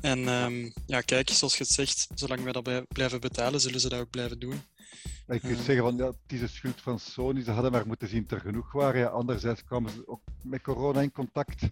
En 0.01 0.27
um, 0.27 0.73
ja, 0.85 1.01
kijk, 1.01 1.29
zoals 1.29 1.57
je 1.57 1.63
het 1.63 1.73
zegt, 1.73 2.07
zolang 2.15 2.43
wij 2.43 2.51
dat 2.51 2.87
blijven 2.87 3.19
betalen, 3.19 3.59
zullen 3.59 3.79
ze 3.79 3.89
dat 3.89 3.99
ook 3.99 4.09
blijven 4.09 4.39
doen. 4.39 4.61
Ik 5.27 5.41
kunt 5.41 5.59
uh, 5.59 5.65
zeggen 5.65 5.83
van 5.83 5.95
ja, 5.95 6.05
het 6.05 6.17
is 6.27 6.39
de 6.39 6.47
schuld 6.47 6.81
van 6.81 6.99
Sony, 6.99 7.43
ze 7.43 7.51
hadden 7.51 7.71
maar 7.71 7.87
moeten 7.87 8.07
zien 8.07 8.25
dat 8.27 8.31
er 8.31 8.45
genoeg 8.45 8.71
waren. 8.71 8.99
Ja, 8.99 9.07
anderzijds 9.07 9.63
kwamen 9.63 9.91
ze 9.91 10.07
ook 10.07 10.21
met 10.43 10.61
corona 10.61 11.01
in 11.01 11.11
contact, 11.11 11.69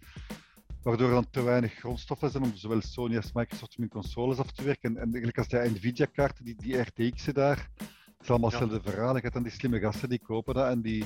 waardoor 0.84 1.08
er 1.08 1.14
dan 1.14 1.30
te 1.30 1.42
weinig 1.42 1.74
grondstoffen 1.74 2.30
zijn 2.30 2.44
om 2.44 2.56
zowel 2.56 2.82
Sony 2.82 3.16
als 3.16 3.32
Microsoft 3.32 3.76
hun 3.76 3.90
consoles 3.90 4.38
af 4.38 4.52
te 4.52 4.64
werken. 4.64 4.98
En, 4.98 5.04
eigenlijk 5.04 5.38
als 5.38 5.48
die 5.48 5.60
Nvidia-kaarten, 5.60 6.46
die, 6.46 6.56
die 6.56 6.78
RTX'en 6.78 7.34
daar, 7.34 7.70
het 7.78 8.22
is 8.22 8.30
allemaal 8.30 8.50
hetzelfde 8.50 8.82
ja. 8.84 8.92
verhaal. 8.92 9.16
Je 9.16 9.22
hebt 9.22 9.34
dan 9.34 9.44
die 9.44 9.52
slimme 9.52 9.80
gasten 9.80 10.10
die 10.10 10.22
kopen 10.22 10.54
dat 10.54 10.70
en 10.70 10.82
die 10.82 11.06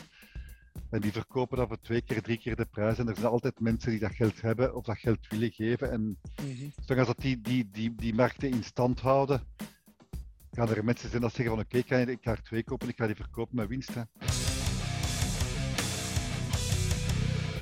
en 0.89 1.01
die 1.01 1.11
verkopen 1.11 1.57
dat 1.57 1.67
voor 1.67 1.79
twee 1.81 2.01
keer, 2.01 2.21
drie 2.21 2.37
keer 2.37 2.55
de 2.55 2.65
prijs. 2.65 2.97
En 2.97 3.07
er 3.07 3.15
zijn 3.15 3.27
altijd 3.27 3.59
mensen 3.59 3.91
die 3.91 3.99
dat 3.99 4.15
geld 4.15 4.41
hebben 4.41 4.75
of 4.75 4.85
dat 4.85 4.97
geld 4.97 5.27
willen 5.29 5.51
geven. 5.51 5.91
En 5.91 6.01
mm 6.01 6.17
zolang 6.85 7.07
dat 7.07 7.17
die, 7.17 7.41
die, 7.41 7.69
die, 7.71 7.95
die 7.95 8.13
markten 8.13 8.49
in 8.49 8.63
stand 8.63 8.99
houden, 8.99 9.41
gaan 10.51 10.69
er 10.69 10.85
mensen 10.85 11.09
zijn 11.09 11.21
dat 11.21 11.33
zeggen 11.33 11.55
van 11.55 11.65
oké, 11.65 11.77
okay, 11.77 12.03
ik 12.03 12.19
ga 12.21 12.31
er 12.31 12.43
twee 12.43 12.63
kopen, 12.63 12.89
ik 12.89 12.97
ga 12.97 13.05
die 13.05 13.15
verkopen 13.15 13.55
met 13.55 13.67
winst. 13.67 13.93
Hè. 13.93 14.01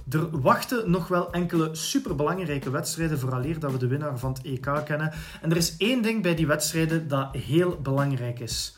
Er 0.09 0.41
wachten 0.41 0.91
nog 0.91 1.07
wel 1.07 1.31
enkele 1.31 1.75
superbelangrijke 1.75 2.69
wedstrijden 2.69 3.19
vooraleer 3.19 3.59
dat 3.59 3.71
we 3.71 3.77
de 3.77 3.87
winnaar 3.87 4.19
van 4.19 4.33
het 4.33 4.41
EK 4.41 4.85
kennen. 4.85 5.13
En 5.41 5.51
er 5.51 5.57
is 5.57 5.77
één 5.77 6.01
ding 6.01 6.21
bij 6.21 6.35
die 6.35 6.47
wedstrijden 6.47 7.07
dat 7.07 7.35
heel 7.35 7.81
belangrijk 7.81 8.39
is. 8.39 8.77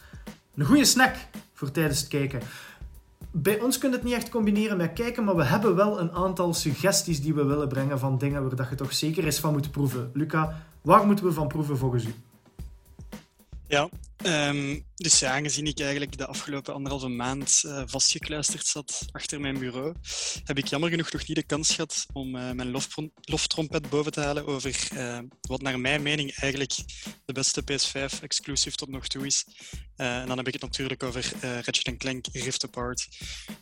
Een 0.55 0.65
goede 0.65 0.85
snack 0.85 1.15
voor 1.53 1.71
tijdens 1.71 1.99
het 1.99 2.09
kijken 2.09 2.41
bij 3.31 3.61
ons 3.61 3.77
kun 3.77 3.89
je 3.89 3.95
het 3.95 4.05
niet 4.05 4.13
echt 4.13 4.29
combineren 4.29 4.77
met 4.77 4.93
kijken, 4.93 5.23
maar 5.23 5.35
we 5.35 5.43
hebben 5.43 5.75
wel 5.75 5.99
een 5.99 6.11
aantal 6.11 6.53
suggesties 6.53 7.21
die 7.21 7.33
we 7.33 7.43
willen 7.43 7.67
brengen 7.67 7.99
van 7.99 8.17
dingen 8.17 8.41
waar 8.41 8.55
dat 8.55 8.69
je 8.69 8.75
toch 8.75 8.93
zeker 8.93 9.25
eens 9.25 9.39
van 9.39 9.51
moet 9.53 9.71
proeven. 9.71 10.11
Luca, 10.13 10.63
waar 10.81 11.05
moeten 11.05 11.25
we 11.25 11.31
van 11.31 11.47
proeven 11.47 11.77
volgens 11.77 12.05
u? 12.05 12.13
Ja, 13.67 13.89
um, 14.25 14.87
dus 14.95 15.19
ja, 15.19 15.31
aangezien 15.31 15.67
ik 15.67 15.79
eigenlijk 15.79 16.17
de 16.17 16.25
afgelopen 16.25 16.73
anderhalve 16.73 17.07
maand 17.07 17.61
uh, 17.65 17.83
vastgekluisterd 17.85 18.65
zat 18.65 19.05
achter 19.11 19.39
mijn 19.39 19.59
bureau, 19.59 19.95
heb 20.43 20.57
ik 20.57 20.67
jammer 20.67 20.89
genoeg 20.89 21.11
nog 21.11 21.27
niet 21.27 21.37
de 21.37 21.43
kans 21.43 21.75
gehad 21.75 22.05
om 22.13 22.35
uh, 22.35 22.51
mijn 22.51 22.71
loftrompet 23.21 23.89
boven 23.89 24.11
te 24.11 24.21
halen 24.21 24.45
over 24.45 24.89
uh, 24.93 25.19
wat 25.41 25.61
naar 25.61 25.79
mijn 25.79 26.01
mening 26.01 26.35
eigenlijk 26.35 26.75
de 27.25 27.33
beste 27.33 27.61
PS5-exclusive 27.61 28.75
tot 28.75 28.89
nog 28.89 29.07
toe 29.07 29.25
is. 29.25 29.45
en 29.95 30.27
dan 30.27 30.37
heb 30.37 30.47
ik 30.47 30.53
het 30.53 30.61
natuurlijk 30.61 31.03
over 31.03 31.31
Ratchet 31.41 31.97
Clank 31.97 32.25
Rift 32.31 32.63
Apart. 32.63 33.07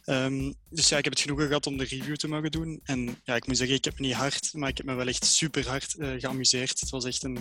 Um, 0.06 0.54
dus 0.70 0.90
ja, 0.90 0.98
ik 0.98 1.04
heb 1.04 1.14
het 1.14 1.22
genoegen 1.22 1.48
gehad 1.48 1.68
om 1.68 1.78
de 1.78 1.84
review 1.84 2.16
te 2.16 2.28
mogen 2.28 2.52
doen. 2.52 2.80
En 2.84 3.22
ja, 3.24 3.36
ik 3.36 3.48
moet 3.48 3.58
zeggen, 3.58 3.76
ik 3.76 3.86
heb 3.86 4.00
me 4.00 4.06
niet 4.06 4.16
hard, 4.16 4.54
maar 4.54 4.70
ik 4.70 4.78
heb 4.78 4.86
me 4.86 4.94
wel 4.94 5.08
echt 5.08 5.26
super 5.26 5.68
hard 5.68 5.96
geamuseerd. 5.98 6.80
Het 6.80 6.90
was 6.90 7.06
echt 7.06 7.24
een 7.24 7.40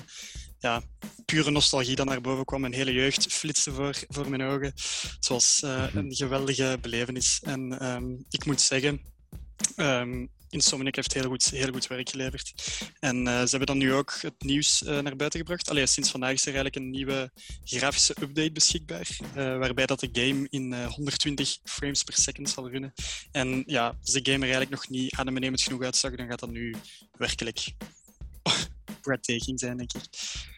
ja, 0.58 0.82
pure 1.24 1.50
nostalgie 1.50 1.96
dat 1.96 2.06
naar 2.06 2.20
boven 2.20 2.44
kwam. 2.44 2.60
Mijn 2.60 2.72
hele 2.72 2.92
jeugd 2.92 3.32
flitste 3.32 3.72
voor, 3.72 3.94
voor 4.08 4.30
mijn 4.30 4.42
ogen. 4.42 4.72
Het 5.14 5.26
was 5.28 5.62
uh, 5.64 5.94
een 5.94 6.14
geweldige 6.14 6.78
belevenis. 6.80 7.40
En 7.42 7.86
um, 7.86 8.24
ik 8.30 8.44
moet 8.44 8.60
zeggen, 8.60 9.00
um, 9.76 10.30
Insomniac 10.48 10.94
heeft 10.94 11.14
heel 11.14 11.28
goed, 11.28 11.50
heel 11.50 11.72
goed 11.72 11.86
werk 11.86 12.08
geleverd. 12.08 12.52
En 13.00 13.16
uh, 13.16 13.40
ze 13.40 13.48
hebben 13.48 13.66
dan 13.66 13.78
nu 13.78 13.92
ook 13.92 14.18
het 14.20 14.34
nieuws 14.38 14.82
uh, 14.82 14.98
naar 14.98 15.16
buiten 15.16 15.40
gebracht. 15.40 15.70
Allee, 15.70 15.86
sinds 15.86 16.10
vandaag 16.10 16.32
is 16.32 16.46
er 16.46 16.54
eigenlijk 16.54 16.76
een 16.76 16.90
nieuwe 16.90 17.30
grafische 17.64 18.16
update 18.20 18.52
beschikbaar, 18.52 19.08
uh, 19.20 19.34
waarbij 19.34 19.86
dat 19.86 20.00
de 20.00 20.08
game 20.12 20.46
in 20.50 20.84
120 20.84 21.58
frames 21.64 22.02
per 22.02 22.14
second 22.14 22.50
zal 22.50 22.70
runnen. 22.70 22.92
En 23.30 23.62
ja, 23.66 23.96
als 24.00 24.12
de 24.12 24.20
game 24.22 24.46
er 24.46 24.52
eigenlijk 24.52 24.70
nog 24.70 24.88
niet 24.88 25.14
adembenemend 25.14 25.62
genoeg 25.62 25.82
uitzag, 25.82 26.14
dan 26.14 26.28
gaat 26.28 26.40
dat 26.40 26.50
nu 26.50 26.74
werkelijk 27.12 27.66
breathtaking 29.06 29.60
zijn, 29.60 29.76
denk 29.76 29.92
ik. 29.92 30.02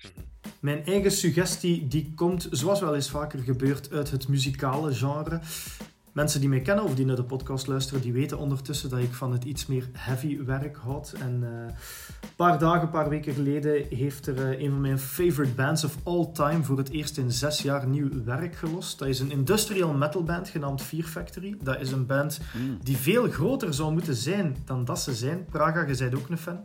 Mhm. 0.02 0.26
Mijn 0.60 0.84
eigen 0.84 1.10
suggestie 1.10 1.88
die 1.88 2.12
komt, 2.14 2.48
zoals 2.50 2.80
wel 2.80 2.94
eens 2.94 3.10
vaker 3.10 3.38
gebeurt, 3.38 3.92
uit 3.92 4.10
het 4.10 4.28
muzikale 4.28 4.94
genre. 4.94 5.40
Mensen 6.12 6.40
die 6.40 6.48
mij 6.48 6.60
kennen 6.60 6.84
of 6.84 6.94
die 6.94 7.06
naar 7.06 7.16
de 7.16 7.24
podcast 7.24 7.66
luisteren, 7.66 8.02
die 8.02 8.12
weten 8.12 8.38
ondertussen 8.38 8.90
dat 8.90 8.98
ik 8.98 9.12
van 9.12 9.32
het 9.32 9.44
iets 9.44 9.66
meer 9.66 9.88
heavy 9.92 10.44
werk 10.44 10.76
houd. 10.76 11.12
En 11.12 11.40
uh, 11.42 11.48
een 11.48 12.34
paar 12.36 12.58
dagen, 12.58 12.82
een 12.82 12.90
paar 12.90 13.08
weken 13.08 13.34
geleden 13.34 13.86
heeft 13.88 14.26
er 14.26 14.36
uh, 14.38 14.60
een 14.60 14.70
van 14.70 14.80
mijn 14.80 14.98
favorite 14.98 15.54
bands 15.54 15.84
of 15.84 15.96
all 16.02 16.30
time 16.32 16.62
voor 16.62 16.78
het 16.78 16.90
eerst 16.90 17.18
in 17.18 17.32
zes 17.32 17.62
jaar 17.62 17.86
nieuw 17.86 18.24
werk 18.24 18.56
gelost. 18.56 18.98
Dat 18.98 19.08
is 19.08 19.20
een 19.20 19.30
industrial 19.30 19.92
metal 19.92 20.24
band 20.24 20.48
genaamd 20.48 20.82
Fear 20.82 21.06
Factory. 21.06 21.56
Dat 21.62 21.80
is 21.80 21.92
een 21.92 22.06
band 22.06 22.40
mm. 22.56 22.78
die 22.82 22.96
veel 22.96 23.30
groter 23.30 23.74
zou 23.74 23.92
moeten 23.92 24.14
zijn 24.14 24.56
dan 24.64 24.84
dat 24.84 25.00
ze 25.00 25.14
zijn. 25.14 25.44
Praga, 25.50 25.86
je 25.86 25.96
bent 25.96 26.14
ook 26.14 26.28
een 26.28 26.38
fan? 26.38 26.64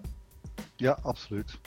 Ja, 0.79 0.97
absoluut. 1.03 1.59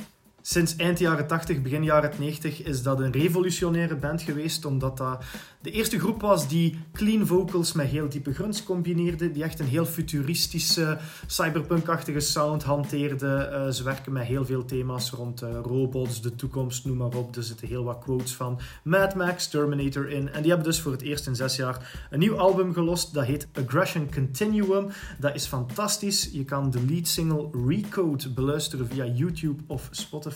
Sinds 0.48 0.76
eind 0.76 0.98
jaren 0.98 1.26
80, 1.26 1.62
begin 1.62 1.84
jaren 1.84 2.10
90 2.18 2.62
is 2.62 2.82
dat 2.82 3.00
een 3.00 3.12
revolutionaire 3.12 3.96
band 3.96 4.22
geweest, 4.22 4.64
omdat 4.64 4.96
dat 4.96 5.24
de 5.62 5.70
eerste 5.70 5.98
groep 5.98 6.20
was 6.20 6.48
die 6.48 6.78
clean 6.92 7.26
vocals 7.26 7.72
met 7.72 7.86
heel 7.86 8.08
diepe 8.08 8.34
grunts 8.34 8.62
combineerde, 8.62 9.30
die 9.30 9.42
echt 9.42 9.58
een 9.58 9.66
heel 9.66 9.84
futuristische, 9.86 10.98
cyberpunk-achtige 11.26 12.20
sound 12.20 12.62
hanteerde. 12.62 13.48
Uh, 13.52 13.72
ze 13.72 13.82
werken 13.82 14.12
met 14.12 14.26
heel 14.26 14.44
veel 14.44 14.64
thema's 14.64 15.10
rond 15.10 15.42
uh, 15.42 15.48
robots, 15.62 16.22
de 16.22 16.34
toekomst, 16.34 16.84
noem 16.84 16.96
maar 16.96 17.14
op. 17.14 17.36
Er 17.36 17.42
zitten 17.42 17.68
heel 17.68 17.84
wat 17.84 17.98
quotes 17.98 18.34
van 18.34 18.60
Mad 18.82 19.14
Max, 19.14 19.48
Terminator 19.48 20.08
in. 20.08 20.32
En 20.32 20.40
die 20.40 20.50
hebben 20.50 20.70
dus 20.70 20.80
voor 20.80 20.92
het 20.92 21.02
eerst 21.02 21.26
in 21.26 21.36
zes 21.36 21.56
jaar 21.56 22.06
een 22.10 22.18
nieuw 22.18 22.38
album 22.38 22.72
gelost, 22.72 23.14
dat 23.14 23.24
heet 23.24 23.48
Aggression 23.52 24.10
Continuum. 24.12 24.88
Dat 25.18 25.34
is 25.34 25.46
fantastisch. 25.46 26.30
Je 26.32 26.44
kan 26.44 26.70
de 26.70 26.84
lead 26.88 27.06
single 27.06 27.48
Recode 27.66 28.30
beluisteren 28.30 28.88
via 28.88 29.04
YouTube 29.04 29.62
of 29.66 29.88
Spotify. 29.90 30.35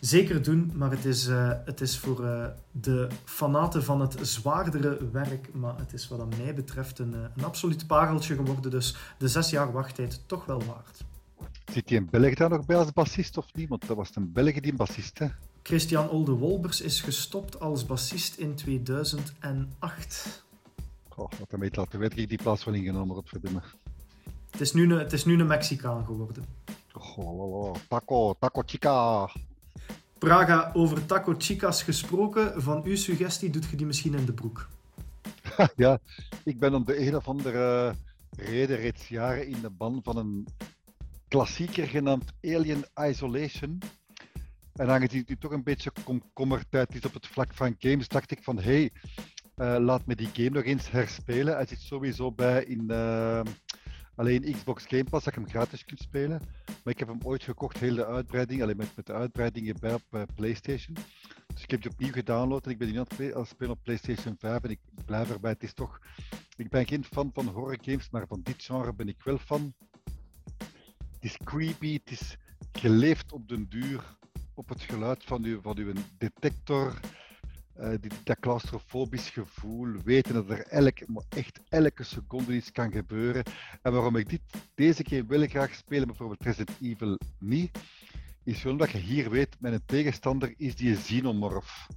Zeker 0.00 0.42
doen, 0.42 0.72
maar 0.74 0.90
het 0.90 1.04
is, 1.04 1.28
uh, 1.28 1.52
het 1.64 1.80
is 1.80 1.98
voor 1.98 2.16
de 2.70 3.08
fanaten 3.24 3.84
van 3.84 4.00
het 4.00 4.16
zwaardere 4.22 5.10
werk. 5.12 5.54
Maar 5.54 5.78
het 5.78 5.92
is 5.92 6.08
wat 6.08 6.36
mij 6.36 6.54
betreft 6.54 6.98
een, 6.98 7.14
eh, 7.14 7.20
een 7.36 7.44
absoluut 7.44 7.86
pareltje 7.86 8.34
geworden. 8.34 8.70
Dus 8.70 8.96
de 9.18 9.28
zes 9.28 9.50
jaar 9.50 9.72
wachttijd 9.72 10.22
toch 10.26 10.44
wel 10.44 10.62
waard. 10.64 11.04
Zit 11.72 11.88
hij 11.88 11.98
in 11.98 12.08
België 12.10 12.34
daar 12.34 12.50
nog 12.50 12.66
bij 12.66 12.76
als 12.76 12.92
bassist 12.92 13.36
of 13.36 13.54
niet? 13.54 13.68
Want 13.68 13.86
dat 13.86 13.96
was 13.96 14.10
een 14.14 14.32
Belg 14.32 14.60
die 14.60 14.70
een 14.70 14.76
bassist, 14.76 15.18
hè? 15.18 15.26
Christian 15.62 16.08
Olde 16.08 16.32
Wolbers 16.32 16.80
is 16.80 17.00
gestopt 17.00 17.60
als 17.60 17.86
bassist 17.86 18.36
in 18.36 18.54
2008. 18.54 20.44
Goh, 21.08 21.30
wat 21.38 21.50
hem 21.50 21.68
laten 21.72 21.98
weten, 21.98 22.18
ik 22.18 22.28
die 22.28 22.42
plaats 22.42 22.64
wel 22.64 22.74
ingenomen 22.74 23.16
op 23.16 23.28
verdienen. 23.28 23.62
Het 24.50 24.60
is 24.60 24.72
nu 24.72 24.82
een, 24.92 24.98
het 24.98 25.12
is 25.12 25.24
nu 25.24 25.40
een 25.40 25.46
Mexicaan 25.46 26.04
geworden. 26.04 26.44
Taco, 27.88 28.36
taco 28.38 28.62
chica. 28.66 29.28
Praga, 30.18 30.70
over 30.74 31.06
taco 31.06 31.34
chicas 31.38 31.82
gesproken. 31.82 32.62
Van 32.62 32.84
uw 32.84 32.96
suggestie 32.96 33.50
doet 33.50 33.70
je 33.70 33.76
die 33.76 33.86
misschien 33.86 34.14
in 34.14 34.24
de 34.24 34.32
broek? 34.32 34.68
ja, 35.76 35.98
ik 36.44 36.58
ben 36.58 36.74
om 36.74 36.84
de 36.84 37.06
een 37.06 37.16
of 37.16 37.28
andere 37.28 37.94
reden 38.36 38.76
reeds 38.76 39.08
jaren 39.08 39.46
in 39.46 39.60
de 39.60 39.70
ban 39.70 40.00
van 40.02 40.16
een 40.16 40.46
klassieker 41.28 41.86
genaamd 41.86 42.32
Alien 42.42 42.84
Isolation. 42.94 43.78
En 44.74 44.88
aangezien 44.88 45.24
het 45.26 45.40
toch 45.40 45.52
een 45.52 45.62
beetje 45.62 45.92
komkommertijd 46.04 46.94
is 46.94 47.04
op 47.04 47.14
het 47.14 47.26
vlak 47.26 47.54
van 47.54 47.74
games, 47.78 48.08
dacht 48.08 48.30
ik 48.30 48.42
van 48.42 48.58
hey, 48.58 48.90
uh, 49.56 49.76
laat 49.78 50.06
me 50.06 50.14
die 50.14 50.30
game 50.32 50.50
nog 50.50 50.64
eens 50.64 50.90
herspelen. 50.90 51.54
Hij 51.54 51.66
zit 51.66 51.80
sowieso 51.80 52.32
bij 52.32 52.64
in 52.64 52.84
uh, 52.88 53.40
alleen 54.14 54.52
Xbox 54.52 54.84
Game 54.86 55.04
Pass, 55.04 55.24
dat 55.24 55.36
ik 55.36 55.40
hem 55.40 55.48
gratis 55.48 55.84
kunt 55.84 56.00
spelen. 56.00 56.40
Maar 56.66 56.92
ik 56.92 56.98
heb 56.98 57.08
hem 57.08 57.20
ooit 57.22 57.42
gekocht, 57.42 57.78
heel 57.78 57.94
de 57.94 58.06
uitbreiding, 58.06 58.62
alleen 58.62 58.76
met, 58.76 58.96
met 58.96 59.06
de 59.06 59.12
uitbreidingen 59.12 59.76
bij 59.80 59.94
op 59.94 60.02
uh, 60.10 60.22
PlayStation. 60.34 60.96
Dus 61.54 61.62
ik 61.62 61.70
heb 61.70 61.82
die 61.82 61.90
opnieuw 61.90 62.12
gedownload 62.12 62.64
en 62.64 62.70
ik 62.70 62.78
ben 62.78 62.88
nu 62.88 62.98
aan 62.98 63.06
het 63.18 63.48
spelen 63.48 63.72
op 63.72 63.82
PlayStation 63.82 64.36
5 64.38 64.62
en 64.62 64.70
ik 64.70 64.80
blijf 65.04 65.30
erbij. 65.30 65.50
Het 65.50 65.62
is 65.62 65.72
toch, 65.72 66.00
ik 66.56 66.70
ben 66.70 66.86
geen 66.86 67.04
fan 67.04 67.30
van 67.32 67.46
horror 67.46 67.78
games, 67.80 68.10
maar 68.10 68.26
van 68.26 68.40
dit 68.42 68.62
genre 68.62 68.94
ben 68.94 69.08
ik 69.08 69.22
wel 69.22 69.38
fan. 69.38 69.74
Het 71.12 71.24
is 71.30 71.36
creepy, 71.44 71.92
het 71.92 72.10
is 72.10 72.36
geleefd 72.72 73.32
op 73.32 73.48
den 73.48 73.68
duur 73.68 74.18
op 74.54 74.68
het 74.68 74.82
geluid 74.82 75.24
van 75.24 75.44
uw, 75.44 75.60
van 75.60 75.78
uw 75.78 75.92
detector. 76.18 77.00
Die, 77.80 78.10
dat 78.24 78.38
claustrofobisch 78.40 79.30
gevoel, 79.30 79.92
weten 80.04 80.34
dat 80.34 80.50
er 80.50 80.66
elk, 80.66 80.98
echt 81.28 81.60
elke 81.68 82.02
seconde 82.02 82.54
iets 82.54 82.72
kan 82.72 82.92
gebeuren. 82.92 83.44
En 83.82 83.92
waarom 83.92 84.16
ik 84.16 84.28
dit 84.28 84.40
deze 84.74 85.02
keer 85.02 85.26
wil 85.26 85.46
graag 85.46 85.74
spelen, 85.74 86.06
bijvoorbeeld 86.06 86.42
Resident 86.42 86.76
Evil 86.80 87.18
niet, 87.38 87.78
is 88.44 88.60
gewoon 88.60 88.76
dat 88.76 88.90
je 88.90 88.98
hier 88.98 89.30
weet, 89.30 89.56
mijn 89.60 89.82
tegenstander 89.86 90.54
is 90.56 90.76
die 90.76 90.96
xenomorf. 90.96 91.88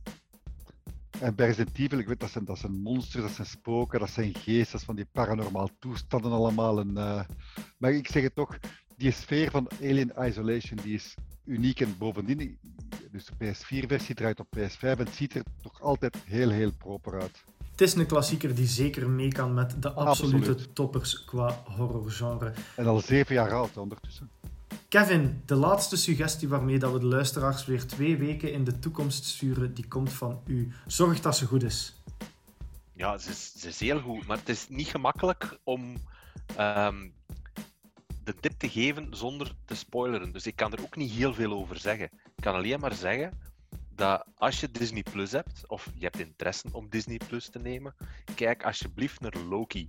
En 1.20 1.36
bij 1.36 1.48
Resident 1.48 1.78
Evil, 1.78 2.00
ik 2.00 2.08
weet 2.08 2.20
dat 2.20 2.32
zijn, 2.32 2.46
dat 2.46 2.58
zijn 2.58 2.82
monsters, 2.82 3.24
dat 3.24 3.34
zijn 3.34 3.48
spoken, 3.48 4.00
dat 4.00 4.10
zijn 4.10 4.36
geesten, 4.36 4.80
van 4.80 4.96
die 4.96 5.08
paranormaal 5.12 5.70
toestanden 5.80 6.32
allemaal. 6.32 6.80
En, 6.80 6.90
uh, 6.90 7.24
maar 7.78 7.92
ik 7.92 8.08
zeg 8.08 8.24
het 8.24 8.36
toch, 8.36 8.60
die 8.98 9.12
sfeer 9.12 9.52
van 9.52 9.70
Alien 9.82 10.14
Isolation 10.20 10.80
die 10.84 10.94
is 10.94 11.16
uniek 11.46 11.80
en 11.80 11.98
bovendien 11.98 12.60
dus 13.14 13.26
de 13.26 13.34
PS4-versie 13.46 14.16
draait 14.16 14.40
op 14.40 14.48
PS5 14.58 14.80
en 14.80 14.98
het 14.98 15.16
ziet 15.16 15.36
er 15.36 15.44
toch 15.62 15.82
altijd 15.82 16.18
heel, 16.26 16.50
heel 16.50 16.72
proper 16.72 17.22
uit. 17.22 17.44
Het 17.72 17.82
is 17.82 17.94
een 17.94 18.06
klassieker 18.06 18.56
die 18.56 18.68
zeker 18.68 19.10
mee 19.10 19.32
kan 19.32 19.54
met 19.54 19.82
de 19.82 19.92
absolute 19.92 20.74
toppers 20.74 21.26
qua 21.26 21.64
horrorgenre. 21.66 22.54
En 22.76 22.86
al 22.86 23.00
zeven 23.00 23.36
jaar 23.36 23.52
oud 23.52 23.78
ondertussen. 23.78 24.30
Kevin, 24.88 25.42
de 25.46 25.56
laatste 25.56 25.98
suggestie 25.98 26.48
waarmee 26.48 26.80
dat 26.80 26.92
we 26.92 27.00
de 27.00 27.06
luisteraars 27.06 27.66
weer 27.66 27.88
twee 27.88 28.18
weken 28.18 28.54
in 28.54 28.64
de 28.64 28.80
toekomst 28.80 29.26
sturen, 29.26 29.74
die 29.74 29.88
komt 29.88 30.14
van 30.14 30.42
u. 30.46 30.72
Zorg 30.88 31.20
dat 31.20 31.38
ze 31.38 31.46
goed 31.46 31.64
is. 31.64 32.02
Ja, 32.94 33.18
ze 33.18 33.30
is, 33.30 33.54
ze 33.58 33.68
is 33.68 33.80
heel 33.80 34.00
goed, 34.00 34.28
maar 34.28 34.38
het 34.38 34.50
is 34.50 34.66
niet 34.70 34.88
gemakkelijk 34.88 35.60
om 35.64 35.98
um, 36.60 37.14
de 38.24 38.36
tip 38.36 38.52
te 38.58 38.70
geven 38.70 39.16
zonder 39.16 39.52
te 39.66 39.76
spoileren. 39.76 40.32
Dus 40.32 40.48
ik 40.48 40.56
kan 40.56 40.72
er 40.72 40.82
ook 40.82 40.96
niet 40.96 41.12
heel 41.12 41.34
veel 41.34 41.54
over 41.54 41.78
zeggen. 41.78 42.06
Ik 42.36 42.44
kan 42.44 42.56
alleen 42.56 42.80
maar 42.80 42.94
zeggen 42.94 43.40
dat 43.90 44.26
als 44.36 44.60
je 44.60 44.72
Disney 44.72 45.04
Plus 45.12 45.32
hebt, 45.32 45.68
of 45.68 45.90
je 45.96 46.04
hebt 46.04 46.20
interesse 46.20 46.68
om 46.72 46.90
Disney 46.90 47.20
Plus 47.28 47.50
te 47.50 47.60
nemen, 47.60 47.96
kijk 48.36 48.66
alsjeblieft 48.66 49.20
naar 49.20 49.38
Loki. 49.50 49.88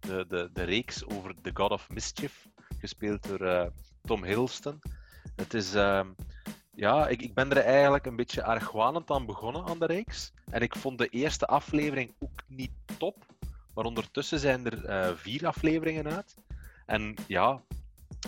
De, 0.00 0.24
de, 0.28 0.50
de 0.52 0.62
reeks 0.62 1.06
over 1.06 1.34
The 1.42 1.50
God 1.54 1.70
of 1.70 1.90
Mischief, 1.90 2.48
gespeeld 2.78 3.28
door 3.28 3.42
uh, 3.42 3.66
Tom 4.02 4.24
Hiddleston. 4.24 4.80
Het 5.36 5.54
is, 5.54 5.74
uh, 5.74 6.06
ja, 6.74 7.08
ik, 7.08 7.22
ik 7.22 7.34
ben 7.34 7.50
er 7.50 7.56
eigenlijk 7.56 8.06
een 8.06 8.16
beetje 8.16 8.44
argwanend 8.44 9.10
aan 9.10 9.26
begonnen 9.26 9.64
aan 9.64 9.78
de 9.78 9.86
reeks. 9.86 10.32
En 10.50 10.62
ik 10.62 10.76
vond 10.76 10.98
de 10.98 11.08
eerste 11.08 11.46
aflevering 11.46 12.14
ook 12.18 12.42
niet 12.46 12.72
top. 12.98 13.26
Maar 13.74 13.84
ondertussen 13.84 14.38
zijn 14.38 14.70
er 14.70 14.90
uh, 14.90 15.16
vier 15.16 15.46
afleveringen 15.46 16.12
uit. 16.12 16.34
En 16.86 17.14
ja, 17.26 17.62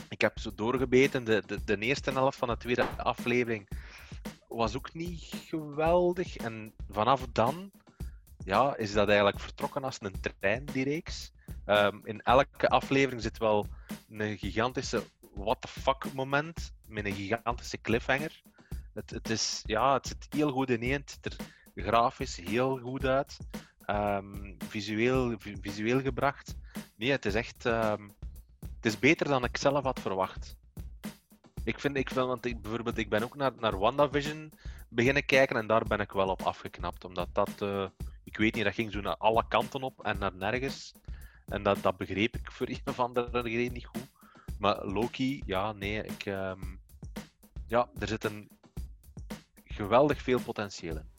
ik 0.09 0.21
heb 0.21 0.39
zo 0.39 0.55
doorgebeten. 0.55 1.25
De, 1.25 1.43
de, 1.47 1.65
de 1.65 1.79
eerste 1.79 2.13
helft 2.13 2.39
van 2.39 2.49
de 2.49 2.57
tweede 2.57 2.85
aflevering 2.85 3.69
was 4.49 4.77
ook 4.77 4.95
niet 4.95 5.33
geweldig. 5.47 6.37
En 6.37 6.75
vanaf 6.91 7.27
dan 7.33 7.71
ja, 8.45 8.77
is 8.77 8.93
dat 8.93 9.09
eigenlijk 9.09 9.41
vertrokken 9.41 9.85
als 9.85 9.97
een 10.01 10.21
trein, 10.21 10.65
die 10.65 10.85
reeks. 10.85 11.33
Um, 11.67 12.01
in 12.05 12.23
elke 12.23 12.69
aflevering 12.69 13.23
zit 13.23 13.39
wel 13.39 13.67
een 14.11 14.39
gigantische 14.39 15.05
what 15.35 15.61
the 15.61 15.69
fuck 15.69 16.13
moment 16.13 16.73
met 16.87 17.05
een 17.05 17.15
gigantische 17.15 17.81
cliffhanger. 17.81 18.43
Het, 18.95 19.11
het, 19.11 19.31
is, 19.31 19.63
ja, 19.65 19.95
het 19.95 20.07
zit 20.07 20.27
heel 20.31 20.51
goed 20.51 20.71
in 20.71 20.93
Het 20.93 21.11
ziet 21.11 21.27
er 21.27 21.37
grafisch 21.75 22.37
heel 22.37 22.79
goed 22.79 23.05
uit. 23.05 23.37
Um, 23.87 24.57
visueel, 24.69 25.35
visueel 25.61 26.01
gebracht. 26.01 26.55
Nee, 26.97 27.11
het 27.11 27.25
is 27.25 27.35
echt. 27.35 27.65
Um, 27.65 28.15
het 28.61 28.87
is 28.87 28.99
beter 28.99 29.29
dan 29.29 29.45
ik 29.45 29.57
zelf 29.57 29.85
had 29.85 30.01
verwacht. 30.01 30.57
Ik 31.65 31.81
vind, 31.81 31.97
ik 31.97 32.11
vind 32.11 32.27
want 32.27 32.45
ik, 32.45 32.63
bijvoorbeeld, 32.63 32.99
ik 32.99 33.09
ben 33.09 33.23
ook 33.23 33.37
naar, 33.37 33.53
naar 33.59 33.79
WandaVision 33.79 34.53
beginnen 34.89 35.27
kijken 35.27 35.57
en 35.57 35.67
daar 35.67 35.85
ben 35.85 36.01
ik 36.01 36.13
wel 36.13 36.29
op 36.29 36.43
afgeknapt. 36.43 37.05
Omdat 37.05 37.29
dat, 37.33 37.51
uh, 37.63 37.87
ik 38.25 38.37
weet 38.37 38.55
niet, 38.55 38.65
dat 38.65 38.75
ging 38.75 38.93
zo 38.93 39.01
naar 39.01 39.17
alle 39.17 39.45
kanten 39.49 39.83
op 39.83 40.05
en 40.05 40.19
naar 40.19 40.35
nergens. 40.35 40.93
En 41.47 41.63
dat, 41.63 41.83
dat 41.83 41.97
begreep 41.97 42.37
ik 42.37 42.53
voor 42.53 42.69
een 42.69 42.81
of 42.85 43.01
andere 43.01 43.41
reden 43.41 43.73
niet 43.73 43.87
goed. 43.87 44.11
Maar 44.59 44.85
Loki, 44.85 45.43
ja, 45.47 45.73
nee, 45.73 46.03
ik, 46.05 46.27
um, 46.27 46.81
ja, 47.67 47.89
er 47.99 48.09
zit 48.09 48.25
een 48.25 48.49
geweldig 49.65 50.23
veel 50.23 50.41
potentieel 50.41 50.97
in. 50.97 51.16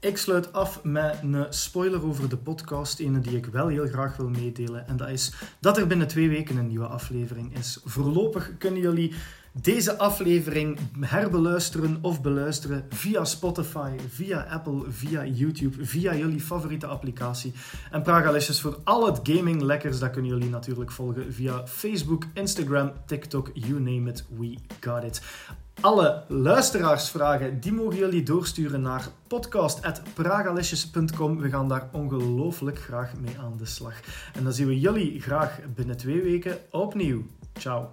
Ik 0.00 0.16
sluit 0.16 0.52
af 0.52 0.84
met 0.84 1.18
een 1.22 1.46
spoiler 1.50 2.04
over 2.04 2.28
de 2.28 2.36
podcast, 2.36 2.98
ene 2.98 3.20
die 3.20 3.36
ik 3.36 3.46
wel 3.46 3.68
heel 3.68 3.86
graag 3.86 4.16
wil 4.16 4.28
meedelen. 4.28 4.86
En 4.86 4.96
dat 4.96 5.08
is 5.08 5.32
dat 5.58 5.78
er 5.78 5.86
binnen 5.86 6.08
twee 6.08 6.28
weken 6.28 6.56
een 6.56 6.66
nieuwe 6.66 6.86
aflevering 6.86 7.56
is. 7.56 7.80
Voorlopig 7.84 8.50
kunnen 8.58 8.80
jullie 8.80 9.14
deze 9.52 9.98
aflevering 9.98 10.78
herbeluisteren 11.00 11.98
of 12.00 12.22
beluisteren 12.22 12.84
via 12.88 13.24
Spotify, 13.24 13.90
via 14.08 14.46
Apple, 14.50 14.82
via 14.88 15.24
YouTube, 15.24 15.84
via 15.84 16.14
jullie 16.14 16.40
favoriete 16.40 16.86
applicatie. 16.86 17.52
En 17.90 18.02
Pragalicious 18.02 18.60
voor 18.60 18.78
al 18.84 19.06
het 19.06 19.20
gaming 19.22 19.62
lekkers, 19.62 19.98
dat 19.98 20.10
kunnen 20.10 20.30
jullie 20.30 20.50
natuurlijk 20.50 20.90
volgen 20.90 21.32
via 21.32 21.66
Facebook, 21.66 22.24
Instagram, 22.34 22.92
TikTok, 23.06 23.50
you 23.54 23.80
name 23.80 24.10
it, 24.10 24.24
we 24.38 24.54
got 24.80 25.04
it. 25.04 25.22
Alle 25.80 26.24
luisteraarsvragen, 26.28 27.60
die 27.60 27.72
mogen 27.72 27.98
jullie 27.98 28.22
doorsturen 28.22 28.82
naar 28.82 29.08
podcast.pragalicious.com. 29.26 31.40
We 31.40 31.48
gaan 31.48 31.68
daar 31.68 31.88
ongelooflijk 31.92 32.78
graag 32.78 33.12
mee 33.20 33.38
aan 33.38 33.56
de 33.56 33.66
slag. 33.66 33.94
En 34.34 34.44
dan 34.44 34.52
zien 34.52 34.66
we 34.66 34.80
jullie 34.80 35.20
graag 35.20 35.58
binnen 35.74 35.96
twee 35.96 36.22
weken 36.22 36.58
opnieuw. 36.70 37.22
Ciao. 37.58 37.92